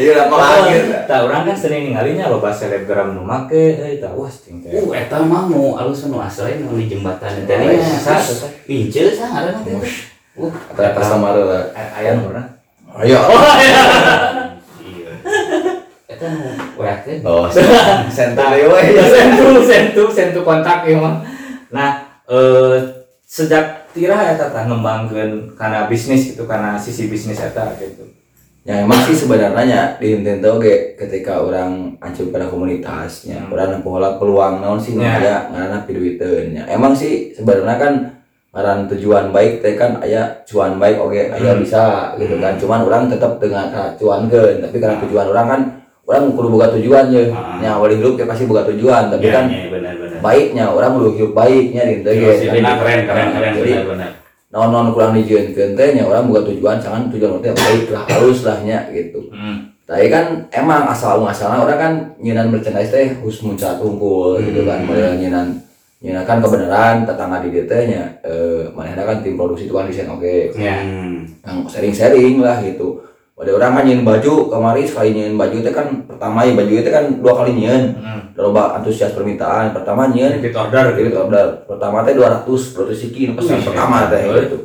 Jadi 0.00 0.08
udah 0.16 0.26
akhir. 0.32 0.82
Tah 1.04 1.28
orang 1.28 1.44
kan 1.44 1.52
sering 1.52 1.92
ningalinya 1.92 2.32
loba 2.32 2.48
selebgram 2.48 3.12
nu 3.12 3.20
make 3.20 3.52
euy 3.52 4.00
tah 4.00 4.16
wah 4.16 4.32
ting 4.32 4.64
teh. 4.64 4.72
Uh, 4.72 4.96
eta 4.96 5.20
mah 5.20 5.44
mau 5.44 5.76
alus 5.76 6.08
nu 6.08 6.16
asli 6.16 6.56
nu 6.64 6.72
di 6.80 6.88
jembatan 6.88 7.44
teh 7.44 7.52
nya. 7.52 7.68
iya. 7.68 7.84
Terus 8.00 8.48
pinceul 8.64 9.12
sa 9.12 9.28
ngaranna 9.28 9.60
teh. 9.60 9.76
Uh, 10.40 10.48
customer 10.72 11.36
lah. 11.36 11.64
Aya 11.76 12.16
nu 12.16 12.32
urang. 12.32 12.48
Ayo. 12.96 13.20
weakeun. 16.78 17.20
Oh, 17.24 17.46
dewe. 18.36 18.80
Ya 18.94 19.04
sentu 19.06 19.62
sentu 19.64 20.02
sentu 20.12 20.40
kontak 20.42 20.86
mah. 20.98 21.22
Nah, 21.72 21.90
eh 22.28 22.76
sejak 23.24 23.88
tira 23.96 24.36
eta 24.36 24.52
tah 24.52 24.68
ngembangkeun 24.68 25.56
kana 25.56 25.88
bisnis 25.88 26.36
gitu 26.36 26.44
karena 26.44 26.76
sisi 26.76 27.08
bisnis 27.08 27.40
eta 27.40 27.72
gitu. 27.80 28.04
Ya 28.62 28.78
emang 28.86 29.02
sih 29.02 29.18
sebenarnya 29.18 29.98
di 29.98 30.14
Nintendo 30.14 30.54
oke 30.54 30.94
ketika 30.94 31.42
orang 31.42 31.98
acuh 31.98 32.30
pada 32.30 32.46
komunitasnya, 32.46 33.42
Hmm. 33.42 33.50
orang 33.50 33.82
pola 33.82 34.22
peluang 34.22 34.62
naon 34.62 34.78
sih 34.78 34.94
Ya. 34.94 35.18
ya 35.18 35.36
ngana 35.50 35.82
piduiteunnya. 35.82 36.70
Emang 36.70 36.94
sih 36.94 37.34
sebenarnya 37.34 37.74
kan 37.74 37.94
ngaran 38.54 38.86
tujuan 38.86 39.32
baik 39.34 39.64
teh 39.64 39.74
kan 39.74 39.98
aya 39.98 40.44
cuan 40.46 40.78
baik 40.78 40.94
oke 41.00 41.16
aya 41.34 41.56
Hmm. 41.56 41.64
bisa 41.64 42.14
gitu 42.22 42.38
kan. 42.38 42.54
Cuman 42.54 42.86
orang 42.86 43.10
tetap 43.10 43.42
dengan 43.42 43.66
cuan 43.98 44.30
tapi 44.62 44.76
karena 44.78 45.00
tujuan 45.08 45.26
orang 45.34 45.46
kan 45.50 45.60
orang 46.02 46.34
kudu 46.34 46.48
boga 46.50 46.66
tujuan 46.74 47.04
ya. 47.08 47.22
Ah. 47.30 47.58
Ya 47.58 47.70
awal 47.78 47.94
hidup 47.94 48.18
ya 48.18 48.26
pasti 48.26 48.44
boga 48.44 48.66
tujuan, 48.68 49.08
tapi 49.08 49.26
Iya, 49.26 49.32
kan 49.32 49.44
benar-benar. 49.70 50.18
baiknya 50.18 50.64
orang 50.68 50.90
kudu 50.94 51.08
hidup 51.14 51.30
baiknya 51.32 51.82
di 51.84 51.92
Nintendo. 51.98 52.20
Filosofina 52.26 52.70
keren 52.76 53.00
keren 53.06 53.28
keren 53.32 53.52
Jadi 53.56 53.72
non 54.52 54.68
non 54.68 54.92
kurang 54.92 55.16
dijieunkeun 55.16 55.72
teh 55.72 55.88
nya 55.96 56.04
orang 56.04 56.28
boga 56.28 56.44
tujuan 56.44 56.76
jangan 56.76 57.08
tujuan 57.08 57.40
teh 57.40 57.56
baik 57.56 57.88
lah 57.88 58.04
halus 58.04 58.44
lah 58.44 58.60
nya 58.60 58.84
gitu. 58.92 59.32
Hmm. 59.32 59.72
Tapi 59.88 60.08
kan 60.08 60.44
emang 60.52 60.88
asal 60.88 61.24
masalah 61.24 61.64
orang 61.64 61.78
kan 61.80 61.92
nyinan 62.20 62.52
merchandise 62.52 62.92
teh 62.92 63.16
harus 63.16 63.40
tungkul 63.40 64.36
gitu 64.38 64.68
kan 64.68 64.84
Hmm. 64.84 64.92
model 64.92 65.16
nyinan 65.16 65.46
kan 66.28 66.42
kebenaran 66.42 67.08
tetangga 67.08 67.40
di 67.40 67.48
dia 67.48 67.64
teh 67.64 67.82
nya 67.88 68.02
eh 68.20 68.68
mana 68.76 68.92
kan 68.92 69.24
tim 69.24 69.40
produksi 69.40 69.64
itu 69.64 69.72
kan 69.72 69.88
desain 69.88 70.10
oke 70.10 70.52
Ya. 70.58 70.84
yang 71.40 71.64
sharing-sharing 71.64 72.42
lah 72.42 72.60
gitu 72.60 73.00
ada 73.34 73.50
orang 73.50 73.72
kan 73.72 73.82
nyian 73.82 74.02
baju 74.02 74.34
kemarin 74.46 74.84
sekali 74.84 75.10
nyian 75.12 75.34
baju 75.34 75.56
teh 75.58 75.72
kan 75.72 75.88
pertama 76.04 76.44
ya 76.44 76.52
baju 76.52 76.72
itu 76.74 76.90
kan 76.90 77.04
dua 77.18 77.32
kali 77.34 77.52
nyian 77.54 77.82
Hmm. 77.96 78.20
loba 78.34 78.76
antusias 78.76 79.12
permintaan 79.12 79.72
pertama 79.72 80.06
nyian 80.06 80.36
Repeat 80.36 80.54
order 80.54 80.92
gitu. 80.92 80.98
repeat 81.02 81.16
order 81.18 81.44
pertama 81.64 82.02
teh 82.02 82.12
200 82.12 82.44
produksi 82.70 83.06
kini 83.08 83.32
pesan 83.32 83.58
Wih, 83.58 83.66
pertama 83.66 84.06
teh 84.06 84.22
gitu 84.22 84.58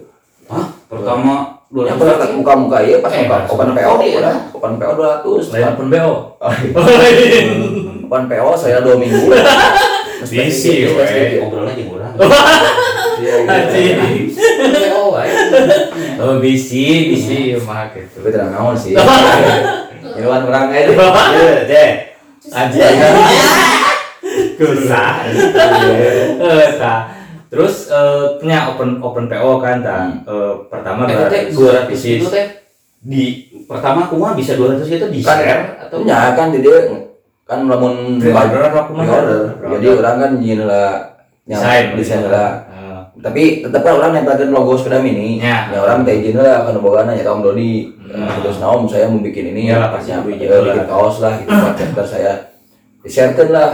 Hah? 0.48 0.66
Pertama 0.86 1.34
dua 1.68 1.84
yang 1.86 2.00
pernah 2.00 2.32
muka-muka 2.32 2.78
iya 2.80 3.04
pas 3.04 3.12
Eh, 3.12 3.24
muka 3.24 3.44
open 3.46 3.76
PO 3.76 3.92
udah 4.16 4.36
open 4.54 4.74
PO 4.78 4.92
200 5.26 5.52
Lain 5.52 5.74
pun 5.76 5.88
BO. 5.90 6.14
Oh, 6.38 6.54
Depan 8.00 8.24
PO 8.26 8.50
saya 8.56 8.80
dua 8.80 8.96
minggu. 8.96 9.28
Iya, 9.28 10.88
we. 10.90 11.44
ngobrol 11.44 11.68
aja 11.68 11.84
kurang. 11.84 12.14
Iya. 15.48 16.20
Oh, 16.24 16.42
bisi, 16.42 17.14
bisi 17.14 17.54
mah 17.62 17.94
gitu. 17.94 18.20
Tapi 18.20 18.30
terang 18.34 18.52
naon 18.52 18.76
sih. 18.76 18.98
Iwan 20.22 20.50
orang 20.50 20.72
eh. 20.76 20.90
Iya, 20.90 21.54
deh. 21.70 21.90
Aja. 22.50 22.86
Susah. 24.58 25.10
Eh, 25.30 26.70
tah. 26.82 27.02
Terus 27.48 27.88
eh 27.88 28.26
nya 28.44 28.68
open 28.74 29.00
open 29.00 29.30
PO 29.30 29.52
kan 29.62 29.80
tah. 29.86 30.10
Eh, 30.26 30.54
pertama 30.68 31.08
berarti 31.08 31.54
200 31.54 32.18
itu 32.18 32.28
teh 32.28 32.48
di 32.98 33.48
pertama 33.70 34.10
aku 34.10 34.18
mah 34.20 34.34
bisa 34.34 34.58
200 34.58 34.84
itu 34.84 35.08
di 35.14 35.22
Kan, 35.22 35.38
share 35.38 35.64
atau 35.86 36.02
Ya 36.04 36.34
kan 36.34 36.52
di 36.52 36.60
dia 36.66 36.92
kan 37.48 37.64
lamun 37.64 38.20
apa 38.20 38.92
kumaha? 38.92 39.08
Pre-order. 39.08 39.42
Pre-order. 39.56 39.80
Jadi 39.80 39.86
orang 39.96 40.16
kan 40.20 40.32
nyin 40.44 40.62
lah 40.68 40.92
yang 41.48 41.64
desain 41.64 41.86
desain 41.96 42.28
lah. 42.28 42.67
Tapi 43.18 43.66
tetap 43.66 43.82
kan 43.82 43.94
orang 43.98 44.12
nempelkan 44.14 44.54
logo 44.54 44.78
sepeda 44.78 45.02
mini. 45.02 45.42
Ya. 45.42 45.74
Ya 45.74 45.78
orang 45.82 46.06
teh 46.06 46.22
izin 46.22 46.38
lah 46.38 46.64
kan 46.64 46.78
bogana 46.78 47.18
ya 47.18 47.26
Om 47.34 47.42
Dodi. 47.42 47.92
Hmm. 48.08 48.30
Terus 48.46 48.62
naom 48.62 48.88
saya 48.88 49.10
mau 49.12 49.20
bikin 49.20 49.52
ini 49.52 49.68
Ya 49.68 49.84
lah, 49.84 49.92
pasti 49.92 50.14
ya, 50.14 50.22
lah. 50.22 50.26
bikin 50.26 50.86
kaos 50.88 51.20
lah 51.20 51.34
gitu 51.42 51.52
buat 51.52 51.76
chapter 51.80 52.06
saya. 52.06 52.34
Di-sharekeun 53.04 53.50
lah. 53.52 53.72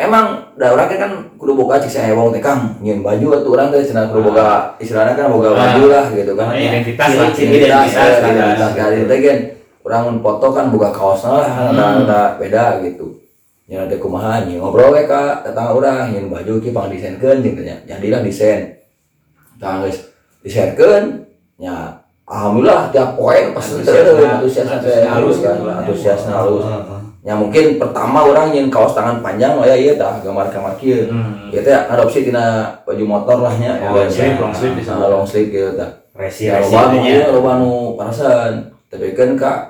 Emang 0.00 0.56
da 0.56 0.72
urang 0.72 0.88
kan 0.88 1.12
kudu 1.36 1.52
boga 1.60 1.76
cik 1.76 1.92
saya 1.92 2.16
hewong 2.16 2.32
teh 2.32 2.40
Kang, 2.40 2.80
baju 2.80 3.26
atuh 3.36 3.50
urang 3.52 3.68
teh 3.68 3.84
cenah 3.84 4.08
kudu 4.08 4.32
boga 4.32 4.72
istilahna 4.80 5.12
kan 5.12 5.28
boga 5.28 5.52
Ah. 5.52 5.76
baju 5.76 5.84
lah 5.92 6.04
gitu 6.10 6.32
kan. 6.34 6.50
Nah, 6.50 6.56
identitas 6.56 7.10
lah. 7.20 7.28
Ciri-ciri 7.36 7.68
identitas 7.68 7.84
identitas, 7.92 8.08
ya, 8.08 8.16
kan. 8.16 8.32
identitas 8.32 8.70
dari 8.72 8.96
itu 9.04 9.14
kan 9.20 9.38
orang 9.80 10.02
mun 10.08 10.16
foto 10.24 10.46
kan 10.52 10.66
buka 10.72 10.88
kaosna 10.92 11.40
lah 11.40 11.48
kan 11.52 11.74
ada 12.04 12.20
beda 12.36 12.84
gitu 12.84 13.16
ya 13.64 13.86
ada 13.88 13.96
kumaha 13.96 14.42
ngobrol 14.44 14.92
we 14.92 15.06
ka 15.08 15.40
tetangga 15.40 15.72
urang 15.72 16.10
nyin 16.12 16.26
baju 16.28 16.58
ki 16.58 16.74
pang 16.74 16.90
desainkeun 16.90 17.40
jeung 17.40 17.54
tanya 17.54 17.76
jadilah 17.86 18.20
desain 18.20 18.79
tah 19.60 19.84
geus 19.84 19.98
desainkeun 20.40 21.28
nya 21.60 22.00
alhamdulillah 22.24 22.88
tiap 22.88 23.14
poin 23.14 23.52
pas 23.52 23.60
Antusiasna- 23.60 24.16
teu 24.16 24.24
antusiasna 24.24 24.76
teh 24.80 25.04
antusiasna 25.04 25.12
halus 25.12 25.36
kan. 25.38 25.56
halus. 25.60 25.76
antusiasna 25.84 26.32
halus 26.32 26.64
ya 27.20 27.36
mungkin 27.36 27.76
pertama 27.76 28.24
orang 28.24 28.48
nyin 28.48 28.72
kaos 28.72 28.96
tangan 28.96 29.20
panjang 29.20 29.60
lah 29.60 29.68
ya 29.68 29.76
iya 29.76 29.92
tah 29.92 30.16
gambar-gambar 30.24 30.72
kieu. 30.80 31.04
Hmm. 31.12 31.52
ya 31.52 31.60
teh 31.60 31.76
adopsi 31.76 32.24
tina 32.24 32.72
baju 32.82 33.04
motor 33.04 33.44
lah 33.44 33.52
nya. 33.60 33.76
Oh, 33.84 33.92
long 33.92 34.08
sleeve, 34.08 34.40
long 34.40 34.54
sleeve 34.56 34.80
bisa. 34.80 34.96
Nah, 34.96 35.04
long 35.04 35.28
sleeve 35.28 35.52
gitu 35.52 35.76
tah 35.76 36.00
resi 36.16 36.48
ya 36.48 36.64
resi 36.64 36.72
loba 36.72 36.82
nu 36.88 36.98
ieu 37.04 37.20
loba 37.28 37.52
nu 37.60 37.70
parasan 37.94 38.72
tapi 38.88 39.12
kan 39.12 39.36
kak 39.36 39.69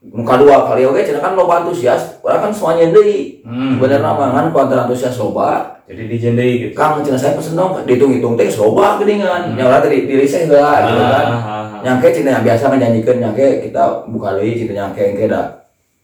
muka 0.00 0.38
dua 0.38 0.62
kali 0.64 0.82
oke 0.84 1.00
cenah 1.00 1.18
kan 1.20 1.34
loba 1.34 1.54
antusias 1.60 2.22
orang 2.22 2.40
kan 2.40 2.52
semuanya 2.52 2.94
deui 2.94 3.42
Hmm. 3.42 3.74
sebenarnya 3.74 4.04
mah 4.06 4.30
kan 4.30 4.44
ku 4.48 4.58
antara 4.58 4.84
antusias 4.84 5.16
loba 5.16 5.74
Jadi 5.84 6.04
di 6.04 6.16
jendei 6.16 6.52
gitu. 6.60 6.72
kang 6.72 7.00
cenah 7.00 7.16
saya 7.16 7.32
pesen 7.32 7.56
dong 7.56 7.80
dihitung-hitung 7.82 8.36
teh 8.36 8.46
loba 8.52 8.94
geuningan 8.96 9.50
Hmm. 9.50 9.54
nya 9.54 9.66
urang 9.66 9.82
tadi 9.82 10.04
diri 10.04 10.22
saya 10.22 10.46
heula 10.46 10.72
gitu 10.84 11.02
kan 11.02 11.26
Ah, 11.26 11.34
ah, 11.34 11.62
ah. 11.66 11.80
nyangke 11.82 12.08
cenah 12.12 12.38
biasa 12.40 12.64
menjanjikan 12.68 13.16
nyangke 13.18 13.46
kita 13.60 13.82
buka 14.06 14.28
deui 14.34 14.54
cenah 14.54 14.74
nyangke 14.76 15.02
engke 15.08 15.26
da 15.26 15.42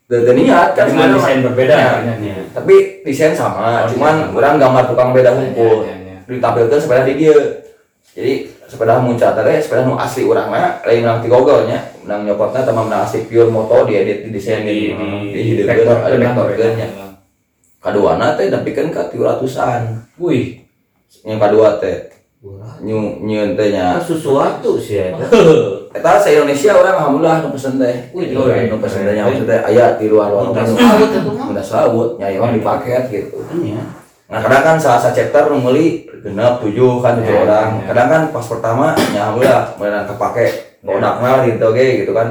teu 0.05 0.32
niat 0.32 0.68
kan 0.72 0.84
sebenarnya 0.84 1.14
desain 1.14 1.40
berbeda 1.40 1.74
Ya. 1.74 1.92
Iya. 2.18 2.36
tapi 2.51 2.74
desain 3.03 3.32
sama 3.32 3.84
Oh, 3.84 3.88
cuman 3.88 4.14
sama. 4.26 4.34
orang 4.34 4.55
gambar 4.59 4.84
tukang 4.86 5.11
beda 5.12 5.30
hunkul 5.32 5.84
Ya, 5.84 5.95
ya, 5.95 5.97
ya. 6.11 6.18
ditampilkan 6.26 6.80
di 7.05 7.14
dia 7.14 7.36
jadi 8.11 8.32
sepeda 8.64 8.98
muncul 8.98 9.30
tadi 9.30 9.60
sepeda 9.60 9.84
nu 9.84 9.94
asli 9.94 10.24
orang 10.24 10.48
mah 10.48 10.80
lain 10.82 11.04
menang 11.04 11.18
ti 11.20 11.28
Google 11.28 11.68
nya 11.68 11.78
menang 12.02 12.24
nyopotnya 12.24 12.64
teman 12.64 12.88
menang 12.88 13.04
asli 13.04 13.24
pure 13.24 13.48
moto 13.48 13.84
diedit 13.84 14.24
di 14.24 14.30
desain 14.30 14.64
di 14.64 14.92
di 15.30 15.40
di 15.56 15.62
ada 15.64 16.10
vektorkeun 16.10 16.72
nya 16.74 16.88
ya. 16.88 17.06
kaduana 17.78 18.34
teh 18.34 18.48
dapikeun 18.48 18.88
ka 18.88 19.12
300-an 19.12 20.08
Wih. 20.16 20.64
yang 21.22 21.36
kadua 21.36 21.76
teh 21.78 22.08
nyu 22.80 23.20
nyieun 23.20 23.56
teh 23.56 23.68
nya 23.72 23.96
Ah, 23.96 24.02
sesuatu 24.02 24.76
sih 24.76 25.00
ya. 25.00 25.16
eta 25.94 26.18
sa 26.18 26.28
Indonesia 26.28 26.74
orang 26.74 26.96
alhamdulillah 26.98 27.36
nu 27.40 27.48
pesen 27.52 27.76
teh 27.76 27.96
Wih, 28.12 28.32
nu 28.68 28.76
pesen 28.78 29.04
teh 29.04 29.14
nya 29.14 29.24
maksudnya 29.24 29.60
aya 29.62 29.96
di 29.96 30.08
luar 30.08 30.28
luar 30.28 30.48
nu 30.48 30.56
laut 30.56 31.08
itu 31.08 31.20
mah. 31.24 31.44
muntas 31.48 31.68
laut 31.70 32.10
nya 32.16 32.28
emang 32.28 32.52
di 32.52 32.60
paket 32.60 33.02
gitu 33.08 33.38
Iya. 33.56 33.80
Nah 34.24 34.40
kadang 34.40 34.62
kan 34.64 34.76
salah 34.76 34.98
satu 34.98 35.14
chapter 35.14 35.46
nu 35.46 35.60
meuli 35.60 35.86
genep 36.18 36.56
tujuh 36.58 36.98
kan 36.98 37.20
tujuh 37.20 37.28
Ya, 37.30 37.44
orang. 37.44 37.68
ya. 37.76 37.92
Kadang 37.92 38.08
kan 38.08 38.22
pas 38.32 38.46
pertama 38.46 38.86
ya 39.12 39.20
alhamdulillah 39.22 39.64
beneran 39.76 40.04
kepake 40.06 40.44
produknya 40.80 41.32
gitu 41.46 41.64
oke 41.66 41.86
gitu 42.00 42.12
kan. 42.12 42.28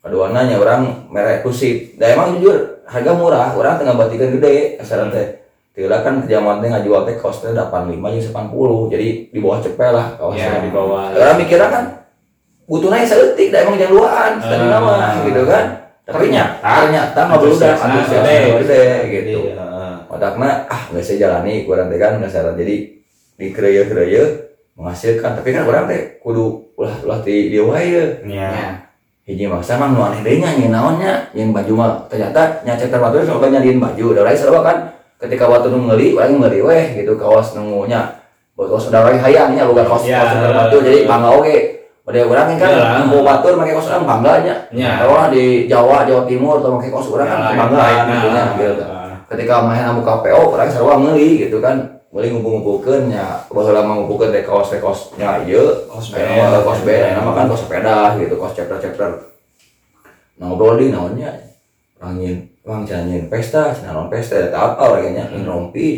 Keduanya 0.00 0.40
nya 0.44 0.56
orang 0.58 0.80
merek 1.08 1.40
eksklusif. 1.40 1.96
Da 1.96 2.12
emang 2.12 2.36
jujur 2.36 2.84
harga 2.84 3.12
murah, 3.12 3.52
orang 3.52 3.76
tengah 3.76 3.94
batikan 3.94 4.32
gede 4.32 4.76
asaran 4.76 5.08
teh. 5.08 5.40
Tila 5.72 6.00
kan 6.00 6.20
kejaman 6.20 6.60
teh 6.60 6.68
ngajual 6.68 7.02
teh 7.02 7.16
kosnya 7.16 7.52
85 7.52 8.12
jeung 8.14 8.24
90. 8.30 8.92
Jadi 8.92 9.08
di 9.28 9.38
bawah 9.40 9.58
cepel 9.58 9.90
lah 9.90 10.06
kaosnya. 10.14 10.44
Ya, 10.46 10.60
di 10.60 10.70
bawah. 10.70 11.08
Orang 11.10 11.36
mikirnya 11.36 11.68
kan 11.68 11.84
butuhnya 12.64 13.00
seetik, 13.02 13.48
da 13.48 13.60
emang 13.60 13.76
jaluan, 13.76 14.36
tadi 14.38 14.60
Ah. 14.62 14.70
nama 14.70 14.94
gitu 15.24 15.42
kan. 15.44 15.64
Tapi 16.04 16.28
Ternyata- 16.28 16.60
ternyata 16.60 17.16
nggak 17.18 17.36
antusiasnya 17.40 18.00
gede. 18.06 18.36
gede 18.60 18.84
gitu 19.10 19.38
Iya. 19.48 19.64
Otaknya 20.14 20.70
ah 20.70 20.82
nggak 20.94 21.02
saya 21.02 21.18
jalani 21.26 21.66
kurang 21.66 21.90
teh 21.90 21.98
kan 21.98 22.22
nggak 22.22 22.30
salah 22.30 22.54
jadi 22.54 22.76
di 23.34 23.46
kerja 23.50 23.90
kerja 23.90 24.22
menghasilkan 24.78 25.34
tapi 25.38 25.50
kan 25.50 25.66
orang 25.66 25.90
teh 25.90 26.22
kudu 26.22 26.74
ulah 26.78 26.94
ulah 27.02 27.18
di 27.22 27.50
dia 27.50 27.62
wae 27.66 27.82
ye. 27.90 28.04
Iya. 28.26 28.48
Ya. 28.50 28.68
hiji 29.24 29.48
maksa 29.48 29.80
mah 29.80 29.88
nu 29.88 30.04
aneh 30.04 30.20
deui 30.20 30.36
nya 30.38 30.52
naonnya 30.68 31.32
nyeun 31.32 31.50
baju 31.50 31.72
mah 31.74 31.90
ternyata 32.12 32.60
nya 32.62 32.76
cetar 32.76 33.00
batu 33.00 33.24
coba 33.24 33.48
nyaliin 33.48 33.80
baju 33.80 34.12
da 34.12 34.20
lain 34.20 34.36
sarua 34.36 34.60
kan 34.60 34.76
ketika 35.16 35.48
waktu 35.48 35.72
nu 35.72 35.88
ngeuli 35.88 36.12
orang 36.12 36.36
ngeuli 36.44 36.60
weh 36.60 36.84
gitu 37.00 37.16
kaos 37.16 37.56
nengunya 37.56 38.20
buat 38.52 38.68
kaos 38.68 38.92
udah 38.92 39.00
lagi 39.08 39.18
hayangnya 39.24 39.64
boga 39.64 39.88
kaos 39.88 40.04
Ya, 40.04 40.20
kaos 40.20 40.30
super 40.36 40.52
batu 40.52 40.76
jadi 40.84 41.08
bangga 41.08 41.30
oke 41.40 41.56
Pada 42.04 42.20
orang 42.20 42.60
kan 42.60 42.68
Iyalah. 42.68 43.08
mau 43.08 43.24
batur 43.24 43.56
pakai 43.56 43.72
kaos 43.72 43.88
orang 43.88 44.04
bangganya. 44.04 44.54
Ya. 44.76 45.00
Kalau 45.00 45.32
di 45.32 45.64
Jawa, 45.64 46.04
Jawa 46.04 46.28
Timur 46.28 46.60
atau 46.60 46.76
pakai 46.76 46.92
kaos 46.92 47.08
orang 47.08 47.24
kan 47.32 47.38
Ya, 47.40 47.56
bangga 47.56 47.76
lain, 47.80 48.00
gitu 48.12 48.28
nah. 48.28 48.34
nya, 48.36 48.44
gitu. 48.60 48.84
Ketika 49.34 49.60
main 49.60 49.82
amu 49.82 50.00
KPO, 50.00 50.54
orang 50.54 50.70
sarua 50.70 50.94
meuli 50.94 51.42
gitu 51.42 51.58
kan. 51.58 51.98
Meuli 52.08 52.30
ngumpul-ngumpulkeun 52.30 53.10
nya, 53.10 53.42
baheula 53.50 53.82
mah 53.82 53.98
ngumpulkeun 53.98 54.30
teh 54.30 54.46
kaos 54.46 54.70
teh 54.70 54.78
ieu, 55.44 55.66
Kaos 55.90 56.14
Aya 56.14 56.22
band. 56.22 56.46
mah 56.46 56.60
kaos 56.62 56.80
band, 56.86 57.02
aya 57.04 57.18
mah 57.18 57.34
kan 57.34 57.44
kaos 57.46 57.60
sepeda 57.60 57.96
gitu, 58.16 58.34
kaos 58.38 58.54
chapter-chapter. 58.54 59.10
Nah, 60.34 60.44
ngobrol 60.46 60.78
di 60.78 60.90
naonnya 60.90 61.30
angin 61.98 62.46
orang 62.62 62.84
janjian 62.84 63.26
pesta 63.26 63.70
non 63.86 64.06
pesta 64.06 64.36
eta 64.36 64.58
apa 64.74 64.82
orangnya 64.92 65.24
Hmm. 65.24 65.40
nyin 65.40 65.44
rompi 65.46 65.88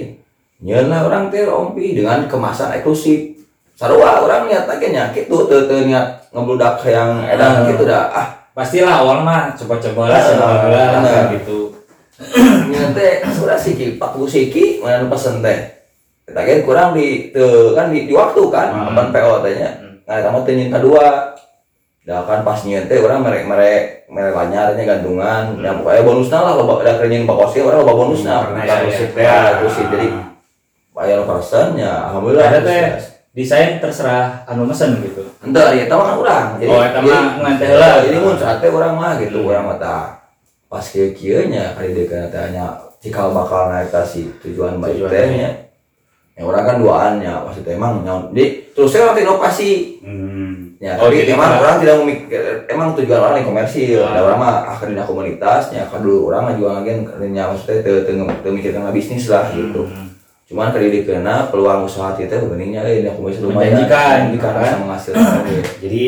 nyeun 0.60 0.86
lah 0.86 1.02
orang 1.02 1.28
teh 1.28 1.42
rompi 1.42 1.92
dengan 1.92 2.28
kemasan 2.28 2.78
eksklusif 2.78 3.42
sarua 3.74 4.22
orang 4.22 4.46
niat 4.46 4.64
lagi 4.66 4.94
nya 4.94 5.10
kitu 5.10 5.34
teu 5.46 5.66
teu 5.66 5.82
niat 5.82 6.30
ngebludak 6.30 6.78
yang 6.84 7.26
edan 7.26 7.64
Hmm. 7.64 7.68
gitu 7.70 7.84
dah 7.84 8.06
ah 8.08 8.28
Pastilah 8.52 9.02
awal 9.02 9.20
mah 9.20 9.52
coba-coba 9.52 10.08
lah 10.08 10.16
Ah, 10.16 10.32
lah 10.32 10.54
benar. 11.02 11.24
gitu. 11.34 11.74
nyeun 12.76 12.92
teh. 12.92 13.12
Sudah 13.32 13.56
siki 13.56 13.96
40 13.96 14.28
siki 14.28 14.64
mana 14.78 15.06
pesen 15.06 15.40
teh. 15.40 15.58
Kita 16.22 16.36
kan 16.38 16.60
kurang 16.62 16.88
di 16.92 17.30
teu 17.30 17.72
kan 17.72 17.88
di, 17.88 18.04
di 18.04 18.12
waktu 18.12 18.42
kan 18.46 18.68
Hmm. 18.68 18.84
kapan 18.92 19.08
PO 19.10 19.32
teh 19.40 19.52
nya. 19.54 19.70
Nah 20.04 20.14
eta 20.14 20.28
mah 20.28 20.42
teu 20.42 20.52
nyin 20.52 20.68
kadua 20.68 21.32
Dah 22.02 22.22
kan 22.22 22.40
pas 22.40 22.62
nyeun 22.62 22.86
teh 22.86 22.98
orang 22.98 23.18
merek 23.20 23.42
merek 23.44 23.82
merek 24.06 24.30
lanyarnya 24.32 24.78
gantungan 24.78 25.58
yang 25.58 25.82
pokoknya 25.82 26.02
bonusnya 26.02 26.38
lah 26.38 26.54
loba 26.54 26.78
ada 26.78 26.92
kerenyin 26.96 27.26
bakosnya 27.26 27.66
orang 27.66 27.82
loba 27.82 27.92
bonusnya 27.96 28.34
Karena 28.38 28.60
Nah, 28.60 28.76
eksklusif 28.78 29.10
ya, 29.12 29.22
ya. 29.24 29.38
eksklusif 29.50 29.86
jadi 29.90 30.08
bayar 30.92 31.18
persen 31.24 31.66
ya 31.74 31.92
alhamdulillah. 32.06 32.46
Ada 32.46 32.60
teh 32.62 32.82
desain 33.32 33.82
terserah 33.82 34.46
anu 34.46 34.64
mesen 34.64 35.02
gitu. 35.02 35.26
Ente, 35.42 35.60
ya 35.74 35.84
tahu 35.86 36.00
kan 36.00 36.14
orang. 36.16 36.46
Jadi, 36.56 36.70
Oh, 36.70 36.80
eta 36.80 36.98
mah 36.98 37.10
jadi- 37.10 37.34
ngan 37.36 37.54
teh 37.54 37.66
heula. 37.68 37.90
Jadi 38.00 38.16
mun 38.16 38.36
saat 38.36 38.56
teh 38.58 38.70
orang 38.70 38.92
mah 38.94 39.12
gitu, 39.18 39.38
orang 39.42 39.64
mah 39.66 39.76
tah 39.76 40.04
pas 40.66 40.82
kieu 40.82 41.14
kieu 41.14 41.46
nya 41.46 41.74
kali 41.74 41.94
deuk 41.94 42.10
tanya 42.28 42.74
cikal 42.98 43.30
bakal 43.30 43.70
naik 43.70 43.92
ka 43.94 44.02
si 44.02 44.26
tujuan 44.42 44.82
baik 44.82 44.98
Tujuan 44.98 45.10
teh 45.10 45.22
baik. 45.22 45.38
nya. 45.38 45.50
Ya 46.36 46.44
orang 46.44 46.68
kan 46.68 46.76
duaan 46.84 47.12
ya, 47.24 47.40
maksudnya 47.40 47.80
emang 47.80 48.04
nyaon. 48.04 48.28
Jadi 48.36 48.68
terus 48.76 48.92
saya 48.92 49.08
orang 49.08 49.24
inovasi. 49.24 50.04
Hmm. 50.04 50.76
Ya, 50.76 51.00
Oh, 51.00 51.08
tapi 51.08 51.24
emang 51.24 51.56
orang 51.56 51.80
tidak 51.80 51.96
memikir, 52.04 52.68
emang 52.68 52.92
tujuan 52.92 53.16
orang 53.16 53.40
yang 53.40 53.48
komersil. 53.48 54.04
Ah. 54.04 54.12
Ada 54.12 54.20
orang 54.20 54.38
mah 54.44 54.54
akan 54.76 54.92
di 54.92 55.00
komunitasnya, 55.00 55.88
kan 55.88 56.04
dulu 56.04 56.28
orang 56.28 56.40
mah 56.44 56.52
juga 56.60 56.70
lagi 56.76 56.92
kerjanya 57.08 57.48
maksudnya 57.48 57.80
teu 57.80 58.04
teu 58.04 58.20
teu 58.44 58.52
mikirkan 58.52 58.92
bisnis 58.92 59.32
lah 59.32 59.48
gitu. 59.56 59.88
Hmm. 59.88 60.12
Cuman 60.44 60.76
kali 60.76 60.92
dikena 60.92 61.48
peluang 61.48 61.88
usaha 61.88 62.12
kita 62.12 62.44
bebeningnya 62.44 62.84
eh 62.84 63.00
ini 63.00 63.08
aku 63.08 63.32
bisa 63.32 63.40
lumayan 63.40 63.72
Menjanjikan, 63.72 64.36
kan? 64.36 64.52
bisa 64.60 64.76
menghasilkan. 64.84 65.40
Jadi 65.80 66.04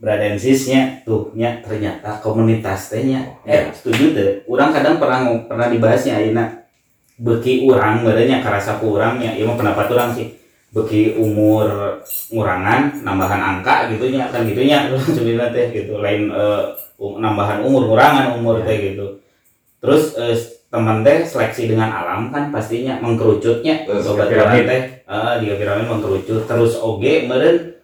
bradensisnya 0.00 1.04
tuh 1.04 1.28
nya 1.36 1.60
ternyata 1.60 2.24
komunitas 2.24 2.88
tehnya 2.88 3.36
eh 3.44 3.68
setuju 3.68 4.16
deh 4.16 4.28
orang 4.48 4.72
kadang 4.72 4.96
pernah 4.96 5.28
pernah 5.44 5.68
dibahasnya 5.68 6.16
ayeuna. 6.16 6.56
Beki 7.20 7.68
urang 7.68 8.00
badannya 8.00 8.40
karasa 8.40 8.80
ku 8.80 8.96
urangnya 8.96 9.36
ieu 9.36 9.44
mah 9.44 9.60
pendapat 9.60 9.92
orang 9.92 10.16
sih. 10.16 10.40
Beki 10.72 11.20
umur 11.20 12.00
ngurangan 12.32 13.04
nambahan 13.04 13.60
angka 13.60 13.92
gitu 13.92 14.08
nya 14.08 14.32
kan 14.32 14.48
gitu 14.48 14.64
nya 14.64 14.88
sebenarnya 14.88 15.52
teh 15.52 15.68
gitu 15.68 16.00
lain 16.00 16.32
um- 16.96 17.20
nambahan 17.20 17.60
umur 17.60 17.92
ngurangan 17.92 18.40
umur 18.40 18.64
teh 18.64 18.72
gitu. 18.72 19.20
Terus 19.84 20.16
eh, 20.16 20.32
teman 20.72 21.04
teh 21.04 21.28
seleksi 21.28 21.68
dengan 21.68 21.92
alam 21.92 22.32
kan 22.32 22.48
pastinya 22.48 22.96
mengkerucutnya. 23.04 23.84
Sobat 24.00 24.32
orang 24.32 24.64
teh. 24.64 25.04
Eh 25.04 25.34
dia 25.44 25.60
piramid 25.60 25.92
mengkerucut. 25.92 26.48
Terus 26.48 26.80
oge 26.80 27.28
meureun 27.28 27.76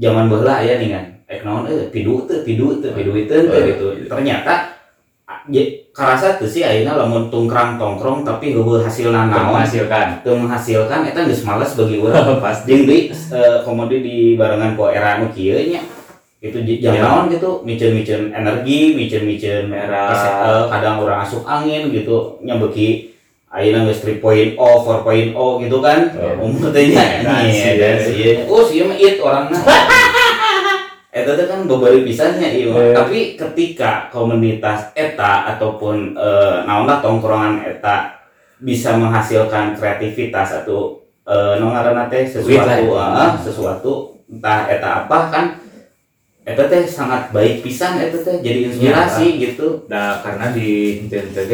zaman 0.00 0.32
baheula 0.32 0.64
aya 0.64 0.80
nih 0.80 0.96
kan 0.96 1.17
eh 1.28 1.40
naon 1.40 1.64
eh 1.64 1.88
pidu 1.88 2.24
teu 2.24 2.40
pidu 2.40 2.80
teu 2.80 2.90
pidu 2.90 3.12
teu 3.22 3.40
Eh, 3.46 3.62
gitu 3.70 3.86
ternyata 4.06 4.80
ah, 5.24 5.44
ye 5.46 5.62
karasa 5.92 6.34
teu 6.34 6.48
sih 6.48 6.62
ayeuna 6.62 6.96
lamun 6.96 7.28
tungkrang 7.28 7.76
tongkrong 7.76 8.24
tapi 8.24 8.50
heueuh 8.50 8.80
hasilna 8.80 9.28
naon. 9.28 9.52
menghasilkan. 9.52 10.22
teu 10.22 10.34
menghasilkan 10.34 11.04
eta 11.04 11.20
geus 11.22 11.44
males 11.44 11.72
bagi 11.72 11.96
urang. 11.96 12.40
Pasti. 12.44 12.64
jeung 12.66 12.82
deui 12.82 13.00
eh, 13.12 13.58
komodi 13.60 13.96
di 14.00 14.16
barengan 14.34 14.72
ku 14.72 14.88
era 14.88 15.18
nu 15.18 15.28
kieu 15.28 15.60
nya. 15.68 15.84
Itu 16.38 16.62
jam 16.62 16.94
Iya. 16.94 17.02
naon 17.02 17.24
gitu 17.28 17.60
micen-micen 17.60 18.30
energi 18.30 18.94
micen-micen 18.94 19.68
Merah. 19.68 20.08
eh, 20.08 20.64
kadang 20.70 20.96
orang 20.98 21.20
asup 21.20 21.44
angin 21.44 21.90
gitu 21.90 22.38
nya 22.40 22.56
beuki 22.56 23.12
ayeuna 23.48 23.84
geus 23.84 24.00
3.0 24.00 24.54
4.0 24.56 25.34
gitu 25.34 25.78
kan. 25.78 25.98
Iya. 26.08 26.32
umur 26.38 26.70
teh 26.70 26.88
nya. 26.88 27.04
Dan 27.20 27.42
Nih, 27.42 27.52
si- 27.52 27.76
dan 27.76 27.96
si 28.00 28.14
oh 28.46 28.62
sih 28.62 28.80
mah 28.80 28.96
it 28.96 29.18
orangna 29.18 29.58
eta 31.18 31.34
teh 31.34 31.46
kan 31.46 31.60
beberapa 31.64 31.98
pisannya 32.00 32.48
Iya. 32.48 32.94
tapi 32.94 33.34
ketika 33.34 34.06
komunitas 34.08 34.94
eta 34.94 35.32
ataupun 35.48 36.14
eh, 36.14 36.56
naonlah 36.64 36.98
tongkrongan 36.98 37.66
eta 37.66 38.22
bisa 38.56 38.94
menghasilkan 38.94 39.74
kreativitas 39.74 40.62
atau 40.62 41.02
eh 41.24 41.58
nu 41.58 41.68
ngaranna 41.68 42.06
teh 42.06 42.24
sesuatu 42.24 42.72
itu. 42.80 42.94
ah, 42.94 43.36
sesuatu 43.36 43.92
entah 44.26 44.64
eta 44.66 44.88
apa 45.04 45.18
kan 45.28 45.46
eta 46.42 46.64
teh 46.64 46.82
sangat 46.82 47.28
baik 47.28 47.60
pisan 47.60 48.00
eta 48.00 48.16
teh 48.18 48.40
jadi 48.40 48.60
inspirasi 48.66 49.26
gitu 49.38 49.84
Nah, 49.86 50.18
karena 50.18 50.48
di 50.50 50.68
NTNTG 51.02 51.52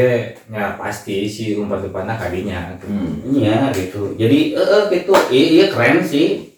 nya 0.49 0.75
pasti 0.75 1.27
si 1.27 1.55
umpat-umpatna 1.55 2.15
kadinya. 2.15 2.79
Hmm. 2.81 3.19
iya 3.29 3.69
gitu 3.71 4.15
jadi 4.15 4.55
eh 4.55 4.69
eh, 4.71 4.83
gitu 4.93 5.13
iya, 5.29 5.45
iya 5.53 5.67
keren 5.69 5.99
sih 6.01 6.54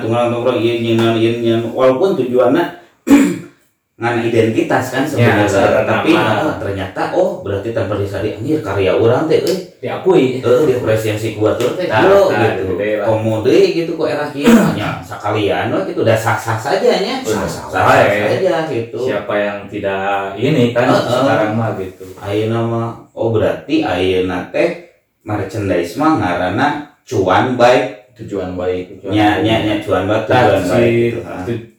tunggal 0.00 0.24
tunggal 0.30 0.54
iya 0.56 0.74
iya 0.74 0.92
nyeungan 0.94 1.70
walaupun 1.70 2.16
tujuannya 2.16 2.64
ngan 4.00 4.16
identitas 4.24 4.84
kan 4.88 5.04
Ya, 5.04 5.44
sebenarnya 5.44 5.44
secara 5.44 5.80
tapi 5.84 6.16
nama. 6.16 6.40
eh, 6.40 6.54
ternyata 6.56 7.02
oh 7.12 7.44
berarti 7.44 7.76
tanpa 7.76 8.00
disadari 8.00 8.32
anjir 8.32 8.64
karya 8.64 8.96
orang 8.96 9.28
teh 9.28 9.44
euy 9.44 9.56
Diakui. 9.76 10.40
eh 10.40 10.60
diapresiasi 10.64 11.36
ku 11.36 11.44
batur 11.44 11.76
teh 11.76 11.84
Nah, 11.84 12.00
gilo 12.00 12.32
nah, 12.32 12.40
gitu 12.48 12.62
gede 12.72 12.90
lah. 12.96 13.04
komo 13.04 13.44
deui 13.44 13.76
gitu 13.76 13.92
ku 13.94 14.08
era 14.08 14.24
kieu 14.32 14.48
nya 14.72 15.04
sakalian 15.04 15.68
we 15.68 15.92
gitu 15.92 16.00
udah 16.00 16.16
sah-sah 16.16 16.56
saja 16.56 16.92
nya 16.96 17.20
sah-sah 17.20 17.68
sah-sah 17.68 18.08
ya. 18.08 18.24
saja 18.32 18.54
gitu 18.72 18.96
Siapa 19.04 19.34
yang 19.36 19.58
tidak 19.68 20.32
ini 20.40 20.72
kan 20.72 20.88
sekarang 20.96 21.52
mah 21.54 21.76
gitu. 21.76 22.04
ayeuna 22.16 22.60
mah 22.64 22.88
oh 23.12 23.28
berarti 23.28 23.84
ayeuna 23.84 24.48
teh 24.48 24.96
merchandise 25.20 26.00
mah 26.00 26.16
ngaranna 26.16 26.68
cuan 27.04 27.52
baik 27.52 27.99
Tujuan 28.16 28.54
baik. 28.54 29.00
nya 29.02 29.40
nya 29.40 29.54
nya 29.62 29.74
cuan 29.78 30.04
baik 30.04 30.24
tujuan 30.26 30.62
baik 30.64 30.92
gitu. 30.92 31.20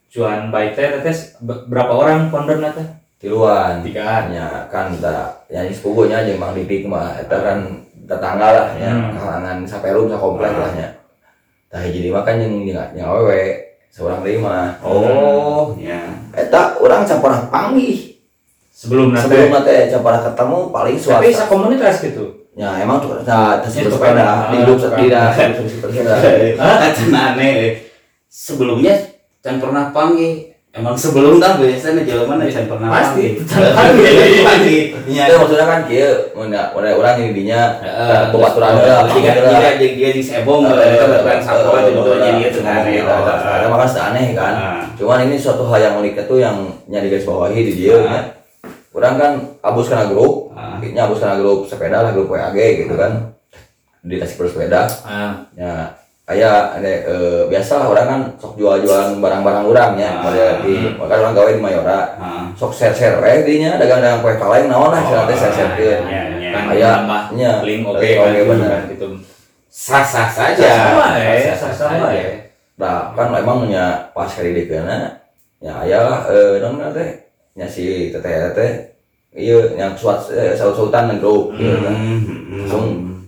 Tujuan 0.10 0.40
baik 0.48 0.72
teh 0.74 0.88
teh 1.00 1.16
be- 1.40 1.64
berapa 1.66 1.92
orang 1.92 2.28
founderna 2.28 2.72
teh? 2.72 2.88
Tiluan. 3.18 3.80
Tigaan. 3.80 4.30
Ya 4.30 4.66
kan 4.68 4.92
da 4.98 5.30
nyanyi 5.48 5.72
sepupunya 5.72 6.24
jeung 6.24 6.38
Mang 6.38 6.52
Didik 6.52 6.84
mah 6.84 7.14
eta 7.16 7.38
kan 7.38 7.60
tetangga 8.02 8.48
lah 8.50 8.68
ya, 8.76 8.90
Hmm. 8.90 9.14
kalangan 9.14 9.58
saperum 9.64 10.10
sakomplek 10.10 10.52
lah 10.52 10.72
nya. 10.74 10.88
Tah 11.68 11.80
jadi 11.82 12.10
makan 12.10 12.36
yang 12.36 12.54
yang 12.66 12.90
yang 12.94 13.08
awewe 13.08 13.62
seorang 13.88 14.20
lima. 14.22 14.76
oh 14.82 15.78
ya 15.78 16.02
Eta 16.34 16.76
orang 16.76 17.06
campuran 17.06 17.48
panggih. 17.48 18.18
Sebelum 18.68 19.14
nanti. 19.14 19.30
Sebelum 19.30 19.48
nanti 19.54 19.72
campuran 19.88 20.22
ketemu 20.26 20.58
paling 20.68 20.96
Tapi 20.98 21.30
suatu. 21.30 21.48
komunitas 21.48 21.96
gitu. 22.02 22.26
Ya 22.52 22.68
emang 22.84 23.00
tuh 23.00 23.16
Itu 23.24 23.96
bersepeda 23.96 24.52
sepeda. 24.76 25.22
Ah, 25.24 25.50
bersepeda. 25.56 26.14
ah 26.84 26.92
cenah 26.92 27.24
aneh 27.36 27.80
sebelumnya 28.28 28.96
can 29.40 29.56
pernah 29.58 29.96
panggil 29.96 30.52
emang 30.72 30.96
sebelum 30.96 31.40
kan 31.40 31.60
biasanya 31.60 32.04
jelema 32.04 32.40
na 32.40 32.48
can 32.48 32.68
pernah 32.68 32.88
Pasti. 32.92 33.40
panggil 33.48 34.12
panggil 34.44 34.84
Itu 35.08 35.34
maksudnya 35.40 35.68
kan 35.68 35.80
kieu 35.88 36.12
mun 36.36 36.52
da- 36.52 36.72
mun 36.76 36.84
da 36.84 36.92
urang 36.96 37.20
yang 37.20 37.32
dinya 37.32 37.62
eh, 37.80 38.32
jika 38.32 38.52
panggil 38.56 38.96
jika 39.16 39.32
heula. 39.36 39.72
dia 39.80 39.90
dia 39.96 40.10
di 40.12 40.24
sebong 40.24 40.68
mereka 40.68 41.40
sakola 41.40 41.80
eh, 41.84 41.92
tiba-tiba 41.92 42.16
eh, 42.16 42.24
jadi 42.24 42.42
itu 42.52 42.60
kan 42.64 42.84
eh, 42.84 43.00
ya. 43.00 43.16
Ada 43.40 43.66
makan 43.72 43.90
aneh 44.12 44.28
kan. 44.36 44.54
Cuman 45.00 45.24
ini 45.28 45.36
suatu 45.40 45.68
hal 45.72 45.80
yang 45.80 45.96
unik 46.00 46.28
itu 46.28 46.36
yang 46.40 46.56
nyari 46.88 47.08
garis 47.08 47.24
bawahi 47.24 47.60
di 47.68 47.74
dia. 47.80 48.41
Orang 48.92 49.16
kan 49.16 49.34
abus 49.64 49.88
kena 49.88 50.12
grup, 50.12 50.52
Ah. 50.52 50.76
nya 50.84 51.08
abus 51.08 51.24
kena 51.24 51.40
grup 51.40 51.64
sepeda 51.64 52.04
lah 52.04 52.12
grup 52.12 52.28
WAG 52.28 52.56
gitu 52.56 52.92
kan. 52.94 53.32
Di 54.04 54.20
tasik 54.20 54.42
bersepeda, 54.42 54.84
Ah, 55.06 55.48
ya 55.56 55.96
aya 56.28 56.76
ada 56.76 56.90
eh, 56.90 57.42
biasa 57.48 57.86
orang 57.86 58.08
kan 58.08 58.22
sok 58.36 58.56
jual-jualan 58.56 59.20
barang-barang 59.20 59.64
orang 59.64 59.92
ya, 59.96 60.10
Ah. 60.20 60.24
pada 60.24 60.46
di 60.60 60.76
kan 60.98 61.18
orang 61.22 61.34
gawe 61.34 61.52
di 61.54 61.62
Mayora. 61.64 62.00
Ah. 62.20 62.44
Sok 62.52 62.76
share-share 62.76 63.24
we 63.24 63.48
dinya 63.48 63.80
dagang-dagang 63.80 64.20
kue 64.20 64.36
kaleng 64.36 64.68
naon 64.68 64.92
lah 64.92 65.00
cenah 65.02 65.24
teh 65.24 65.38
share-sharekeun. 65.40 66.02
Ya, 66.12 66.22
ya. 66.36 66.50
kan 66.52 66.64
Aya 66.76 66.90
nambah 67.00 67.24
nya 67.40 67.52
link 67.64 67.88
oke 67.88 67.96
kan 67.96 68.28
oke 68.28 68.36
gitu 68.36 68.44
bener. 68.52 68.70
kan 68.70 68.82
gitu. 68.92 69.08
Sah-sah 69.72 70.28
saja. 70.28 70.72
Sah-sah 71.56 71.90
wae. 71.96 72.52
Nah, 72.76 73.16
kan 73.16 73.32
emang 73.40 73.72
nya 73.72 74.12
pas 74.12 74.28
kali 74.28 74.52
dikeuna 74.52 75.16
ya 75.62 75.74
aya 75.80 76.00
lah 76.02 76.20
eh 76.28 76.58
non 76.60 76.82
teh 76.92 77.31
nya 77.52 77.68
si 77.68 78.12
teteh 78.16 78.56
teh 78.56 78.72
iya 79.36 79.76
yang 79.76 79.92
suat 79.96 80.28
eh, 80.32 80.56
saut-sautan 80.56 81.20
grup 81.20 81.52
gitu 81.56 81.84
kan? 81.84 81.96
Hmm. 81.96 82.20
langsung 82.64 82.86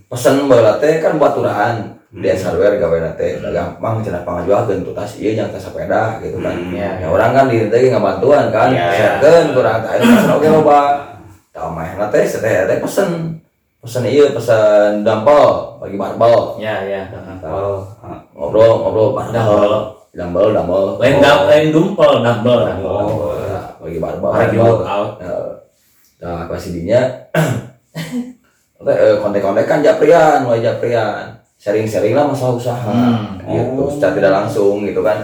pesen 0.08 0.48
baheula 0.48 0.80
teh 0.80 1.00
kan 1.00 1.16
baturan 1.20 1.96
di 2.14 2.30
hardware 2.30 2.78
gawe 2.78 2.98
da 3.18 3.50
gampang 3.50 3.98
cenah 3.98 4.22
pangajuakeun 4.22 4.86
tuh 4.86 4.94
tas 4.94 5.18
ieu 5.18 5.34
jeung 5.34 5.50
tas 5.50 5.58
sepeda 5.66 6.22
gitu 6.22 6.38
kan. 6.38 6.54
Hmm, 6.54 6.70
iya. 6.70 7.02
ya 7.02 7.06
orang 7.10 7.34
kan 7.34 7.44
di 7.50 7.66
teh 7.66 7.90
ngabantuan 7.90 8.54
kan 8.54 8.70
Iya. 8.70 9.18
pesenkeun 9.18 9.46
kurang 9.50 9.82
tah 9.82 9.98
eta 9.98 10.06
pesen 10.06 10.30
oge 10.30 10.48
loba. 10.48 10.80
Tah 11.50 11.66
mah 11.74 12.08
teh 12.14 12.22
teh 12.22 12.56
teh 12.70 12.78
pesen. 12.78 13.42
Pesen 13.82 14.06
ieu 14.08 14.30
pesen 14.30 15.02
dampel 15.02 15.76
bagi 15.82 15.98
barbel. 15.98 16.56
Ya 16.62 16.86
ya 16.86 17.02
Oh, 17.44 17.84
ngobrol 18.32 18.72
ngobrol 18.80 19.08
barbel. 19.18 19.34
Dumbbell. 19.34 19.74
dampel 20.14 20.46
dampel. 20.54 20.84
Lain 21.02 21.14
dam 21.18 21.38
lain 21.50 21.64
dumpel 21.74 22.12
double 22.22 22.62
Oh, 22.80 23.43
ya, 23.84 23.86
bagi 23.86 23.98
barbel 24.00 24.30
lagi 24.32 24.56
workout 24.56 25.10
Nah, 26.16 26.48
pas 26.48 26.62
dinya 26.64 27.00
eh, 28.80 29.16
kontek-kontek 29.18 29.64
kan 29.64 29.80
japrian, 29.80 30.40
mulai 30.40 30.60
japrian. 30.60 31.36
Sharing-sharing 31.56 32.12
lah 32.12 32.24
masalah 32.26 32.56
usaha. 32.56 32.88
Hmm. 32.88 33.40
Gitu, 33.40 33.76
Oh. 33.76 33.88
secara 33.88 34.12
tidak 34.14 34.32
langsung 34.34 34.84
gitu 34.84 35.00
kan. 35.00 35.20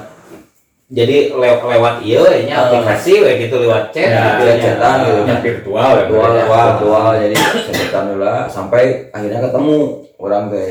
Jadi 0.90 1.30
lew- 1.30 1.62
lewat 1.62 2.02
iya 2.02 2.20
Ah. 2.50 2.66
aplikasi 2.66 3.22
we 3.22 3.32
gitu 3.38 3.62
lewat 3.62 3.94
chat 3.94 4.10
Ya, 4.10 4.36
gitu 4.36 4.42
ya, 4.44 4.54
chatan 4.58 4.96
gitu. 5.00 5.20
yang 5.22 5.40
virtual 5.40 5.88
ya 5.88 5.96
Virtual, 6.02 6.20
berarti 6.20 6.36
ya. 6.36 6.44
virtual, 6.44 6.66
virtual. 6.68 7.06
Jadi 7.16 7.34
sebutan 7.64 8.04
lah 8.18 8.38
sampai 8.44 8.82
akhirnya 9.08 9.40
ketemu 9.40 9.76
orang 10.18 10.44
teh. 10.50 10.70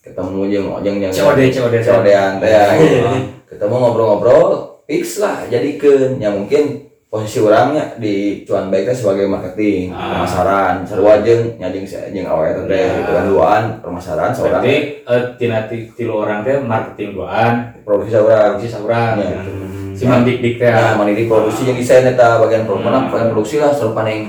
Ketemu 0.00 0.38
jeung 0.48 0.66
jeung 0.82 0.98
jeung 0.98 1.12
COD 1.12 1.40
COD 1.52 1.74
COD-an 1.78 2.32
teh 2.40 2.50
ya. 2.50 2.64
gitu. 2.74 2.98
Ketemu 3.54 3.74
ngobrol-ngobrol, 3.76 4.50
fix 4.84 5.20
lah 5.20 5.46
jadikeun. 5.46 6.18
Ya 6.18 6.32
mungkin 6.32 6.89
posisi 7.10 7.42
orangnya 7.42 7.98
di 7.98 8.46
cuan 8.46 8.70
baik 8.70 8.86
teh 8.86 8.94
sebagai 8.94 9.26
marketing, 9.26 9.90
Ah. 9.90 10.22
pemasaran, 10.22 10.86
sarua 10.86 11.18
jeung 11.20 11.58
nyading 11.58 11.82
jeung 11.82 12.22
awe 12.24 12.54
teh 12.54 12.70
Ya. 12.70 12.96
gitu 12.96 13.10
kan 13.10 13.24
duaan 13.26 13.62
pemasaran 13.82 14.30
seorang 14.30 14.62
berarti 14.62 14.74
eh, 15.02 15.22
tina 15.34 15.66
ti- 15.66 15.90
tilu 15.90 16.22
orang 16.22 16.46
teh 16.46 16.62
marketing 16.62 17.18
doan 17.18 17.74
produksi 17.82 18.14
seorang 18.14 18.54
produksi 18.54 18.70
saurang 18.70 19.18
Ya. 19.18 19.26
gitu 19.36 19.50
si 19.90 20.06
mandik 20.06 20.38
dik 20.38 20.54
teh 20.56 20.70
Nah, 20.70 20.94
mana 20.94 21.10
di 21.10 21.26
produksi 21.26 21.66
yang 21.66 21.74
desain 21.74 22.06
eta 22.06 22.38
bagian 22.38 22.62
pro- 22.62 22.78
mana 22.78 23.02
Hmm. 23.02 23.10
bagian 23.10 23.28
produksi 23.34 23.58
lah 23.58 23.74
selalu 23.74 23.92
paling 23.92 24.20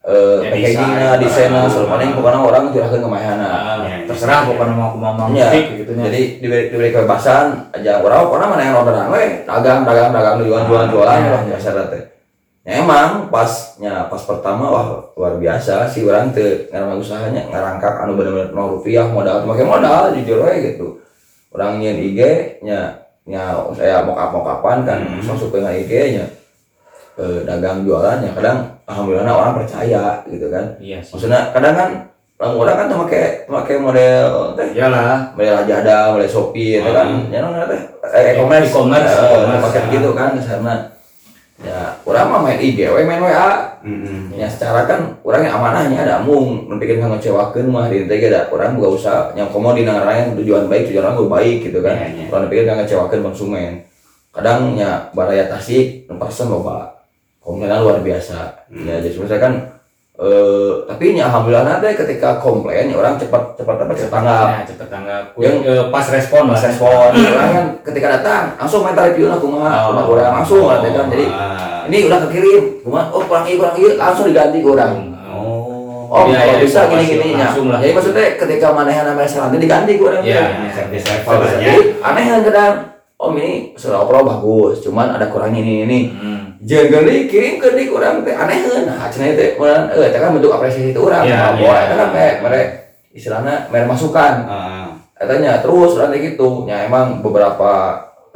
eh 0.00 0.38
Ya, 0.40 0.48
packagingnya, 0.48 1.08
desain. 1.18 1.50
desainnya, 1.50 1.60
Ah. 1.60 1.68
selalu 1.68 1.88
paling 1.90 2.08
pokoknya 2.14 2.38
orang 2.40 2.64
curahkan 2.70 3.00
ke 3.02 3.08
mahana. 3.10 3.48
Ah, 3.50 3.76
Ya, 3.82 3.96
terserah 4.06 4.46
pokoknya 4.46 4.72
mau 4.72 4.86
aku 4.88 4.96
mau 4.96 5.12
mau 5.12 5.26
Ya, 5.34 5.50
gitu 5.52 5.90
nya 5.92 6.06
jadi 6.06 6.38
diberi, 6.38 6.62
diberi 6.70 6.90
kebebasan 6.94 7.74
aja 7.74 7.98
orang 7.98 8.24
pokoknya 8.24 8.46
mana 8.46 8.62
yang 8.62 8.76
orderan 8.78 9.10
we 9.10 9.42
dagang 9.42 9.82
dagang 9.82 10.14
dagang 10.14 10.38
jualan 10.38 10.64
jualan 10.64 10.88
jualan 10.88 11.12
Ah, 11.12 11.28
lah 11.28 11.42
ya. 11.42 11.50
biasa 11.50 11.82
teh. 11.90 12.02
Ya 12.68 12.84
emang 12.84 13.32
pasnya 13.32 14.12
pas 14.12 14.20
pertama 14.28 14.68
wah 14.68 14.86
luar 15.16 15.40
biasa 15.40 15.88
si 15.88 16.04
orang 16.04 16.36
teh 16.36 16.68
ngarang 16.68 17.00
usahanya 17.00 17.48
ngarangkak 17.48 18.04
anu 18.04 18.12
bener-bener 18.20 18.52
nol 18.52 18.76
rupiah 18.76 19.08
modal 19.08 19.40
pakai 19.48 19.64
modal 19.64 20.12
jujur 20.12 20.44
we 20.44 20.76
gitu. 20.76 21.00
Orang 21.48 21.80
nyen 21.80 21.96
IG 21.96 22.20
nya 22.60 23.08
nya 23.24 23.56
saya 23.72 24.04
mau 24.04 24.12
apa 24.20 24.36
kapan 24.44 24.84
kan 24.84 25.00
Hmm. 25.00 25.24
masuk 25.24 25.48
ke 25.48 25.64
IG 25.64 26.20
nya 26.20 26.28
eh, 27.16 27.40
dagang 27.48 27.88
jualan 27.88 28.20
ya 28.20 28.36
kadang 28.36 28.68
alhamdulillah 28.84 29.32
orang 29.32 29.64
percaya 29.64 30.20
gitu 30.28 30.52
kan. 30.52 30.76
Iya 30.76 31.00
sih. 31.00 31.16
Maksudnya 31.16 31.48
kadang 31.56 31.72
kan 31.72 31.90
orang 32.36 32.52
orang 32.52 32.76
kan 32.76 32.86
tuh 32.92 32.98
pakai 33.08 33.24
pakai 33.48 33.76
model 33.80 34.28
teh. 34.60 34.68
Iyalah. 34.76 35.32
Model 35.32 35.54
Lazada, 35.56 36.12
model 36.12 36.28
Shopee 36.28 36.84
itu 36.84 36.90
kan. 36.92 37.16
Hmm. 37.16 37.32
ya 37.32 37.40
non 37.40 37.64
teh 37.64 37.80
eh, 38.12 38.36
e-commerce. 38.36 38.68
E-commerce, 38.76 39.08
e-commerce. 39.08 39.64
pakai 39.72 39.82
gitu 39.88 40.10
kan 40.12 40.36
karena 40.36 40.74
ya 41.58 41.98
orang 42.06 42.26
mah 42.30 42.40
main 42.46 42.58
IG 42.58 42.86
we 42.86 43.02
main 43.02 43.18
WA 43.18 43.78
Mm-mm. 43.82 44.30
ya 44.30 44.46
secara 44.46 44.86
kan 44.86 45.18
orang 45.26 45.42
yang 45.42 45.54
amanahnya 45.58 45.98
ada 46.06 46.16
mung 46.22 46.70
memikir 46.70 46.98
nggak 46.98 47.18
ngecewakeun 47.18 47.66
mah 47.66 47.90
di 47.90 48.06
teh 48.06 48.30
ada 48.30 48.46
orang 48.48 48.78
gak 48.78 48.92
usah 48.94 49.34
yang 49.34 49.50
komo 49.50 49.74
di 49.74 49.82
nangaranya 49.82 50.38
tujuan 50.38 50.70
baik 50.70 50.86
tujuan 50.90 51.10
orang 51.10 51.30
baik 51.30 51.66
gitu 51.66 51.82
kan 51.82 51.98
Iya, 51.98 52.06
iya. 52.14 52.24
orang 52.30 52.46
pikir 52.46 52.62
nggak 52.62 52.78
ngecewakeun 52.86 53.22
konsumen 53.26 53.72
kadang 54.30 54.78
ya 54.78 55.10
baraya 55.10 55.50
tasik 55.50 56.06
persen 56.06 56.46
loba 56.46 56.94
komennya 57.42 57.82
luar 57.82 57.98
biasa 58.02 58.68
Hmm. 58.68 58.84
ya 58.84 59.00
jadi 59.00 59.16
misalnya 59.16 59.77
eh 60.18 60.70
tapi 60.82 61.14
ya 61.14 61.30
alhamdulillah 61.30 61.62
nanti 61.62 61.94
ketika 61.94 62.42
komplain 62.42 62.90
ya 62.90 62.98
orang 62.98 63.14
cepat 63.14 63.54
cepat 63.54 63.86
apa 63.86 63.92
cepat 63.94 64.10
tanggap 64.18 64.46
ya 64.50 64.60
cepet 64.66 64.88
tanggap 64.90 65.22
Yang- 65.38 65.62
pas 65.94 66.06
respon 66.10 66.42
pas 66.50 66.58
respon 66.58 67.10
orang 67.14 67.50
kan 67.54 67.66
ketika 67.86 68.06
datang 68.18 68.42
langsung 68.58 68.82
main 68.82 68.98
review 68.98 69.30
lah 69.30 69.38
kumaha 69.38 69.94
Oh. 69.94 70.10
orang 70.10 70.42
langsung 70.42 70.66
nanti 70.66 70.90
kan 70.90 71.06
jadi 71.06 71.26
Ah. 71.30 71.86
ini 71.86 72.10
udah 72.10 72.18
kekirim 72.26 72.82
kumaha 72.82 73.14
oh 73.14 73.22
kurang 73.22 73.46
ini 73.46 73.54
kurang 73.56 73.78
ini 73.78 73.94
langsung 73.94 74.26
diganti 74.26 74.58
ke 74.58 74.68
orang 74.68 74.92
Oh. 75.28 75.70
Oh, 76.08 76.24
Iya, 76.24 76.40
kalau 76.40 76.54
iya, 76.56 76.64
bisa 76.64 76.80
informasi 76.88 77.04
gini-gini 77.04 77.36
ya. 77.36 77.48
Jadi 77.52 77.92
maksudnya 77.92 78.26
ketika 78.40 78.66
mana 78.72 78.88
yang 78.88 79.06
namanya 79.12 79.28
nanti 79.44 79.56
diganti 79.60 79.92
orang. 80.00 80.24
Iya, 80.24 80.40
ya. 81.60 81.72
Aneh 82.00 82.24
kan 82.24 82.40
kadang. 82.48 82.74
Om 83.18 83.34
ini 83.34 83.74
sudah 83.74 84.06
obrol 84.06 84.22
bagus, 84.22 84.78
cuman 84.86 85.10
ada 85.18 85.26
kurangnya 85.26 85.58
ini 85.58 85.74
ini. 85.82 85.98
Hmm. 86.14 86.54
Jangan 86.62 87.02
gini 87.02 87.26
kirim 87.26 87.58
ke 87.58 87.74
di 87.74 87.90
kurang 87.90 88.22
teh 88.22 88.30
aneh 88.30 88.62
kan. 88.62 88.82
Nah, 88.86 89.10
cenah 89.10 89.34
teh 89.34 89.58
orang 89.58 89.90
eh 89.90 90.06
itu 90.06 90.18
kan 90.22 90.30
bentuk 90.38 90.54
apresiasi 90.54 90.94
itu 90.94 91.00
orang. 91.02 91.26
Iya, 91.26 91.34
Nah, 91.34 91.50
iya. 91.50 91.58
bahwa 91.58 91.76
itu 91.82 91.94
kan 91.98 92.08
kayak 92.14 92.34
mereka 92.46 92.66
istilahnya 93.10 93.54
mereka 93.74 93.86
masukan. 93.90 94.34
Ah. 94.46 94.88
Katanya 95.18 95.58
terus 95.58 95.98
orang 95.98 96.14
kayak 96.14 96.24
gitu. 96.30 96.48
Ya 96.70 96.86
emang 96.86 97.18
beberapa 97.18 97.70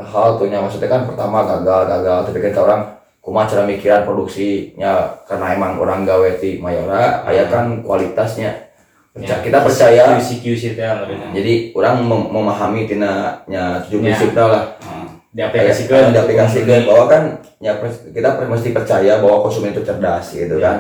hal 0.03 0.29
tuh 0.35 0.51
nya 0.51 0.59
maksudnya 0.59 0.91
kan 0.91 1.07
pertama 1.07 1.47
gagal 1.47 1.87
gagal 1.87 2.19
tapi 2.27 2.39
kan 2.43 2.53
orang 2.59 2.83
kumaha 3.23 3.47
cara 3.47 3.63
mikiran 3.63 4.03
produksinya 4.03 5.23
karena 5.31 5.55
emang 5.55 5.79
orang 5.79 6.03
gawe 6.03 6.43
di 6.43 6.59
Mayora 6.59 7.23
aya 7.23 7.47
kan 7.47 7.87
kualitasnya 7.87 8.72
Ya, 9.15 9.37
kita 9.39 9.61
percaya 9.61 10.17
QC 10.17 10.41
QC 10.41 10.63
teh 10.73 10.81
maksudnya. 10.81 11.29
jadi 11.31 11.53
orang 11.71 12.01
mem- 12.01 12.31
memahami 12.33 12.89
tina 12.89 13.37
nya 13.45 13.77
tujuh 13.85 14.01
Ya. 14.01 14.17
prinsip 14.17 14.33
lah 14.33 14.65
Ah. 14.81 15.05
diaplikasikan 15.31 16.17
diaplikasikan 16.17 16.89
bahwa 16.89 17.05
kan 17.07 17.23
ya 17.59 17.77
kita 18.09 18.41
mesti 18.43 18.73
percaya 18.73 19.21
bahwa 19.21 19.45
konsumen 19.45 19.69
itu 19.71 19.85
cerdas 19.85 20.33
gitu 20.33 20.57
Ya. 20.57 20.65
kan 20.65 20.77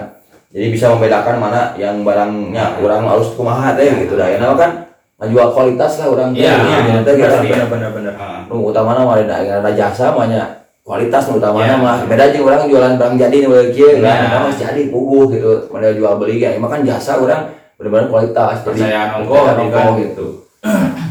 jadi 0.49 0.67
bisa 0.67 0.89
membedakan 0.89 1.37
mana 1.39 1.77
yang 1.77 2.01
barangnya 2.01 2.81
orang 2.81 3.05
harus 3.07 3.33
kumaha 3.33 3.73
teh 3.75 3.85
gitu 4.01 4.17
dah 4.17 4.25
ya 4.27 4.37
nah, 4.37 4.57
kan 4.57 4.89
ngajual 5.19 5.49
kualitas 5.51 5.93
lah 5.99 6.09
orang 6.09 6.33
teh. 6.33 6.41
Iya, 6.41 6.53
Gitu, 6.57 6.69
iya, 6.89 7.01
teh, 7.05 7.13
kita 7.15 7.37
benar 7.39 7.69
benar 7.69 7.91
benar. 7.93 8.15
Ah. 8.17 8.41
nu 8.49 8.65
utamana 8.65 9.01
mah 9.03 9.17
ada 9.19 9.37
ada 9.61 9.71
jasa 9.71 10.09
banyak 10.11 10.41
kualitas 10.81 11.29
nu 11.29 11.37
utamana 11.37 11.69
Ya. 11.69 11.77
mah 11.77 11.97
beda 12.03 12.33
jeung 12.33 12.49
orang 12.49 12.65
jualan 12.65 12.97
barang 12.97 13.17
jadi 13.19 13.37
nu 13.45 13.53
kieu 13.69 14.01
kan 14.01 14.19
Ya. 14.25 14.41
Mah 14.41 14.49
jadi 14.51 14.89
puguh 14.89 15.29
gitu 15.31 15.69
model 15.69 15.93
jual 15.95 16.17
beli 16.17 16.41
ya 16.41 16.57
emang 16.57 16.71
kan 16.71 16.81
jasa 16.83 17.21
orang 17.21 17.61
benar-benar 17.83 18.07
kualitas 18.07 18.63
Percayaan 18.63 19.09
ongko, 19.19 19.35
percayaan 19.35 19.59
gitu 19.59 19.67
kan. 19.69 19.83
ongko 19.83 19.99
gitu 19.99 20.27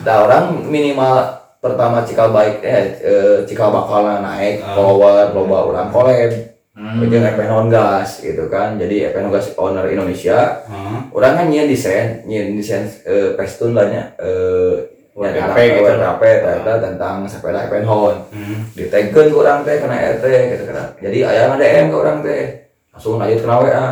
nah 0.02 0.16
orang 0.24 0.44
minimal 0.66 1.16
pertama 1.60 2.02
cikal 2.02 2.32
baik 2.32 2.64
eh, 2.64 2.98
eh 2.98 3.38
cikal 3.44 3.70
bakal 3.70 4.02
naik 4.02 4.64
Ah. 4.64 4.74
follower 4.74 5.36
loba 5.36 5.58
orang 5.68 5.88
collab 5.92 6.32
Hmm. 6.72 7.04
jeung 7.04 7.22
Epenon 7.22 7.68
Gas 7.68 8.24
gitu 8.24 8.48
kan 8.48 8.80
jadi 8.80 9.12
Epenon 9.12 9.30
Gas 9.30 9.52
owner 9.56 9.84
Indonesia 9.86 10.64
Ah. 10.64 11.04
orang 11.12 11.36
kan 11.36 11.46
nyian 11.46 11.68
desain 11.68 12.24
nyian 12.24 12.56
desain 12.56 12.88
eh, 13.04 13.36
pestun 13.36 13.76
lah 13.76 13.86
nya 13.86 14.16
eh 14.16 14.80
tentang 15.14 15.54
gitu. 15.54 15.92
Eta 16.24 16.74
tentang 16.80 17.28
sepeda 17.28 17.68
Epenhon 17.68 18.16
Hmm. 18.32 18.72
diteken 18.74 19.28
ke 19.28 19.36
orang 19.36 19.62
teh 19.62 19.78
kena 19.78 20.00
RT 20.16 20.24
gitu 20.24 20.64
kan 20.66 20.96
jadi 20.98 21.18
ayah 21.28 21.54
DM 21.54 21.92
ke 21.92 21.98
orang 21.98 22.18
teh 22.24 22.44
langsung 22.90 23.20
lanjut 23.20 23.40
kena 23.40 23.56
WA 23.60 23.86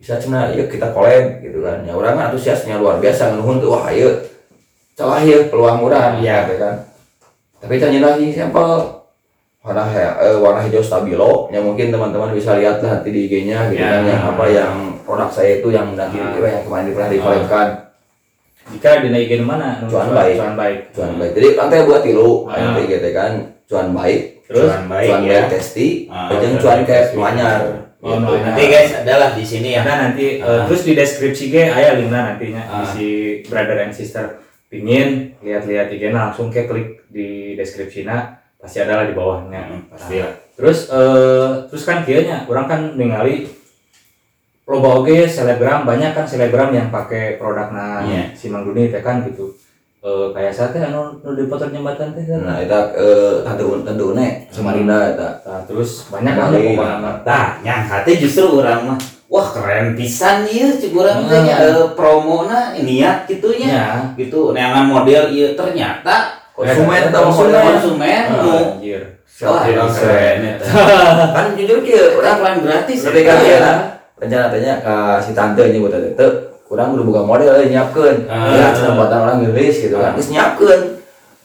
bisa 0.00 0.16
cina 0.16 0.48
iya 0.48 0.64
kita 0.64 0.90
collab 0.90 1.38
gitu 1.38 1.60
kan 1.60 1.84
ya 1.84 1.92
orang 1.92 2.16
kan 2.16 2.24
antusiasnya 2.26 2.80
luar 2.80 2.96
biasa 2.98 3.36
nuhun 3.36 3.60
tuh 3.60 3.70
wah 3.70 3.84
ayo 3.86 4.08
celah 4.96 5.20
ya 5.20 5.44
peluang 5.46 5.80
orang 5.82 6.16
Iya. 6.18 6.48
gitu 6.48 6.56
kan 6.58 6.74
tapi 7.56 7.76
tanya 7.76 8.00
lagi 8.06 8.32
sampel 8.32 8.96
warna 9.60 9.84
he- 9.86 10.00
eh, 10.18 10.36
warna 10.36 10.60
hijau 10.62 10.80
stabilo 10.80 11.48
yang 11.48 11.60
mungkin 11.62 11.92
teman-teman 11.92 12.32
bisa 12.32 12.56
lihat 12.56 12.80
lah 12.80 12.96
nanti 12.96 13.12
di 13.12 13.28
IG-nya 13.28 13.68
gitu 13.68 13.76
Ya. 13.78 13.92
kan 13.94 14.02
yang 14.02 14.22
apa 14.26 14.44
yang 14.46 14.72
produk 15.02 15.28
saya 15.28 15.60
itu 15.60 15.68
yang 15.68 15.92
nanti 15.92 16.16
Ah. 16.16 16.32
yang 16.32 16.64
kemarin 16.64 16.90
pernah 16.90 17.10
dikolabkan 17.10 17.68
Jika 18.70 19.02
dinaikkan 19.02 19.42
mana? 19.42 19.82
Nu 19.82 19.90
Cuan 19.90 20.14
baik. 20.14 20.38
Cuan 20.38 20.54
baik. 20.54 20.78
cuan 20.94 21.12
baik 21.18 21.32
jadi 21.34 21.48
lantai 21.58 21.80
buat 21.84 22.00
tilu 22.00 22.46
Ah. 22.46 22.56
nanti 22.56 22.88
gitu 22.88 23.08
kan 23.10 23.32
cuan 23.66 23.88
baik 23.92 24.20
Terus 24.48 24.64
Cuan 24.66 24.84
baik 24.86 25.08
cuan 25.10 25.20
ya. 25.20 25.28
baik 25.28 25.46
testi 25.52 25.88
Ah, 26.08 26.28
cuan 26.56 26.80
kayak 26.80 27.04
testi. 27.12 27.16
Oh, 28.00 28.16
no, 28.16 28.32
Nanti 28.32 28.64
guys 28.66 28.96
adalah 28.96 29.36
di 29.36 29.44
sini 29.44 29.76
ya. 29.76 29.84
ada 29.84 30.08
nanti 30.08 30.38
eh, 30.38 30.42
Ah. 30.42 30.64
terus 30.64 30.82
di 30.82 30.96
deskripsi 30.96 31.44
ge 31.48 31.68
aya 31.68 31.94
linknya 31.94 32.32
nantinya 32.32 32.62
Ah. 32.62 32.80
si 32.82 33.06
brother 33.44 33.76
and 33.78 33.92
sister 33.92 34.40
pingin 34.66 35.36
lihat-lihat 35.38 35.90
IG 35.90 36.08
-na, 36.08 36.32
langsung 36.32 36.48
ke 36.48 36.64
klik 36.64 37.04
di 37.06 37.52
deskripsinya 37.54 38.24
pasti 38.56 38.78
ada 38.78 38.94
lah 38.94 39.04
di 39.04 39.12
bawahnya 39.12 39.62
Hmm, 39.66 39.82
pasti 39.86 40.16
lah. 40.16 40.32
terus 40.50 40.88
eh 40.88 41.68
terus 41.68 41.82
kan 41.82 42.00
kayaknya 42.00 42.46
orang 42.46 42.66
kan 42.66 42.80
ningali 42.94 43.52
loba 44.64 45.02
oge 45.02 45.26
selebgram 45.26 45.82
banyak 45.82 46.14
kan 46.14 46.24
selebgram 46.24 46.70
yang 46.70 46.88
pakai 46.88 47.36
produknya 47.36 48.00
Iya. 48.00 48.22
si 48.32 48.48
Mangguni 48.48 48.88
teh 48.88 49.02
kan 49.02 49.20
gitu 49.22 49.59
Eh 50.00 50.32
kayak 50.32 50.48
sate 50.48 50.80
anu 50.80 51.12
nu 51.20 51.36
di 51.36 51.44
foto 51.44 51.68
jembatan 51.68 52.16
teh 52.16 52.24
kan 52.24 52.40
nah 52.40 52.56
itu 52.56 52.72
eh 52.96 53.44
tante 53.44 53.60
un 53.60 53.84
tante 53.84 54.00
une 54.00 54.48
Samarinda 54.48 55.12
eta 55.12 55.28
Nah, 55.44 55.60
terus 55.68 56.08
banyak 56.08 56.32
Kali. 56.32 56.72
pokoknya 56.72 57.20
Nah, 57.20 57.46
yang 57.60 57.84
hati 57.84 58.16
justru 58.16 58.64
orang 58.64 58.88
mah 58.88 58.98
wah 59.28 59.52
keren 59.52 59.92
pisan 59.92 60.48
ieu 60.48 60.72
cik 60.72 60.96
urang 60.96 61.28
teh 61.28 61.36
Hmm. 61.36 61.44
nya 61.44 61.56
eh, 61.60 61.84
promona 61.92 62.72
niat 62.74 63.28
gitunya 63.28 63.68
Ya. 63.68 63.86
gitu 64.16 64.56
neangan 64.56 64.88
model 64.88 65.28
ieu 65.28 65.52
ternyata 65.52 66.32
Konsumen 66.56 67.12
atau 67.12 67.28
konsumen. 67.28 67.60
konsumen 67.60 68.22
nu 68.40 68.52
Anjir. 68.80 69.02
wah 69.44 69.68
keren 69.68 70.38
eta 70.48 70.64
kan 71.36 71.46
jujur 71.52 71.84
kieu 71.84 72.16
urang 72.16 72.40
urang 72.40 72.56
iklan 72.56 72.56
gratis 72.64 73.04
Tapi 73.04 73.20
kan 73.20 73.36
ya 73.38 73.58
lah, 73.60 73.76
rencana 74.16 74.48
tanya 74.48 74.72
ke 74.80 74.96
si 75.20 75.32
tante 75.32 75.60
ini 75.62 75.76
buat 75.76 75.92
tante, 75.92 76.24
kurang 76.70 76.94
udah 76.94 77.02
buka 77.02 77.20
model 77.26 77.50
eh, 77.58 77.66
nyiapkeun. 77.66 78.30
Ah. 78.30 78.54
Ya 78.54 78.70
cenah 78.70 78.94
buatan 78.94 79.18
orang 79.26 79.38
gelis 79.42 79.82
gitu 79.82 79.98
kan. 79.98 80.14
Ah. 80.14 80.14
Terus 80.14 80.30
nyiapkeun. 80.30 80.80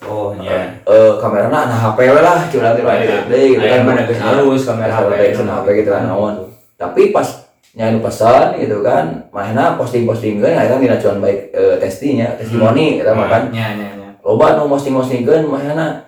oh 0.05 0.37
nya 0.37 0.77
Eh 0.85 1.11
kamera 1.17 1.49
nah 1.49 1.65
HP 1.65 1.97
we 2.13 2.21
lah, 2.21 2.45
cuma 2.45 2.69
nanti 2.69 2.85
lah 2.85 2.93
iya. 3.01 3.25
gede 3.25 3.41
gitu 3.57 3.65
kan. 3.65 3.81
mana 3.81 4.05
geus 4.05 4.21
halus 4.21 4.61
kamera 4.69 4.93
HP 4.93 5.09
HP. 5.09 5.33
cenah 5.41 5.55
HP 5.65 5.67
gitu 5.81 5.89
kan 5.89 6.03
naon. 6.05 6.35
Tapi 6.77 7.09
pas 7.09 7.25
nyanyi 7.73 7.99
pesan 8.05 8.55
gitu 8.61 8.85
kan, 8.85 9.27
mana 9.33 9.73
posting-posting 9.75 10.39
kan 10.39 10.53
akhirnya 10.61 10.77
dina 10.77 10.97
cuan 11.01 11.17
baik 11.19 11.49
eh, 11.57 11.75
testinya, 11.81 12.37
testimoni 12.37 13.01
kita 13.01 13.17
makan. 13.17 13.49
Nya 13.49 13.73
nya 13.73 13.87
nya. 13.97 14.09
Loba 14.21 14.61
nu 14.61 14.69
posting-postingkeun 14.69 15.49
mana 15.49 16.05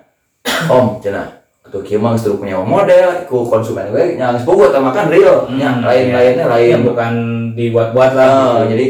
Om 0.70 1.02
cenah 1.02 1.38
Tuh 1.68 1.84
kieu 1.84 2.00
mah 2.00 2.16
geus 2.16 2.24
punya 2.40 2.56
model 2.64 3.28
ku 3.28 3.44
konsumen 3.44 3.92
gue 3.92 4.16
nya 4.16 4.32
geus 4.32 4.48
boga 4.48 4.72
teh 4.72 4.80
makan 4.80 5.12
real 5.12 5.44
nya 5.52 5.76
Hmm, 5.76 5.84
lain-lainnya 5.84 6.44
Ya 6.44 6.48
lain 6.48 6.78
bukan 6.88 7.12
dibuat-buat 7.52 8.16
lah. 8.16 8.24
Ah, 8.24 8.64
gitu. 8.64 8.72
jadi 8.72 8.86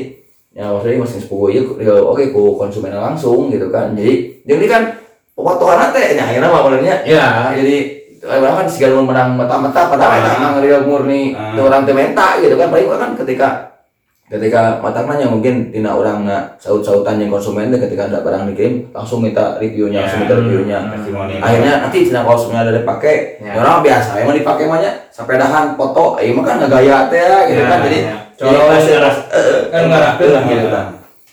ya 0.59 0.75
maksudnya 0.75 0.99
masih 0.99 1.23
sepupu 1.23 1.55
ya 1.55 1.63
ya, 1.79 1.95
oke 2.03 2.35
ku 2.35 2.59
konsumen 2.59 2.91
langsung 2.91 3.47
gitu 3.47 3.71
kan 3.71 3.95
jadi 3.95 4.43
jadi 4.43 4.65
kan 4.67 4.83
potongan 5.33 5.95
teh 5.95 6.19
nya 6.19 6.27
akhirnya 6.27 6.51
mah 6.51 6.63
modelnya 6.67 6.97
Ya. 7.07 7.55
jadi 7.55 7.77
eh, 8.19 8.39
orang 8.43 8.59
kan 8.59 8.67
segala 8.67 9.07
menang 9.07 9.39
mata-mata 9.39 9.87
padahal 9.87 10.11
Ah. 10.11 10.19
eta 10.19 10.31
emang 10.35 10.55
real 10.59 10.83
murni 10.83 11.31
Ah. 11.31 11.55
orang 11.55 11.87
teu 11.87 11.95
menta 11.95 12.43
gitu 12.43 12.59
kan 12.59 12.75
paling 12.75 12.91
kan 12.91 13.15
ketika 13.15 13.49
ketika 14.29 14.83
matangnya 14.83 15.25
mungkin 15.25 15.71
tina 15.73 15.95
orang 15.95 16.27
na 16.27 16.53
saut-sautan 16.59 17.17
yang 17.17 17.31
konsumen 17.31 17.71
teh 17.71 17.79
ketika 17.79 18.11
ada 18.11 18.21
barang 18.21 18.51
dikirim 18.53 18.91
langsung 18.93 19.23
minta 19.23 19.57
reviewnya 19.57 20.05
langsung 20.05 20.21
minta 20.21 20.35
Ya. 20.35 20.41
reviewnya 20.43 20.79
testimoni 20.93 21.35
akhirnya 21.39 21.73
nanti 21.81 21.99
tina 22.05 22.21
kalau 22.27 22.37
semuanya 22.37 22.63
ada 22.67 22.73
dipakai 22.77 23.15
Ya. 23.41 23.55
orang 23.57 23.81
biasa 23.81 24.11
emang 24.21 24.37
dipakai 24.37 24.65
banyak 24.67 24.95
sampai 25.09 25.39
dahan 25.39 25.79
foto 25.79 26.19
eh 26.19 26.29
emang 26.29 26.45
kan 26.45 26.59
ngegaya 26.61 27.07
teh 27.09 27.17
ya, 27.17 27.39
gitu 27.47 27.63
Ya, 27.63 27.71
kan 27.71 27.79
jadi 27.87 27.99
ya. 28.39 28.47
Colok 28.47 28.67
hasil 28.71 28.97
kan, 29.03 29.15
eh, 29.35 29.59
kan 29.69 29.83
ngarakeun 29.91 30.31
lah, 30.31 30.43
gitu 30.47 30.69
kan 30.71 30.87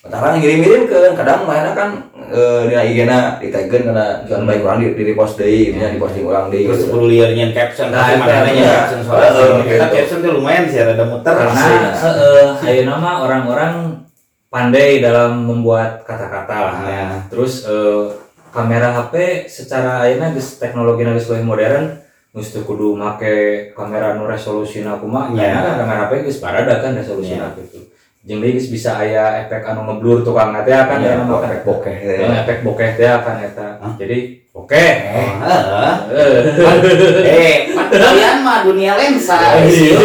Sekarang 0.05 0.37
ngirim-ngirim 0.37 0.81
ke 0.85 0.97
kadang 1.17 1.39
mainnya 1.49 1.73
kan 1.73 1.89
eh 2.25 2.61
dina 2.69 2.81
IG-na 2.81 3.17
ditagkeun 3.37 3.89
karena 3.89 4.05
jangan 4.25 4.45
baik 4.45 4.61
orang 4.61 4.77
di, 4.81 4.87
di 4.93 5.03
repost 5.13 5.37
deui, 5.37 5.73
nya 5.73 5.93
di 5.93 5.97
posting 5.97 6.25
orang 6.25 6.49
deui 6.49 6.65
terus 6.65 6.85
gitu. 6.85 6.93
kudu 6.93 7.05
liar 7.09 7.29
nyen 7.33 7.53
caption 7.53 7.89
Nah, 7.89 8.13
mana 8.17 8.49
iya. 8.49 8.85
caption 8.85 9.01
soal 9.01 9.17
Heeh, 9.21 9.33
asing. 9.33 9.65
kita 9.65 9.85
gitu. 9.85 9.95
caption 9.97 10.17
tuh 10.21 10.31
lumayan 10.37 10.63
sih 10.65 10.79
ada 10.81 11.05
muter 11.05 11.33
Karena 11.33 11.65
eh 12.05 12.47
ayeuna 12.65 12.93
mah 12.97 13.15
orang-orang 13.25 13.73
pandai 14.49 15.01
dalam 15.01 15.45
membuat 15.45 16.01
kata-kata 16.05 16.55
lah. 16.57 16.75
Terus 17.29 17.65
eh, 17.65 18.03
kamera 18.49 18.89
HP 18.93 19.45
secara 19.45 20.05
ayeuna 20.05 20.33
geus 20.33 20.57
teknologi 20.57 21.01
geus 21.01 21.29
lebih 21.29 21.45
modern 21.45 22.04
mesti 22.35 22.59
kudu 22.67 22.99
make 22.99 23.33
kamera 23.71 24.19
nu 24.19 24.27
resolusina 24.27 24.99
kumaha 24.99 25.31
Ya. 25.31 25.47
ya. 25.55 25.59
kan 25.63 25.73
kamera 25.87 26.01
HP 26.11 26.27
geus 26.27 26.43
parada 26.43 26.83
kan 26.83 26.91
gitu. 26.91 27.15
Jeung 28.25 28.41
deui 28.43 28.59
geus 28.59 28.67
bisa 28.67 28.99
aya 28.99 29.45
efek 29.45 29.63
anu 29.63 29.87
ngeblur 29.87 30.19
tukang 30.19 30.51
teh 30.51 30.75
kan 30.75 30.99
Iya, 30.99 31.15
ayeuna 31.15 31.23
mah 31.23 31.39
kan. 31.39 31.49
efek 31.55 31.61
bokeh. 31.63 31.95
Eh, 31.95 32.27
efek 32.43 32.57
bokeh 32.67 32.89
teh 32.99 33.07
kan 33.07 33.35
eta. 33.39 33.67
Hah? 33.79 33.93
Jadi. 33.95 34.43
Heeh. 34.55 34.95
Eh. 36.15 36.55
eh 37.23 37.55
kalian 37.91 38.39
mah 38.39 38.63
dunia 38.63 38.95
lensa 38.95 39.35
Iya. 39.63 39.99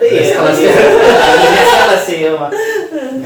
ya 0.00 0.24
Salah 0.32 0.52
sih. 0.52 0.68
dunia 0.68 1.64
salah 1.64 2.00
sih 2.00 2.18
ya 2.24 2.32
mah 2.36 2.48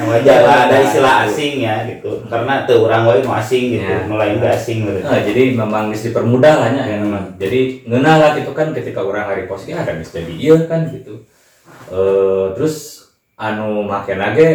wajar 0.07 0.39
lah 0.41 0.59
ada 0.67 0.77
istilah 0.79 1.15
asing 1.25 1.55
ya 1.61 1.75
gitu 1.85 2.23
karena 2.27 2.65
tuh 2.65 2.85
orang 2.85 3.05
nu 3.05 3.31
asing 3.31 3.65
gitu 3.73 3.85
Ya. 3.85 4.05
nu 4.05 4.15
lain 4.15 4.39
gak 4.39 4.55
asing 4.55 4.83
gitu 4.83 5.01
Nah, 5.01 5.21
jadi 5.21 5.43
memang 5.53 5.89
mesti 5.89 6.09
dipermudah 6.09 6.55
lah 6.57 6.69
ya 6.71 6.97
memang. 6.99 7.37
Jadi 7.37 7.85
ngeunah 7.85 8.15
lah 8.17 8.31
gitu 8.35 8.51
kan 8.51 8.71
ketika 8.71 9.01
orang 9.01 9.27
hari 9.27 9.45
post 9.45 9.65
ya 9.65 9.81
ada 9.81 9.93
mesti 9.93 10.21
ieu 10.35 10.65
kan 10.65 10.89
gitu. 10.89 11.25
Eh 11.89 12.45
terus 12.53 13.07
anu 13.35 13.85
lage 13.85 14.49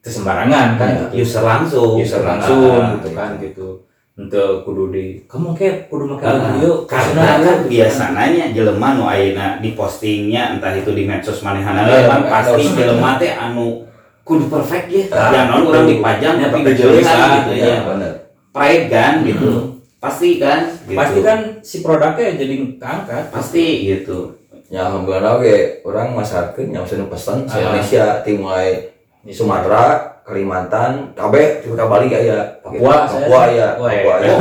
teu 0.00 0.10
sembarangan 0.12 0.76
kan 0.76 0.88
gitu. 1.10 1.26
user 1.26 1.42
langsung 1.42 1.98
User 1.98 2.22
langsung 2.22 2.62
Ah, 2.78 2.94
gitu 2.94 3.08
kan 3.12 3.30
gitu. 3.38 3.68
Untuk 4.16 4.64
kudu 4.64 4.96
di 4.96 5.20
kamu 5.28 5.52
kayak 5.52 5.92
kudu 5.92 6.08
make 6.08 6.24
Ah, 6.24 6.40
video 6.56 6.88
karena 6.88 7.36
kan 7.36 7.58
gitu. 7.60 7.68
biasanya 7.68 8.48
jelema 8.48 8.96
nu 8.96 9.04
ayeuna 9.04 9.60
di 9.60 9.76
postingnya 9.76 10.56
entah 10.56 10.72
itu 10.72 10.88
di 10.90 11.04
medsos 11.04 11.44
manehana 11.44 11.84
Iya, 11.84 12.08
kan 12.08 12.20
iya, 12.24 12.30
pasti 12.30 12.62
iya. 12.64 12.72
jelema 12.72 13.20
teh 13.20 13.28
anu 13.28 13.84
kudu 14.26 14.50
perfect 14.50 14.86
ya 14.90 15.04
Ah, 15.08 15.30
jangan 15.30 15.62
orang 15.64 15.86
dipajang 15.86 16.34
Ya, 16.36 16.46
tapi 16.48 16.66
gejolak 16.66 16.98
gitu 17.38 17.50
iya. 17.54 17.66
ya 17.70 17.78
bener. 17.86 18.12
pride 18.50 18.86
kan 18.88 19.12
gitu 19.22 19.52
pasti 19.96 20.30
kan 20.36 20.60
gitu. 20.82 20.98
Pasti 20.98 21.18
kan 21.20 21.38
si 21.60 21.76
produknya 21.80 22.34
jadi 22.34 22.54
keangkat. 22.74 23.24
pasti 23.30 23.64
gitu 23.86 24.34
Ya 24.66 24.82
alhamdulillah 24.84 25.38
oke, 25.38 25.56
orang 25.84 26.10
masarkeun 26.12 26.68
yang 26.68 26.82
pesan 26.82 27.06
pesan 27.06 27.46
Ah. 27.46 27.54
Indonesia 27.56 28.04
tim 28.20 28.42
mulai 28.42 28.90
Sumatera, 29.24 29.84
Kalimantan, 30.22 31.10
kabeh 31.12 31.60
di 31.60 31.70
Bali 31.70 32.08
aya 32.08 32.58
Papua, 32.60 33.06
Papua 33.06 33.40
saya- 33.46 33.50
ya, 33.52 33.68
Papua 33.74 33.90
ya. 34.18 34.26
ya. 34.26 34.34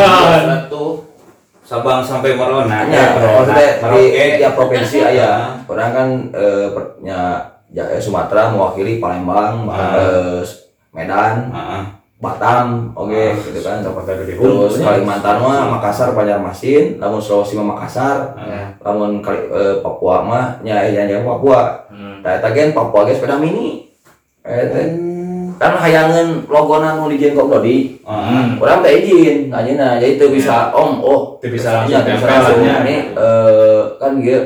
satu 0.66 0.86
Sabang 1.62 2.02
sampai 2.02 2.34
Merona 2.34 2.86
Ya, 2.86 3.06
maksudnya 3.16 3.70
di 3.74 3.82
Merauke 3.82 4.26
tiap 4.38 4.54
provinsi 4.54 4.98
aya. 5.00 5.30
Orang 5.72 5.90
kan 5.92 6.08
eh, 6.32 6.68
per- 6.70 6.94
nya 7.02 7.22
ya, 7.76 8.00
Sumatera 8.00 8.50
mewakili 8.50 8.98
Palembang, 8.98 9.68
eh, 9.68 10.40
Medan, 10.90 11.52
Heeh. 11.52 11.84
Batam, 12.16 12.96
oke 12.96 13.12
Ah. 13.12 13.36
gitu 13.36 13.60
kan. 13.60 13.84
Terus 13.84 14.80
Kalimantan 14.80 15.36
mah 15.38 15.68
Makassar, 15.78 16.16
Banjarmasin, 16.16 16.96
namun 16.98 17.20
Sulawesi 17.20 17.60
mah 17.60 17.76
Makassar, 17.76 18.40
Ya. 18.40 18.72
namun 18.80 19.20
Kali, 19.20 19.52
eh, 19.52 19.76
Papua 19.84 20.24
mah 20.24 20.46
nya 20.64 20.80
ya 20.88 21.04
ya 21.04 21.20
Papua. 21.22 21.86
Hmm. 21.92 22.24
Nah, 22.24 22.40
eta 22.40 22.50
gen 22.50 22.72
Papua 22.72 23.04
ge 23.04 23.14
sepeda 23.14 23.36
mini. 23.36 23.92
Eh, 24.42 24.66
teh. 24.72 24.88
kan 25.56 25.72
hayangan 25.72 26.44
logona 26.52 27.00
nu 27.00 27.08
dijieun 27.08 27.32
kok 27.32 27.48
Dodi. 27.48 28.00
Heeh. 28.00 28.44
Orang 28.60 28.84
teh 28.84 28.92
izin, 29.00 29.48
nanya 29.48 29.96
jadi 29.96 30.16
itu 30.16 30.28
bisa 30.28 30.68
Om, 30.72 31.00
oh 31.00 31.40
Itu 31.40 31.48
bisa 31.48 31.84
langsung 31.84 31.96
Iya, 31.96 32.16
bisa 32.16 32.28
langsung. 32.28 32.60
ya. 32.60 32.76
Ini 32.84 32.96
eh, 33.12 33.80
kan 33.96 34.12
dia 34.20 34.40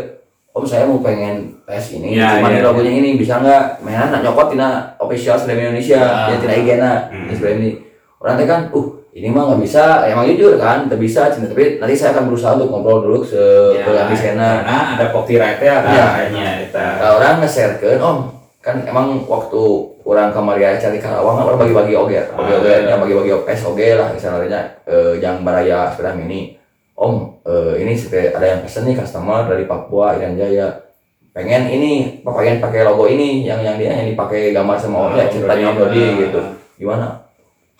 Om 0.49 0.65
saya 0.65 0.89
mau 0.89 0.97
pengen 0.97 1.61
tes 1.63 1.93
ini, 1.93 2.17
Ya, 2.17 2.41
cuma 2.41 2.49
ya, 2.49 2.57
ini 2.57 2.65
logonya 2.65 2.91
ini 2.91 3.09
bisa 3.15 3.37
nggak? 3.37 3.85
Mainan 3.85 4.09
nak 4.09 4.25
nyokot 4.25 4.49
tina 4.49 4.97
official 4.97 5.37
Slam 5.37 5.55
Indonesia, 5.55 6.01
Ah. 6.01 6.33
ya 6.33 6.41
tina 6.41 6.53
IG 6.57 6.69
na, 6.75 6.91
Hmm. 7.05 7.29
ini. 7.55 7.69
Orang 8.17 8.35
teh 8.35 8.49
kan, 8.49 8.65
uh 8.73 8.87
ini 9.09 9.29
mah 9.29 9.45
nggak 9.45 9.61
bisa, 9.61 10.05
emang 10.05 10.25
jujur 10.25 10.57
kan, 10.57 10.89
tidak 10.89 10.99
bisa, 10.99 11.29
cina 11.29 11.45
tapi 11.45 11.77
nanti 11.77 11.93
saya 11.93 12.13
akan 12.13 12.33
berusaha 12.33 12.57
untuk 12.57 12.69
ngobrol 12.69 12.99
dulu 12.99 13.19
se 13.21 13.37
Ya, 13.77 13.85
ke 13.85 13.91
di 14.09 14.17
sana. 14.17 14.49
karena 14.65 14.77
ada 14.97 15.05
copyright-nya 15.13 15.73
kan 15.79 15.93
Iya. 15.93 16.05
kayaknya 16.09 16.47
eta. 16.65 16.85
Nah, 16.97 17.09
orang 17.15 17.33
nge-share 17.39 17.73
om, 17.99 18.17
kan 18.59 18.75
emang 18.83 19.07
waktu 19.25 19.61
orang 20.03 20.33
ke 20.33 20.39
Maria 20.41 20.69
cari 20.75 20.97
Karawang 20.97 21.35
kan 21.37 21.45
orang 21.45 21.59
bagi-bagi 21.61 21.93
oge, 21.93 22.19
bagi 22.27 22.53
oge, 22.57 22.73
Ah. 22.73 22.89
yang 22.89 22.99
bagi-bagi 22.99 23.31
OPS 23.31 23.61
oge 23.65 23.87
lah 23.93 24.09
misalnya 24.09 24.61
eh, 24.83 25.13
yang 25.21 25.45
baraya 25.45 25.93
sepeda 25.93 26.11
mini. 26.11 26.57
Om, 26.99 27.38
eh, 27.49 27.73
ini 27.81 27.93
ada 28.29 28.45
yang 28.45 28.59
pesen 28.61 28.85
nih 28.85 28.95
customer 29.01 29.49
dari 29.49 29.65
Papua 29.65 30.13
Irian 30.15 30.37
Jaya. 30.37 30.85
Pengen 31.33 31.69
ini, 31.69 32.21
pengen 32.21 32.57
pakai 32.61 32.85
logo 32.85 33.05
ini 33.05 33.45
yang 33.45 33.61
yang 33.61 33.77
dia 33.77 33.93
yang 33.93 34.09
dipakai 34.13 34.53
gambar 34.53 34.77
sama 34.77 35.13
ya, 35.13 35.25
Om 35.25 35.33
ceritanya 35.33 35.65
Om 35.71 35.77
Dodi. 35.77 35.97
Dodi 35.97 36.21
gitu. 36.25 36.41
Gimana? 36.81 37.07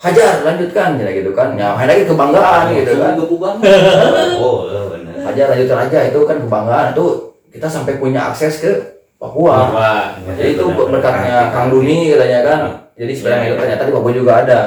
Hajar, 0.00 0.34
lanjutkan, 0.48 0.96
ya 0.96 1.12
gitu 1.12 1.30
kan. 1.36 1.52
Ya, 1.60 1.76
main 1.76 1.88
lagi 1.90 2.08
kebanggaan 2.08 2.72
gitu 2.72 2.92
kan. 2.96 3.12
Oh, 4.40 4.64
eh. 4.72 5.20
Hajar, 5.20 5.46
lanjutkan 5.52 5.78
aja 5.86 5.98
itu 6.08 6.18
kan 6.24 6.36
kebanggaan 6.40 6.86
itu 6.96 7.06
kita 7.52 7.68
sampai 7.68 8.00
punya 8.00 8.32
akses 8.32 8.64
ke 8.64 8.72
Papua. 9.20 9.68
Jadi 10.40 10.56
itu 10.56 10.64
berkatnya 10.64 11.52
Kang 11.52 11.68
Duni 11.68 12.16
katanya 12.16 12.40
kan. 12.40 12.60
Jadi 12.96 13.12
sebenarnya 13.12 13.46
itu 13.52 13.56
ternyata 13.60 13.82
di 13.84 13.92
Papua 13.92 14.12
juga 14.16 14.32
ada. 14.40 14.60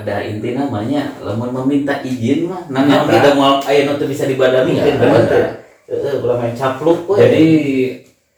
Ada 0.00 0.24
inti 0.24 0.56
namanya 0.56 1.12
lamun 1.20 1.52
meminta 1.52 2.00
izin 2.00 2.48
mah 2.48 2.64
nanya 2.72 3.04
kita 3.04 3.36
mau 3.36 3.60
nu 3.60 3.92
teu 4.00 4.08
bisa 4.08 4.24
dibadami 4.24 4.80
Iya, 4.80 4.96
ada. 4.96 4.96
bener 4.96 5.44
heeh 5.90 6.14
ulah 6.24 6.36
main 6.40 6.56
capluk 6.56 7.04
we 7.04 7.20
Jadi 7.20 7.44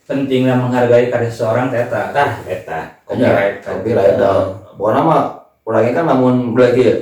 pentingnya 0.03 0.59
menghargai 0.59 1.09
karya 1.09 1.31
seseorang 1.31 1.71
teta. 1.71 2.11
tah 2.11 2.31
eta 2.51 2.81
Copyright. 3.07 3.63
Copyright 3.63 4.17
dah. 4.19 4.59
Pokoknya 4.75 5.01
mah 5.05 5.23
orangnya 5.63 5.93
kan 5.95 6.05
namun 6.11 6.35
ya. 6.75 6.95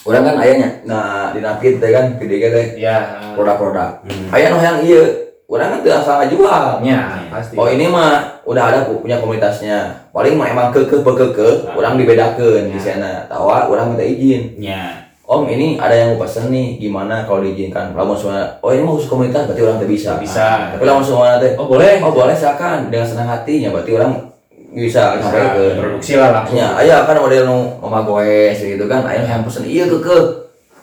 Orang 0.00 0.24
kan 0.24 0.36
ayahnya, 0.40 0.80
nah 0.88 1.28
di 1.36 1.44
napit 1.44 1.76
teh 1.76 1.92
kan 1.92 2.16
gede 2.16 2.36
teh 2.40 2.66
Ya, 2.80 3.20
produk-produk. 3.36 4.00
Hmm. 4.00 4.32
Ayah 4.32 4.48
noh 4.48 4.62
yang 4.64 4.78
iya, 4.80 5.02
orang 5.50 5.68
kan 5.68 5.80
tidak 5.82 6.00
salah 6.00 6.26
jual. 6.26 6.78
ya 6.80 7.26
pasti. 7.26 7.54
Oh 7.54 7.66
ini 7.66 7.84
mah 7.84 8.22
udah 8.42 8.64
ada 8.64 8.78
pu- 8.82 9.02
punya 9.02 9.18
komunitasnya. 9.18 10.06
Paling 10.10 10.34
mah 10.34 10.46
emang 10.48 10.70
kekeh 10.70 11.02
bekeke, 11.02 11.66
Ah. 11.66 11.74
orang 11.74 11.94
dibedakan 11.96 12.66
di 12.66 12.78
Ya. 12.78 12.94
sana. 12.94 13.12
Tawa 13.26 13.66
orang 13.66 13.92
minta 13.92 14.02
izin. 14.02 14.54
nya 14.56 15.10
Om 15.22 15.46
ini 15.46 15.78
ada 15.78 15.94
yang 15.94 16.08
mau 16.10 16.22
pesen 16.22 16.50
nih 16.50 16.74
gimana 16.76 17.22
kalau 17.22 17.38
diizinkan 17.40 17.94
lamun 17.94 18.14
semua 18.14 18.50
oh 18.58 18.70
ini 18.70 18.82
mau 18.82 18.98
khusus 18.98 19.06
komunitas 19.06 19.46
berarti 19.46 19.62
orang 19.62 19.78
tidak 19.78 19.90
bisa 19.92 20.10
Bisa. 20.18 20.74
tapi 20.74 20.82
lamun 20.82 21.06
semua 21.06 21.38
teh 21.38 21.54
Oh 21.54 21.70
boleh. 21.70 22.02
oh 22.02 22.10
boleh 22.10 22.34
silakan 22.34 22.90
dengan 22.90 23.06
senang 23.06 23.30
hatinya 23.30 23.70
berarti 23.70 23.94
orang 23.94 24.26
bisa 24.70 25.18
sampai 25.18 25.42
ke 25.48 25.62
produksi 25.76 26.14
lah 26.14 26.30
langsung. 26.32 26.54
Ya, 26.56 26.74
aya 26.74 26.96
kan 27.02 27.14
model 27.16 27.42
nu 27.42 27.58
mama 27.80 28.02
goes 28.02 28.54
gitu 28.56 28.86
kan, 28.86 29.02
aya 29.02 29.22
yang 29.22 29.42
pesen 29.42 29.62
iya 29.64 29.86
ke 29.86 29.98
ke. 29.98 30.18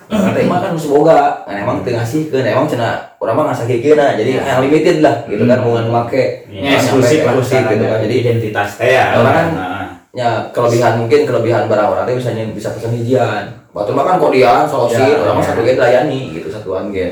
Nanti 0.07 0.39
emang 0.47 0.63
kan 0.63 0.71
boga, 0.73 1.43
kan 1.43 1.55
emang 1.59 1.83
teu 1.83 1.91
ngasihkeun, 1.91 2.47
emang 2.47 2.63
cenah 2.63 3.19
urang 3.19 3.35
mah 3.35 3.51
ngasahikeunna, 3.51 4.15
jadi 4.15 4.39
yang 4.39 4.59
limited 4.63 5.03
lah 5.03 5.27
gitu 5.27 5.43
kan 5.43 5.59
mau 5.59 5.75
make. 6.03 6.47
Ya, 6.47 6.79
eksklusif 6.79 7.27
eksklusif 7.27 7.61
gitu 7.67 7.83
kan. 7.83 7.99
Jadi 8.07 8.15
identitas 8.17 8.69
teh 8.79 8.95
ya 8.95 9.19
Orang 9.19 9.35
kan- 9.35 9.51
Nah. 9.53 9.85
ya 10.15 10.29
kelebihan 10.49 11.03
mungkin 11.03 11.27
kelebihan 11.27 11.67
barang 11.67 11.87
orang 11.91 12.03
teh 12.07 12.15
bisa 12.15 12.31
bisa 12.31 12.71
pesen 12.71 12.95
hijian. 12.95 13.51
Batu 13.75 13.91
mah 13.91 14.07
kan 14.07 14.17
kodian, 14.17 14.63
solosin, 14.63 15.03
Ya, 15.03 15.21
orang 15.21 15.35
mah 15.37 15.43
ya. 15.43 15.49
satu 15.51 15.61
ge 15.61 15.73
layani 15.75 16.19
gitu 16.33 16.47
satuan 16.49 16.89
ge. 16.89 17.11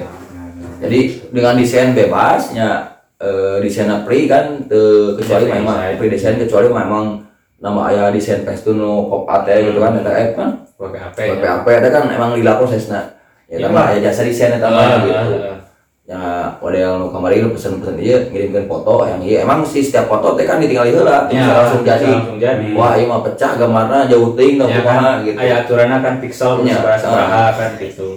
Jadi 0.80 1.00
dengan 1.30 1.56
desain 1.56 1.92
bebasnya 1.92 2.96
eh, 3.16 3.58
desain 3.60 3.88
free 4.04 4.26
kan 4.26 4.66
teu 4.66 5.16
kecuali 5.16 5.48
memang 5.48 5.96
free 5.96 6.12
desain 6.12 6.36
kecuali 6.36 6.68
memang 6.68 7.24
nama 7.58 7.88
aya 7.88 8.12
desain 8.12 8.44
pastun 8.44 8.78
nu 8.78 9.08
pop 9.08 9.24
art 9.26 9.48
ya 9.48 9.64
gitu 9.64 9.80
kan 9.80 9.96
eta 9.96 10.12
app 10.12 10.32
kan 10.36 10.50
Pakai 10.76 11.00
apa 11.02 11.18
ya? 11.18 11.34
PPAP 11.34 11.68
eta 11.74 11.90
kan 11.90 12.04
emang 12.10 12.32
lila 12.34 12.56
prosesna 12.56 13.02
ya 13.46 13.56
Iya, 13.56 13.70
tambah 13.70 13.84
aya 13.86 14.00
jasa 14.02 14.22
desain 14.22 14.52
eta 14.52 14.68
mah 14.68 14.82
Ah, 14.82 14.98
gitu 14.98 15.12
ah, 15.12 15.26
ah. 15.48 15.58
ya 16.06 16.22
model 16.60 16.92
nu 17.00 17.08
kamari 17.10 17.40
nu 17.40 17.50
pesen-pesen 17.50 17.98
ieu 17.98 18.20
ngirimkeun 18.28 18.66
foto 18.66 19.06
yang 19.06 19.18
ieu 19.20 19.40
emang 19.40 19.62
sih 19.62 19.80
setiap 19.80 20.06
foto 20.06 20.34
teh 20.34 20.44
kan 20.44 20.58
ditinggali 20.58 20.92
heula 20.92 21.26
Ya, 21.28 21.50
langsung 21.56 21.82
jadi 21.82 22.06
langsung 22.06 22.38
jadi. 22.38 22.74
wah 22.74 22.94
ieu 22.94 23.06
mah 23.06 23.22
pecah 23.22 23.56
gambarna 23.56 24.06
jauh 24.06 24.34
teuing 24.34 24.56
tah 24.56 24.68
Ya 24.68 24.80
kumaha 24.80 25.02
kan, 25.14 25.16
gitu 25.24 25.38
aya 25.38 25.54
aturannya 25.62 25.98
kan 26.00 26.14
pixel 26.20 26.52
Ya. 26.62 26.76
seberapa 26.76 26.98
seberapa 27.00 27.54
kan 27.54 27.72
gitu. 27.80 28.08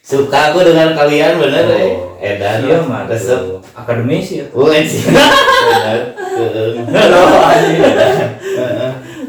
suka 0.00 0.40
aku 0.48 0.58
dengan 0.62 0.92
kalian 0.94 1.36
bener 1.36 1.64
eh 1.68 1.92
Oh, 1.94 2.16
edan 2.18 2.58
iya 2.64 2.80
mah 2.82 3.04
resep 3.04 3.40
tuh. 3.46 3.60
akademis 3.72 4.26
ya. 4.34 4.44
Bukan 4.50 4.82
sih. 4.82 5.04
Heeh. 5.68 5.98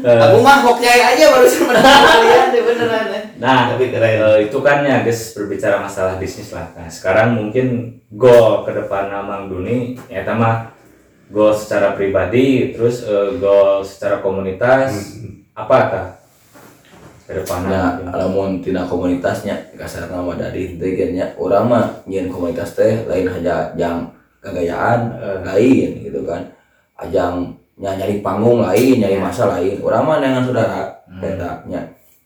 Aku 0.00 0.40
mah 0.40 0.58
hokyai 0.58 1.02
aja 1.06 1.24
barusan 1.28 1.68
mendengar 1.68 1.92
kalian 2.08 2.46
eh. 2.88 3.24
Nah, 3.36 3.74
Tapi 3.74 3.84
keren. 3.92 4.14
eh, 4.16 4.38
itu 4.48 4.58
kan 4.64 4.80
ya 4.80 5.04
guys 5.04 5.36
berbicara 5.36 5.82
masalah 5.82 6.16
bisnis 6.16 6.54
lah. 6.54 6.72
Nah, 6.72 6.88
sekarang 6.88 7.36
mungkin 7.36 8.00
goal 8.08 8.64
ke 8.64 8.72
depan 8.72 9.12
Amang 9.12 9.52
Duni 9.52 9.98
ya 10.08 10.24
mah 10.32 10.72
goal 11.28 11.52
secara 11.52 11.94
pribadi 11.94 12.72
terus 12.72 13.04
eh, 13.04 13.36
goal 13.36 13.84
secara 13.84 14.18
komunitas 14.24 15.20
apa 15.52 15.76
kah? 15.90 16.08
Ke 17.30 17.46
depan 17.46 17.70
Ya, 17.70 18.02
lamun 18.10 18.58
tina 18.58 18.82
komunitasnya 18.82 19.70
kasar 19.78 20.10
nama 20.10 20.34
dari 20.34 20.74
tegennya 20.74 21.38
orang 21.38 21.64
mah 21.70 21.84
nyen 22.10 22.26
komunitas 22.26 22.74
teh 22.74 23.06
lain 23.06 23.30
hanya 23.30 23.70
jang 23.78 24.10
kegayaan 24.42 25.14
Eh. 25.14 25.38
lain 25.46 25.88
gitu 26.02 26.26
kan 26.26 26.42
ajang 26.98 27.54
nya 27.78 27.96
nyari 27.96 28.18
panggung 28.20 28.60
lain 28.60 28.98
nyari 28.98 29.16
masa 29.16 29.46
lain 29.56 29.78
orang 29.80 30.02
mah 30.04 30.18
dengan 30.18 30.42
saudara 30.42 30.80
beda 31.06 31.64
nya 31.64 31.80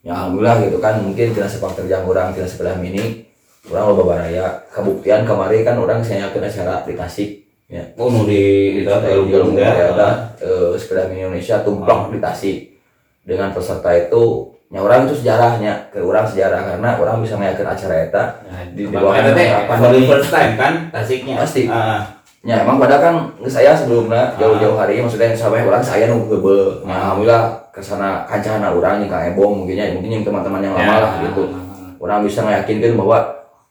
ya 0.05 0.13
alhamdulillah 0.13 0.61
gitu 0.61 0.77
kan 0.77 1.01
mungkin 1.01 1.33
tidak 1.33 1.49
sepak 1.49 1.73
terjang 1.73 2.05
orang 2.05 2.29
tidak 2.31 2.47
sebelah 2.47 2.77
mini 2.77 3.25
orang 3.65 3.89
loba 3.89 4.03
baraya 4.07 4.61
kabuktian 4.69 5.25
kemarin 5.25 5.65
kan 5.65 5.75
orang 5.75 5.99
senyakeun 5.99 6.45
acara 6.45 6.85
di 6.85 6.93
Tasik 6.93 7.29
ya 7.65 7.81
Oh 7.95 8.05
mau 8.07 8.21
di 8.23 8.41
itu 8.77 8.87
apa 8.87 9.01
Saya 9.03 9.17
ya 9.17 9.73
ya. 9.73 9.85
ada 9.91 10.09
eh, 10.37 10.71
sepeda 10.75 11.09
mini 11.09 11.25
Indonesia 11.25 11.59
tumplok 11.59 12.13
di 12.13 12.19
Tasik 12.19 12.57
dengan 13.21 13.49
peserta 13.49 13.89
itu 13.91 14.23
nya 14.67 14.81
orang 14.81 15.05
itu 15.05 15.17
sejarahnya 15.17 15.89
ke 15.89 15.97
orang 15.99 16.25
sejarah 16.25 16.61
karena 16.67 16.89
orang 16.95 17.21
bisa 17.21 17.33
ngayakeun 17.35 17.65
acara 17.67 17.95
eta 18.03 18.23
Nah, 18.43 18.61
di- 18.67 18.69
di 18.75 18.83
di 18.83 18.93
bawah 18.93 19.13
harapan 19.13 19.77
ini. 19.95 20.05
first 20.05 20.29
time 20.29 20.53
kan 20.55 20.73
tasiknya. 20.91 21.35
Pasti. 21.39 21.65
Ah. 21.65 22.01
ya 22.41 22.61
emang 22.61 22.77
pada 22.77 22.97
kan 22.97 23.13
saya 23.43 23.73
sebelumnya 23.73 24.37
jauh-jauh 24.37 24.73
hari 24.75 25.01
maksudnya 25.01 25.33
sampai 25.33 25.65
orang 25.65 25.81
saya 25.81 26.05
nu 26.05 26.21
heubeul 26.23 26.81
Ah. 26.81 26.85
nah, 26.85 26.97
alhamdulillah 27.03 27.43
ke 27.75 27.83
sana 27.83 28.23
kancana 28.23 28.71
orang 28.71 29.03
nih 29.03 29.11
Kang 29.11 29.27
Ebong 29.27 29.53
mungkin 29.59 29.75
ya 29.75 29.91
mungkin 29.91 30.07
yang 30.09 30.23
teman-teman 30.23 30.63
yang 30.63 30.73
lama 30.73 30.87
Ya. 30.87 31.03
lah 31.03 31.13
gitu. 31.21 31.43
Orang 31.99 32.23
bisa 32.23 32.39
meyakinkan 32.39 32.95
bahwa 32.95 33.19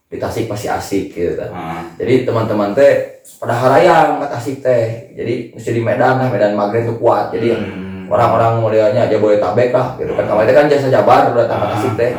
di 0.06 0.20
Tasik 0.20 0.44
pasti 0.44 0.68
asik 0.68 1.04
gitu 1.10 1.40
Ah. 1.48 1.80
jadi 1.96 2.22
teman-teman 2.22 2.70
teh 2.70 3.24
pada 3.40 3.56
harayang 3.56 4.20
ke 4.20 4.26
Tasik 4.28 4.56
teh. 4.60 5.08
Jadi 5.10 5.50
mesti 5.50 5.70
di 5.72 5.80
Medan 5.80 6.20
lah 6.20 6.28
Medan 6.28 6.52
Maghrib 6.52 6.84
tuh 6.84 7.00
kuat. 7.00 7.32
Jadi 7.32 7.50
Hmm. 7.50 8.04
orang-orang 8.06 8.60
modelnya 8.60 9.00
aja 9.02 9.16
boleh 9.16 9.40
tabek 9.40 9.72
lah 9.72 9.96
gitu 9.96 10.12
kan. 10.12 10.28
Kemarin 10.28 10.52
kan 10.52 10.66
jasa 10.68 10.92
jabar 10.92 11.32
udah 11.32 11.42
datang 11.42 11.58
ke 11.58 11.68
Tasik 11.72 11.94
teh. 11.96 12.12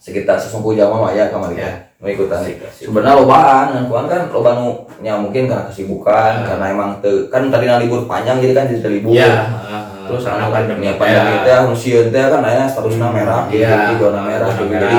sekitar 0.00 0.40
sesumpu 0.40 0.72
jam 0.72 0.88
mah 0.88 1.12
ya 1.12 1.28
kemarin 1.28 1.60
Ya. 1.60 1.64
teh 1.66 1.74
mau 2.00 2.08
ikutan. 2.08 2.40
Asik, 2.40 2.56
asik. 2.64 2.88
sebenarnya 2.88 3.20
lobaan 3.20 3.66
kan 3.68 3.82
kuan 3.84 4.06
kan 4.08 4.22
loba 4.32 4.56
nu 4.56 4.88
mungkin 5.20 5.44
karena 5.44 5.68
kesibukan 5.68 6.40
karena 6.40 6.66
emang 6.72 6.96
teu 7.04 7.28
kan 7.28 7.52
tadi 7.52 7.68
libur 7.68 8.08
panjang 8.08 8.40
jadi 8.40 8.56
kan 8.56 8.64
jadi 8.64 8.88
libur 8.88 9.12
Ya, 9.12 9.44
terus 10.10 10.22
karena 10.22 10.42
anu 10.42 10.52
pandemi 10.52 10.84
ya 10.84 10.94
pandemi 10.94 11.34
teh 11.40 11.54
anu 11.54 11.72
sieun 11.72 12.06
teh 12.08 12.18
kan 12.20 12.42
aya 12.42 12.66
statusna 12.66 13.08
merah 13.08 13.46
gitu 13.46 13.62
Iya, 13.62 13.94
zona 13.94 14.20
merah 14.20 14.50
merah, 14.50 14.66
jadi 14.66 14.98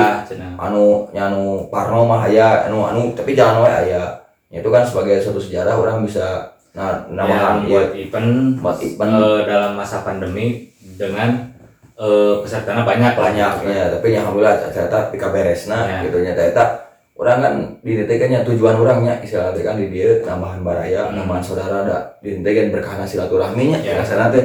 anu 0.58 0.84
nya 1.12 1.22
anu 1.28 1.42
parno 1.68 2.00
mah 2.04 2.24
aya 2.24 2.66
anu 2.66 2.82
anu 2.82 3.12
tapi 3.12 3.32
jangan 3.32 3.62
wae 3.62 3.74
aya. 3.86 4.04
Ya, 4.48 4.60
itu 4.60 4.68
kan 4.68 4.82
sebagai 4.82 5.16
suatu 5.18 5.38
sejarah 5.38 5.74
orang 5.74 6.02
bisa 6.02 6.52
nah 6.72 7.04
Ya, 7.04 7.12
namakan 7.14 7.68
buat 7.68 7.88
ya, 7.92 8.00
event 8.00 8.30
buat 8.58 8.76
event. 8.80 9.12
eh, 9.14 9.40
dalam 9.44 9.72
masa 9.74 10.00
pandemi 10.00 10.72
dengan 10.94 11.52
eh, 11.94 12.34
pesertanya 12.40 12.80
banyak 12.82 13.12
banyak 13.12 13.52
ya 13.66 13.84
tapi 13.90 14.06
yang 14.10 14.24
alhamdulillah 14.24 14.56
ternyata 14.66 15.08
pika 15.08 15.28
beresna 15.28 15.78
Ya. 15.84 15.96
gitu 16.02 16.20
nya. 16.20 16.32
Ternyata 16.32 16.64
orang 17.12 17.38
kan 17.38 17.54
ditetekannya 17.80 18.40
tujuan 18.42 18.74
orangnya 18.74 19.14
istilahnya 19.20 19.52
teh 19.52 19.62
kan 19.62 19.76
di 19.76 19.86
dia 19.88 20.20
tambahan 20.22 20.60
baraya 20.60 21.06
Hmm. 21.06 21.16
tambahan 21.18 21.40
saudara 21.40 21.76
ada 21.82 21.98
ditetekan 22.18 22.72
berkahna 22.72 23.04
silaturahminya 23.04 23.78
Ya. 23.78 24.00
ya 24.00 24.02
sana 24.02 24.28
teh 24.28 24.40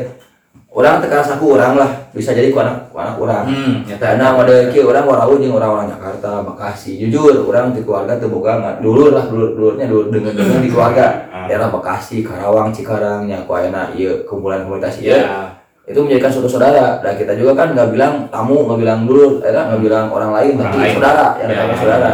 orang 0.78 1.02
tekan 1.02 1.26
saku 1.26 1.58
orang 1.58 1.74
lah 1.74 1.90
bisa 2.14 2.32
jadi 2.32 2.54
ku 2.54 2.62
anak 2.62 2.86
ku 2.88 3.02
anak 3.02 3.18
orang. 3.18 3.50
Hmm, 3.50 3.82
nyata 3.82 4.14
karena 4.14 4.26
model 4.32 4.60
kieu 4.70 4.86
orang 4.86 5.04
warau 5.04 5.34
jeung 5.36 5.58
orang-orang 5.58 5.90
Jakarta 5.90 6.46
Bekasi 6.46 7.02
jujur 7.02 7.34
orang 7.44 7.74
di 7.74 7.82
keluarga 7.82 8.14
teu 8.16 8.30
boga 8.30 8.52
nggak 8.56 8.76
dulur 8.80 9.10
lah 9.10 9.26
dulur 9.26 9.52
dulurnya 9.52 9.86
dulur 9.86 10.08
dengan 10.08 10.32
dengan 10.32 10.62
di 10.62 10.70
keluarga. 10.70 11.26
Ah. 11.28 11.50
daerah 11.50 11.74
Bekasi 11.74 12.22
Karawang 12.22 12.70
Cikarang 12.70 13.26
nya 13.26 13.42
ku 13.42 13.52
ayeuna 13.52 13.90
ieu 13.92 14.22
kumpulan 14.24 14.62
komunitas 14.62 15.02
ieu 15.02 15.18
Ya, 15.18 15.50
itu 15.88 15.98
menjadikan 15.98 16.30
suatu 16.30 16.52
saudara. 16.52 17.00
Dan 17.00 17.16
kita 17.16 17.34
juga 17.34 17.56
kan 17.56 17.72
nggak 17.72 17.90
bilang 17.90 18.14
tamu 18.28 18.68
nggak 18.68 18.78
bilang 18.78 19.00
dulu 19.04 19.40
eh 19.40 19.50
nggak 19.50 19.80
bilang 19.80 20.12
orang 20.12 20.30
lain 20.32 20.52
Orang 20.54 20.68
tapi 20.68 20.78
lain. 20.78 20.94
saudara 20.94 21.26
yang 21.38 21.48
Ya. 21.48 21.56
namanya 21.58 21.78
saudara. 21.80 22.12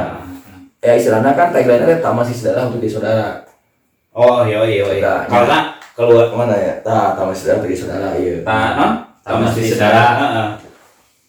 ya. 0.80 0.92
Istilahnya 0.94 1.32
kan 1.34 1.48
tagline 1.50 1.82
nya 1.82 1.98
tamu 1.98 2.22
si 2.22 2.32
saudara 2.32 2.70
untuk 2.70 2.80
di 2.80 2.88
saudara. 2.88 3.44
Oh 4.14 4.46
iya 4.46 4.62
iya 4.62 4.86
iya. 4.94 5.14
Karena 5.26 5.73
keluar 5.94 6.26
ke 6.30 6.36
mana 6.36 6.56
ya 6.58 6.74
ta 6.82 7.14
tamu 7.14 7.32
si 7.32 7.46
saudara 7.46 7.66
di 7.66 7.78
saudara 7.78 8.10
iya 8.18 8.42
nah, 8.42 8.70
non? 8.76 8.92
Si 9.54 9.72
saudara. 9.72 10.58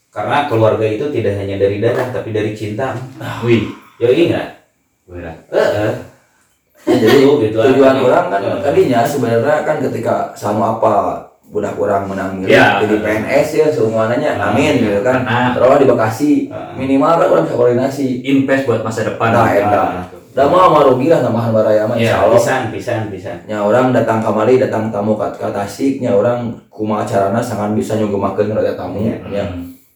Karena 0.09 0.47
keluarga 0.47 0.87
itu 0.87 1.11
tidak 1.11 1.43
hanya 1.43 1.59
dari 1.59 1.83
darah 1.83 2.07
tapi 2.15 2.31
dari 2.31 2.55
cinta. 2.55 2.95
wih, 3.43 3.67
Yo 3.99 4.11
enggak? 4.11 4.63
berat. 5.05 5.37
Heeh. 5.51 5.93
Ya, 6.87 6.95
jadi 6.97 7.19
gitu 7.43 7.57
tujuan 7.57 7.99
aja. 7.99 8.03
orang 8.03 8.27
kan 8.31 8.41
Ya. 8.41 8.55
tadinya 8.63 9.01
sebenarnya 9.03 9.57
kan 9.63 9.77
ketika 9.83 10.31
sama 10.33 10.79
apa 10.79 10.95
budak 11.45 11.75
orang 11.77 12.07
menang 12.07 12.41
Ya. 12.47 12.79
jadi 12.79 13.03
PNS 13.03 13.49
ya 13.53 13.67
semuanya 13.69 14.39
Ah, 14.39 14.55
amin 14.55 14.81
gitu 14.81 15.03
kan 15.03 15.27
terus 15.53 15.83
di 15.83 15.87
Bekasi 15.87 16.31
Ah. 16.49 16.73
minimal 16.73 17.19
kan 17.19 17.27
orang 17.29 17.45
bisa 17.45 17.57
koordinasi 17.57 18.07
invest 18.23 18.65
buat 18.65 18.81
masa 18.81 19.05
depan. 19.05 19.29
Nah, 19.29 19.51
eta. 19.51 19.83
Dah 20.35 20.51
mau 20.51 20.67
mah 20.67 20.83
rugi 20.83 21.07
lah 21.07 21.23
tambahan 21.23 21.55
baraya 21.55 21.87
mah 21.87 21.95
Ya, 21.95 22.11
insya 22.11 22.17
Allah 22.21 22.35
Pisan 22.37 22.63
pisan 22.69 23.01
pisan. 23.07 23.37
nya 23.47 23.63
orang 23.63 23.95
datang 23.95 24.19
kamari 24.19 24.59
datang 24.59 24.91
tamu 24.91 25.15
ke, 25.15 25.27
ke 25.33 25.47
Tasik 25.47 26.03
nya 26.03 26.11
orang 26.11 26.59
kumaha 26.67 27.07
carana 27.07 27.39
sangat 27.39 27.71
bisa 27.73 27.95
nyugemakeun 27.95 28.51
rada 28.51 28.75
tamu 28.75 28.99
Iya. 28.99 29.17
nya 29.31 29.45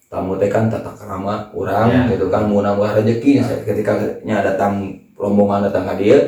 tamu 0.06 0.38
teh 0.38 0.46
kan 0.46 0.70
tata 0.70 0.94
krama 0.94 1.50
orang 1.50 1.90
Ya. 1.90 2.02
gitu 2.08 2.30
kan 2.30 2.46
mau 2.46 2.62
nambah 2.62 2.86
rezeki 2.94 3.30
nya 3.36 3.44
ketika 3.66 3.98
nya 4.22 4.38
datang 4.40 4.94
rombongan 5.14 5.66
datang 5.66 5.90
ke 5.90 5.94
dia 5.98 6.18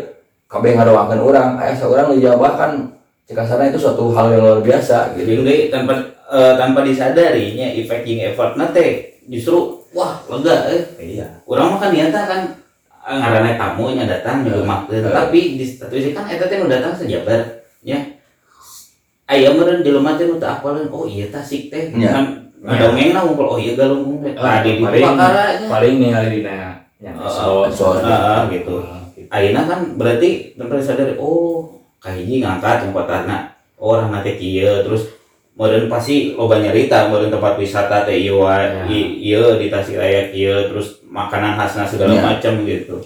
kabeh 0.45 0.75
ngadoakeun 0.75 1.23
orang 1.23 1.55
aya 1.57 1.71
seorang 1.73 2.11
di 2.11 2.19
Jawa 2.21 2.59
kan 2.59 2.91
jika 3.25 3.47
sana 3.47 3.71
itu 3.71 3.79
suatu 3.79 4.11
hal 4.11 4.35
yang 4.35 4.43
luar 4.43 4.59
biasa 4.59 5.15
Jadi 5.15 5.23
gitu 5.23 5.41
enggak 5.41 5.71
tanpa 5.71 5.93
eh, 6.27 6.55
tanpa 6.59 6.83
disadarinya 6.83 7.71
effecting 7.71 8.27
effort 8.27 8.59
nate 8.59 9.23
justru 9.31 9.79
wah 9.95 10.19
lega 10.27 10.67
eh. 10.67 10.83
Iya. 10.99 11.47
Orang 11.47 11.73
mah 11.73 11.79
kan 11.79 11.95
niatnya 11.95 12.27
kan 12.27 12.41
eh, 13.11 13.19
ngaranna 13.19 13.53
tamu 13.57 13.91
nya 13.91 14.07
datang 14.07 14.43
juga 14.43 14.63
maksud 14.63 15.03
Eh. 15.03 15.11
tapi 15.11 15.41
di 15.59 15.65
statusnya 15.65 16.11
kan 16.13 16.25
eta 16.27 16.47
teh 16.47 16.57
nu 16.57 16.67
datang 16.67 16.95
sejabar 16.95 17.41
nya. 17.83 17.99
Aya 19.27 19.51
meureun 19.51 19.83
jelema 19.83 20.15
teh 20.15 20.27
nu 20.27 20.37
teu 20.37 20.47
apaleun 20.47 20.87
oh 20.89 21.05
iya 21.05 21.27
tasik 21.29 21.67
teh 21.69 21.91
Ya. 21.93 22.11
kan 22.13 22.25
ngadongeng 22.61 23.11
nah 23.11 23.23
ngumpul 23.23 23.47
oh 23.47 23.59
iya 23.59 23.75
galunggung 23.75 24.21
teh. 24.21 24.35
Ah, 24.35 24.59
Tadi 24.59 24.71
di 24.77 24.83
paling 24.83 25.17
paling 25.67 25.95
ningali 25.99 26.29
dina 26.39 26.75
nya 26.99 27.11
Oh, 27.17 27.65
so 27.65 27.95
so, 27.97 27.99
ah, 28.01 28.45
gitu. 28.47 28.83
Ayeuna 29.27 29.63
kan 29.65 29.81
berarti 29.95 30.55
tanpa 30.55 30.77
disadari 30.77 31.15
oh 31.17 31.67
kahiji 31.99 32.43
ngangkat 32.43 32.85
yang 32.85 32.93
kotana 32.93 33.39
oh 33.75 33.95
orang 33.95 34.11
nate 34.11 34.35
kieu 34.37 34.83
terus 34.83 35.07
Meureun 35.51 35.89
pasti 35.89 36.33
loba 36.33 36.57
nyarita 36.57 37.07
meureun 37.07 37.29
tempat 37.29 37.55
wisata 37.55 38.09
teh 38.09 38.17
wae, 38.33 38.65
Ya. 38.65 38.81
i- 38.89 39.13
ieu 39.21 39.61
di 39.61 39.69
Tasikmalaya 39.69 40.33
ieu 40.33 40.73
terus 40.73 41.00
makanan 41.11 41.59
khasna 41.59 41.83
segala 41.85 42.15
Ya. 42.15 42.23
macam 42.25 42.63
gitu. 42.63 42.97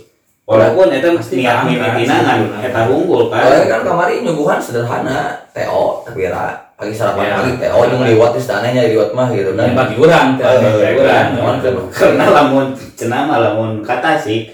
Walaupun 0.44 0.92
eta 0.92 1.09
Pasti 1.16 1.40
niat 1.40 1.64
paham, 1.64 1.72
mimitina 1.72 2.16
sebetulnya. 2.20 2.61
eta 2.62 2.80
unggul 2.86 3.22
kan. 3.26 3.40
Soalnya 3.40 3.64
kan 3.66 3.80
kamari 3.82 4.14
nyuguhan 4.20 4.61
sederhana, 4.61 5.18
TO, 5.50 6.05
tapi 6.05 6.28
ra 6.28 6.52
pagi 6.74 6.92
sarapan 6.92 7.24
Ya. 7.24 7.34
pagi 7.40 7.52
TO 7.57 7.78
yang 7.82 8.02
liwat 8.05 8.30
di 8.30 8.40
istananya 8.42 8.82
liwat 8.84 9.11
mah 9.11 9.28
gitu 9.30 9.57
bagi 9.57 9.94
orang, 9.96 10.28
bagi 10.36 11.00
orang. 11.00 11.26
cuman 11.32 11.57
kan 11.59 11.74
karena 11.88 12.24
lamun 12.28 12.66
cenah 12.92 13.20
mah 13.24 13.38
lamun 13.40 13.70
ka 13.80 14.02
Tasik 14.02 14.52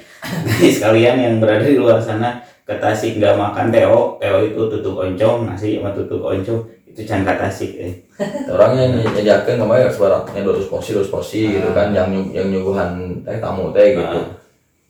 guys 0.54 0.76
kalian 0.84 1.16
yang 1.16 1.34
berada 1.40 1.64
di 1.64 1.74
luar 1.74 1.96
sana 1.96 2.38
ke 2.62 2.76
Tasik 2.76 3.16
nggak 3.16 3.34
makan 3.34 3.72
teo 3.72 4.20
teo 4.20 4.36
itu 4.44 4.62
tutup 4.68 5.00
oncom 5.00 5.48
nasi 5.48 5.80
sama 5.80 5.90
tutup 5.90 6.20
oncom 6.22 6.60
itu 7.00 7.08
can 7.08 7.24
ka 7.24 7.40
Tasik 7.40 7.72
eh. 7.80 7.92
orangnya 8.52 9.00
nyajakeun 9.16 9.56
kemarin 9.56 9.88
sebaratnya 9.88 10.44
200 10.44 10.68
porsi 10.68 10.92
200 10.92 11.08
porsi 11.08 11.40
gitu 11.56 11.72
kan 11.72 11.96
yang 11.96 12.12
yang 12.36 12.52
nyuguhan 12.52 13.24
teh 13.24 13.40
tamu 13.40 13.72
teh 13.72 13.96
gitu. 13.96 14.36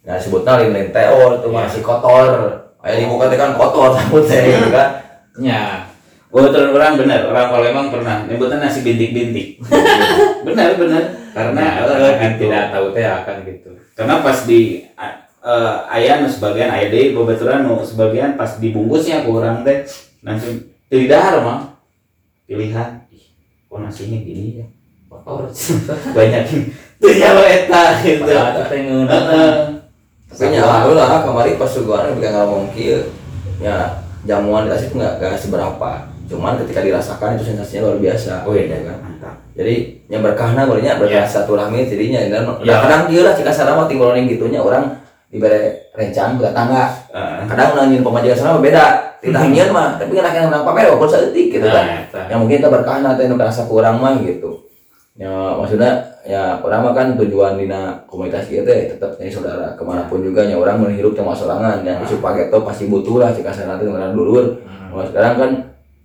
Nah 0.02 0.18
sebutnya 0.18 0.58
lain 0.58 0.90
TO 0.90 1.38
itu 1.38 1.48
Ya. 1.48 1.54
masih 1.62 1.82
kotor. 1.86 2.28
Aya 2.82 2.98
dibuka 2.98 3.30
teh 3.30 3.38
kan 3.38 3.54
kotor 3.54 3.94
tamu 3.96 4.18
teh 4.26 4.42
gitu 4.50 4.74
kan. 4.74 4.98
Ya, 5.38 5.86
Oh, 6.30 6.46
terus 6.46 6.70
orang 6.70 6.94
bener, 6.94 7.26
orang 7.26 7.50
Palembang 7.50 7.90
pernah 7.90 8.22
nyebutnya 8.22 8.62
nasi 8.62 8.86
bintik-bintik. 8.86 9.58
bener 10.46 10.78
bener, 10.78 11.02
karena 11.34 11.82
karena 11.82 12.06
eh, 12.06 12.14
kan 12.18 12.30
gitu. 12.34 12.40
tidak 12.46 12.64
tahu 12.70 12.86
teh 12.94 13.02
akan 13.06 13.36
gitu. 13.46 13.70
karena 13.98 14.14
pas 14.22 14.38
di 14.46 14.61
uh, 15.44 15.74
ayah 15.92 16.22
nu 16.22 16.28
sebagian 16.30 16.70
ayah 16.72 16.88
deh 16.88 17.12
babaturan 17.12 17.66
nu 17.66 17.82
sebagian 17.84 18.38
pas 18.38 18.56
dibungkusnya 18.56 19.26
ke 19.26 19.28
orang 19.28 19.61
teh 19.66 19.84
langsung 20.24 20.70
tidak 20.88 21.42
mah 21.44 21.70
pilihan 22.51 23.07
ih 23.14 23.30
kok 23.70 23.78
nasinya 23.78 24.18
gini 24.18 24.59
ya 24.59 24.66
kotor 25.07 25.46
banyak 26.18 26.42
tuh 26.98 27.14
ya 27.14 27.30
lo 27.30 27.46
eta 27.46 28.03
gitu. 28.03 28.26
Tapi 28.26 28.76
nya 30.51 30.62
lah 30.62 31.20
kemarin 31.26 31.59
pas 31.59 31.70
suguhan 31.70 32.14
bisa 32.18 32.30
ngomong 32.30 32.70
kieu. 32.74 33.03
Ya 33.59 34.03
jamuan 34.26 34.66
di 34.66 34.70
Tasik 34.74 34.94
nggak 34.94 35.18
nggak 35.18 35.38
seberapa. 35.38 35.90
Cuman 36.30 36.55
ketika 36.62 36.86
dirasakan 36.86 37.34
itu 37.34 37.51
sensasinya 37.51 37.90
luar 37.90 37.98
biasa. 37.98 38.46
oh 38.46 38.55
iya 38.55 38.78
kan. 38.86 38.98
mantap 39.03 39.34
Jadi 39.59 40.07
yang 40.07 40.22
berkahna 40.22 40.70
bolehnya 40.70 40.94
berkah 41.03 41.22
Ya. 41.22 41.26
satu 41.26 41.59
rahmi 41.59 41.90
jadinya 41.90 42.22
dan 42.30 42.46
Ya. 42.62 42.78
kadang 42.78 43.11
dia 43.11 43.26
lah 43.26 43.34
jika 43.34 43.51
sarama 43.51 43.90
tinggal 43.90 44.14
ning 44.14 44.30
gitunya 44.30 44.62
orang 44.62 44.94
diberi 45.30 45.74
rencana 45.98 46.38
buat 46.38 46.55
tangga. 46.55 46.84
Heeh. 47.11 47.42
Kadang 47.51 47.68
nangin 47.74 48.07
pemajikan 48.07 48.38
sarama 48.38 48.62
beda. 48.62 49.09
Ditangin 49.21 49.68
mah, 49.68 50.01
tapi 50.01 50.16
kan 50.16 50.33
yang 50.33 50.49
nang 50.49 50.64
pamer 50.64 50.89
walaupun 50.89 51.09
sedetik 51.09 51.61
gitu 51.61 51.66
kan. 51.68 51.85
Nah, 51.85 52.01
eta. 52.09 52.21
yang 52.33 52.39
mungkin 52.41 52.57
kita 52.61 52.73
berkahna 52.73 53.16
teh 53.21 53.29
nu 53.29 53.37
rasa 53.37 53.68
kurang 53.68 54.01
mah 54.01 54.16
gitu. 54.25 54.64
Ya 55.21 55.29
maksudnya 55.61 56.01
ya 56.25 56.57
orang 56.64 56.81
mah 56.81 56.93
kan 56.97 57.07
tujuan 57.21 57.61
dina 57.61 58.01
komunitas 58.09 58.49
kita 58.49 58.64
teh 58.64 58.97
tetap 58.97 59.21
jadi 59.21 59.29
saudara. 59.29 59.77
Ke 59.77 59.83
mana 59.85 60.09
pun 60.09 60.25
juga 60.25 60.41
ya 60.49 60.57
orang 60.57 60.81
menghirup 60.81 61.12
cuma 61.12 61.37
sorangan. 61.37 61.85
Yang 61.85 62.09
isu 62.09 62.16
paket 62.25 62.49
tuh 62.49 62.64
pasti 62.64 62.89
butuh 62.89 63.21
lah 63.21 63.31
jika 63.37 63.53
sana 63.53 63.77
teh 63.77 63.85
dengan 63.85 64.16
dulur. 64.16 64.57
Kalau 64.64 65.05
sekarang 65.05 65.35
kan 65.37 65.51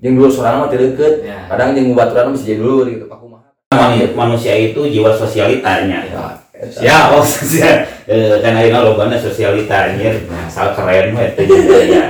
jeung 0.04 0.16
dulur 0.20 0.32
sorangan 0.32 0.68
mah 0.68 0.70
teu 0.70 0.80
deukeut 0.84 1.24
Ya. 1.24 1.48
kadang 1.48 1.72
jeung 1.72 1.96
baturan 1.96 2.36
bisa 2.36 2.52
jadi 2.52 2.60
dulur 2.60 2.86
gitu 2.92 3.08
pak 3.08 3.18
kumaha. 3.18 3.48
Man- 3.72 4.12
manusia 4.14 4.52
itu 4.60 4.84
jiwa 4.92 5.16
sosialitanya 5.16 6.04
ya 6.12 6.46
ya. 6.84 7.12
Oh 7.16 7.24
sosial 7.40 7.84
eh, 8.08 8.40
kan 8.40 8.56
ayeuna 8.56 8.84
lobana 8.84 9.20
sosialita 9.20 9.92
anjir 9.92 10.24
asal 10.48 10.72
keren 10.72 11.12
mah 11.16 11.28
juga 11.36 11.80
ya 11.84 12.06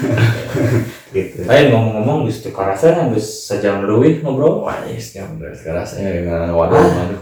gitu. 1.16 1.36
Lain 1.46 1.66
ngomong-ngomong 1.72 2.26
geus 2.26 2.40
teu 2.40 2.50
karasan 2.50 3.10
geus 3.10 3.26
sejam 3.48 3.82
leuwih 3.82 4.22
ngobrol. 4.22 4.62
wah 4.62 4.78
yes 4.86 5.16
ya 5.16 5.26
bener 5.26 5.50
sekarang 5.52 5.82
saya 5.82 6.22
dengan 6.22 6.50
waduh 6.54 6.78
waduh. 6.78 7.20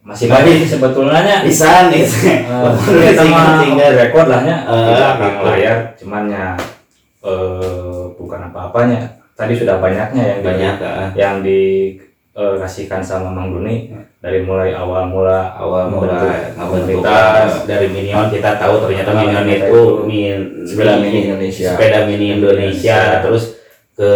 Masih 0.00 0.32
banyak 0.32 0.64
sebetulnya 0.64 1.20
nya. 1.20 1.36
pisan 1.44 1.92
nih 1.92 2.08
Eh, 2.08 3.12
kita 3.12 3.22
mah 3.28 3.60
rekod 3.92 4.26
lah 4.30 4.40
nya. 4.40 4.56
Eh, 4.64 4.80
di 4.80 4.92
belakang 4.96 5.20
gitu. 5.20 5.44
layar 5.44 5.76
cuman 6.00 6.22
ya 6.32 6.46
eh, 7.20 8.02
bukan 8.16 8.40
apa-apanya. 8.48 9.00
Tadi 9.36 9.54
sudah 9.54 9.78
banyaknya 9.78 10.22
yang 10.24 10.40
di- 10.42 10.46
banyak 10.48 10.74
ah. 10.82 11.08
Yang 12.38 12.54
dikasihkan 12.54 13.02
sama 13.02 13.28
Mang 13.28 13.50
Duni 13.50 13.90
dari 14.18 14.42
mulai 14.42 14.70
awal 14.70 15.10
mula 15.10 15.52
awal 15.54 15.90
mula 15.90 16.22
ngabentuk 16.54 17.02
komunitas 17.02 17.66
dari 17.66 17.86
Minion 17.90 18.30
kita 18.30 18.54
tahu 18.54 18.86
ternyata 18.86 19.10
Ah, 19.10 19.18
Minion 19.18 19.46
itu 19.46 19.82
min, 20.06 20.38
sepeda 20.62 20.98
mini 20.98 21.18
Indonesia. 21.26 21.74
sepeda 21.74 21.98
mini 22.06 22.26
Indonesia. 22.38 22.98
Terus 23.22 23.44
ke 23.98 24.10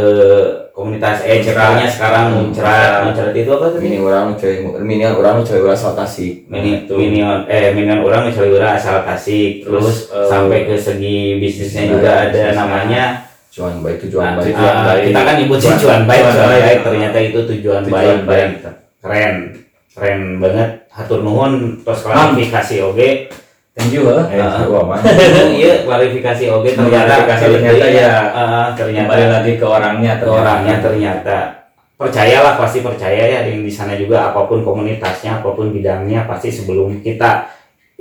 komunitas 0.70 1.26
eh 1.26 1.42
cerahnya 1.42 1.90
sekarang 1.90 2.38
muncrat. 2.38 3.02
Muncrat 3.02 3.34
itu 3.34 3.50
apa 3.50 3.66
tuh 3.66 3.80
mini 3.82 3.98
orang 3.98 4.38
coy 4.38 4.54
mini 4.78 5.02
orang 5.02 5.42
coy 5.42 5.58
orang 5.58 5.74
asal 5.74 5.92
Tasik. 5.98 6.46
Mini 6.46 6.86
minion 6.86 7.42
eh 7.50 7.74
minion 7.74 8.06
orang 8.06 8.30
misalnya 8.30 8.78
asal 8.78 9.02
Tasik. 9.02 9.66
Terus, 9.66 9.82
Terus, 9.82 9.98
eh, 10.14 10.26
sampai 10.30 10.70
ke 10.70 10.78
segi 10.78 11.42
bisnisnya 11.42 11.82
bisnis, 11.82 11.92
juga 11.98 12.10
ada 12.14 12.30
bisnisnya. 12.30 12.54
namanya 12.54 13.04
cuan 13.52 13.74
baik 13.80 13.98
tujuan 14.02 14.24
Nah, 14.24 14.34
baik. 14.40 14.46
tujuan 14.50 14.72
ah, 14.72 14.84
baik. 14.88 15.02
kita 15.04 15.20
kan 15.20 15.34
nyebutin 15.36 15.60
Tujuan- 15.68 15.80
cuan 15.82 16.02
baik 16.08 16.22
cuan 16.24 16.36
baik. 16.48 16.62
baik. 16.64 16.78
Ternyata 16.82 17.18
itu 17.20 17.38
tujuan, 17.44 17.80
tujuan 17.82 17.92
baik 17.92 18.18
baik. 18.24 18.48
dan 18.64 18.72
keren. 18.98 19.36
Keren 19.92 20.20
banget. 20.40 20.70
Hatur 20.88 21.20
nuhun 21.20 21.52
terus 21.80 22.00
klarifikasi 22.02 22.76
oke 22.82 23.08
thank 23.72 23.88
you 23.88 24.04
eh. 24.04 24.36
Ah. 24.36 24.60
gua 24.64 24.84
mah 24.84 25.00
iya 25.56 25.88
klarifikasi 25.88 26.44
oke 26.52 26.68
ternyata 26.68 27.24
Klarifikasi 27.24 27.44
ternyata 27.50 27.86
ya. 27.88 28.12
Ah, 28.30 28.66
ternyata. 28.72 29.08
kembali 29.08 29.26
lagi 29.30 29.52
ke 29.56 29.66
orangnya 29.66 30.12
ke 30.16 30.26
orangnya 30.28 30.74
ternyata. 30.80 31.38
Percayalah 31.96 32.58
pasti 32.58 32.82
percaya 32.82 33.22
ya 33.22 33.40
yang 33.46 33.62
di 33.62 33.70
sana 33.70 33.94
juga. 33.94 34.32
Apa 34.32 34.44
pun 34.44 34.60
komunitasnya 34.60 35.38
apa 35.38 35.48
pun 35.52 35.70
bidangnya 35.70 36.24
pasti 36.26 36.48
sebelum 36.50 36.98
kita 36.98 37.46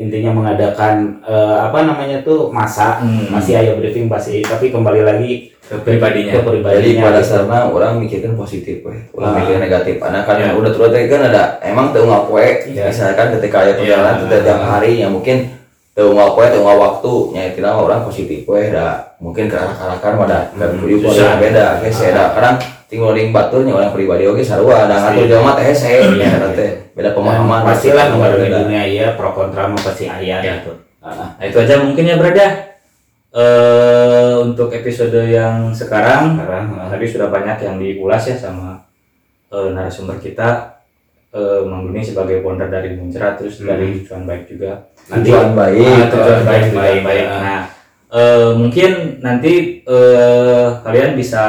intinya 0.02 0.32
mengadakan 0.34 1.22
eh, 1.22 1.58
apa 1.62 1.86
namanya 1.86 2.18
tuh 2.22 2.50
masa 2.50 2.98
Hmm. 2.98 3.30
masih 3.30 3.54
ada 3.56 3.78
briefing 3.78 4.10
pasti 4.10 4.42
tapi 4.42 4.74
kembali 4.74 5.06
lagi 5.06 5.32
ke 5.62 5.78
pribadinya 5.80 6.36
ke 6.36 6.42
pribadinya 6.42 6.82
Jadi 6.82 6.92
pada 6.98 7.08
gitu. 7.08 7.20
dasarnya 7.24 7.60
orang 7.70 7.92
mikirkan 8.02 8.34
positif 8.36 8.82
we. 8.84 8.98
Ulah 9.14 9.30
Ah. 9.30 9.34
mikirkan 9.40 9.62
negatif. 9.62 9.96
Karena 10.02 10.20
kan 10.26 10.36
Ya. 10.36 10.52
udah 10.52 10.72
terus 10.74 10.92
kan 11.08 11.22
ada 11.32 11.44
emang 11.64 11.94
teu 11.94 12.04
ngapoe. 12.04 12.48
Ya. 12.68 12.90
Misalkan 12.90 13.38
ketika 13.40 13.58
ada 13.64 13.72
perjalanan 13.78 14.16
Ya. 14.20 14.28
yeah. 14.28 14.42
tiap 14.44 14.62
hari 14.62 14.92
yang 15.00 15.12
mungkin 15.14 15.38
teu 15.92 16.08
ngapoe 16.10 16.48
teu 16.48 16.64
waktu 16.64 17.14
nya 17.32 17.42
itu 17.48 17.60
mah 17.60 17.76
orang 17.76 18.02
positif 18.02 18.44
we 18.46 18.70
da. 18.70 19.12
Mungkin 19.18 19.46
ke 19.46 19.56
arah-arahan 19.56 20.14
mah 20.16 20.26
da 20.26 20.40
dan 20.52 20.70
Hmm, 20.72 20.82
pribadi 20.82 21.14
susah. 21.14 21.36
beda 21.38 21.66
geus 21.80 22.00
ya 22.00 22.12
da. 22.12 22.26
Kadang 22.32 22.56
tinggal 22.88 23.12
ring 23.12 23.30
baturnya 23.30 23.72
orang 23.72 23.92
pribadi 23.92 24.24
oge 24.24 24.42
sarua 24.42 24.86
da 24.86 24.96
ngatur 24.98 25.16
Pasti. 25.18 25.30
jelema 25.30 25.52
teh 25.54 25.66
hese 25.66 25.92
Iya. 26.16 26.28
ya 26.34 26.50
teh. 26.52 26.72
Beda 26.92 27.10
pemahaman. 27.12 27.60
pastilah 27.64 28.06
nomor 28.10 28.32
di 28.34 28.46
beda. 28.46 28.58
dunia 28.62 28.84
iya 28.84 29.08
pro 29.14 29.32
kontra 29.32 29.64
mah 29.66 29.78
pasti 29.78 30.06
ayah 30.06 30.40
Ya. 30.40 30.58
gitu 30.58 30.74
Ah, 31.02 31.34
Nah, 31.34 31.44
itu 31.44 31.58
aja 31.58 31.82
mungkin 31.82 32.04
ya 32.04 32.16
berada 32.16 32.46
eh 33.32 34.34
untuk 34.38 34.70
episode 34.70 35.16
yang 35.26 35.72
sekarang 35.72 36.36
sekarang 36.36 36.66
ah. 36.76 36.88
tadi 36.88 37.06
sudah 37.06 37.28
banyak 37.28 37.58
yang 37.58 37.76
diulas 37.76 38.22
ya 38.24 38.36
sama 38.36 38.76
eh, 39.48 39.70
narasumber 39.72 40.20
kita 40.20 40.78
eh 41.32 41.62
Mang 41.64 41.88
Duni 41.88 42.04
sebagai 42.04 42.44
founder 42.44 42.68
dari 42.68 43.00
Muncrat 43.00 43.40
terus 43.40 43.64
Hmm. 43.64 43.72
dari 43.72 44.04
Cuan 44.04 44.28
Baik 44.28 44.44
juga. 44.52 44.92
Nanti 45.08 45.32
Tujuan 45.32 45.50
baik. 45.56 45.88
Ah, 45.88 46.08
tujuan 46.12 46.42
baik 46.44 46.46
baik, 46.46 46.72
baik 46.76 47.00
baik. 47.08 47.26
Ah. 47.26 47.40
nah 47.40 47.62
eh, 48.12 48.50
mungkin 48.60 48.92
nanti 49.24 49.54
eh, 49.82 50.66
kalian 50.84 51.16
bisa 51.16 51.44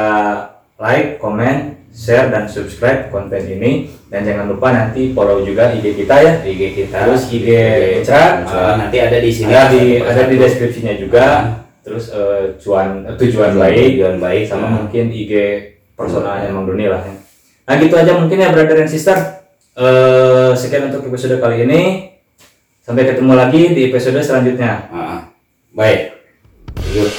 like 0.79 1.19
comment 1.19 1.75
share 1.91 2.31
dan 2.31 2.47
subscribe 2.47 3.11
konten 3.11 3.43
ini. 3.43 3.91
Dan 4.07 4.23
jangan 4.23 4.45
lupa 4.47 4.71
nanti 4.71 5.11
follow 5.11 5.43
juga 5.43 5.73
IG 5.75 5.99
kita 6.05 6.15
ya. 6.15 6.33
IG 6.47 6.61
kita. 6.79 7.03
Terus 7.03 7.27
IG 7.27 7.47
Muncrat. 7.99 8.33
Ah, 8.47 8.73
nanti 8.79 8.97
ada 9.03 9.17
di 9.19 9.31
sini. 9.33 9.51
Ada 9.51 9.67
di 9.67 9.83
ada 9.99 10.23
di 10.31 10.35
deskripsinya 10.39 10.93
juga. 10.95 11.25
Terus 11.83 12.07
eh, 12.15 12.55
cuan 12.63 13.03
eh, 13.03 13.15
tujuan 13.19 13.59
baik. 13.59 13.99
Tujuan 13.99 14.15
baik. 14.23 14.43
Sama 14.47 14.71
sama 14.71 14.87
mungkin 14.87 15.11
IG 15.11 15.33
personalnya 15.99 16.55
Mang 16.55 16.63
Doni 16.71 16.87
lah 16.87 17.03
ya. 17.03 17.15
Nah 17.63 17.75
gitu 17.79 17.95
aja 17.99 18.11
mungkin 18.15 18.39
ya 18.39 18.49
brother 18.55 18.79
dan 18.79 18.87
sister. 18.87 19.42
Eh 19.73 20.51
sekian 20.53 20.93
untuk 20.93 21.09
episode 21.09 21.41
kali 21.41 21.65
ini. 21.65 21.81
Sampai 22.85 23.09
ketemu 23.09 23.33
lagi 23.33 23.73
di 23.73 23.89
episode 23.89 24.21
selanjutnya. 24.21 24.85
Ah, 24.93 25.33
baik 25.73 26.13
yuk. 26.93 27.09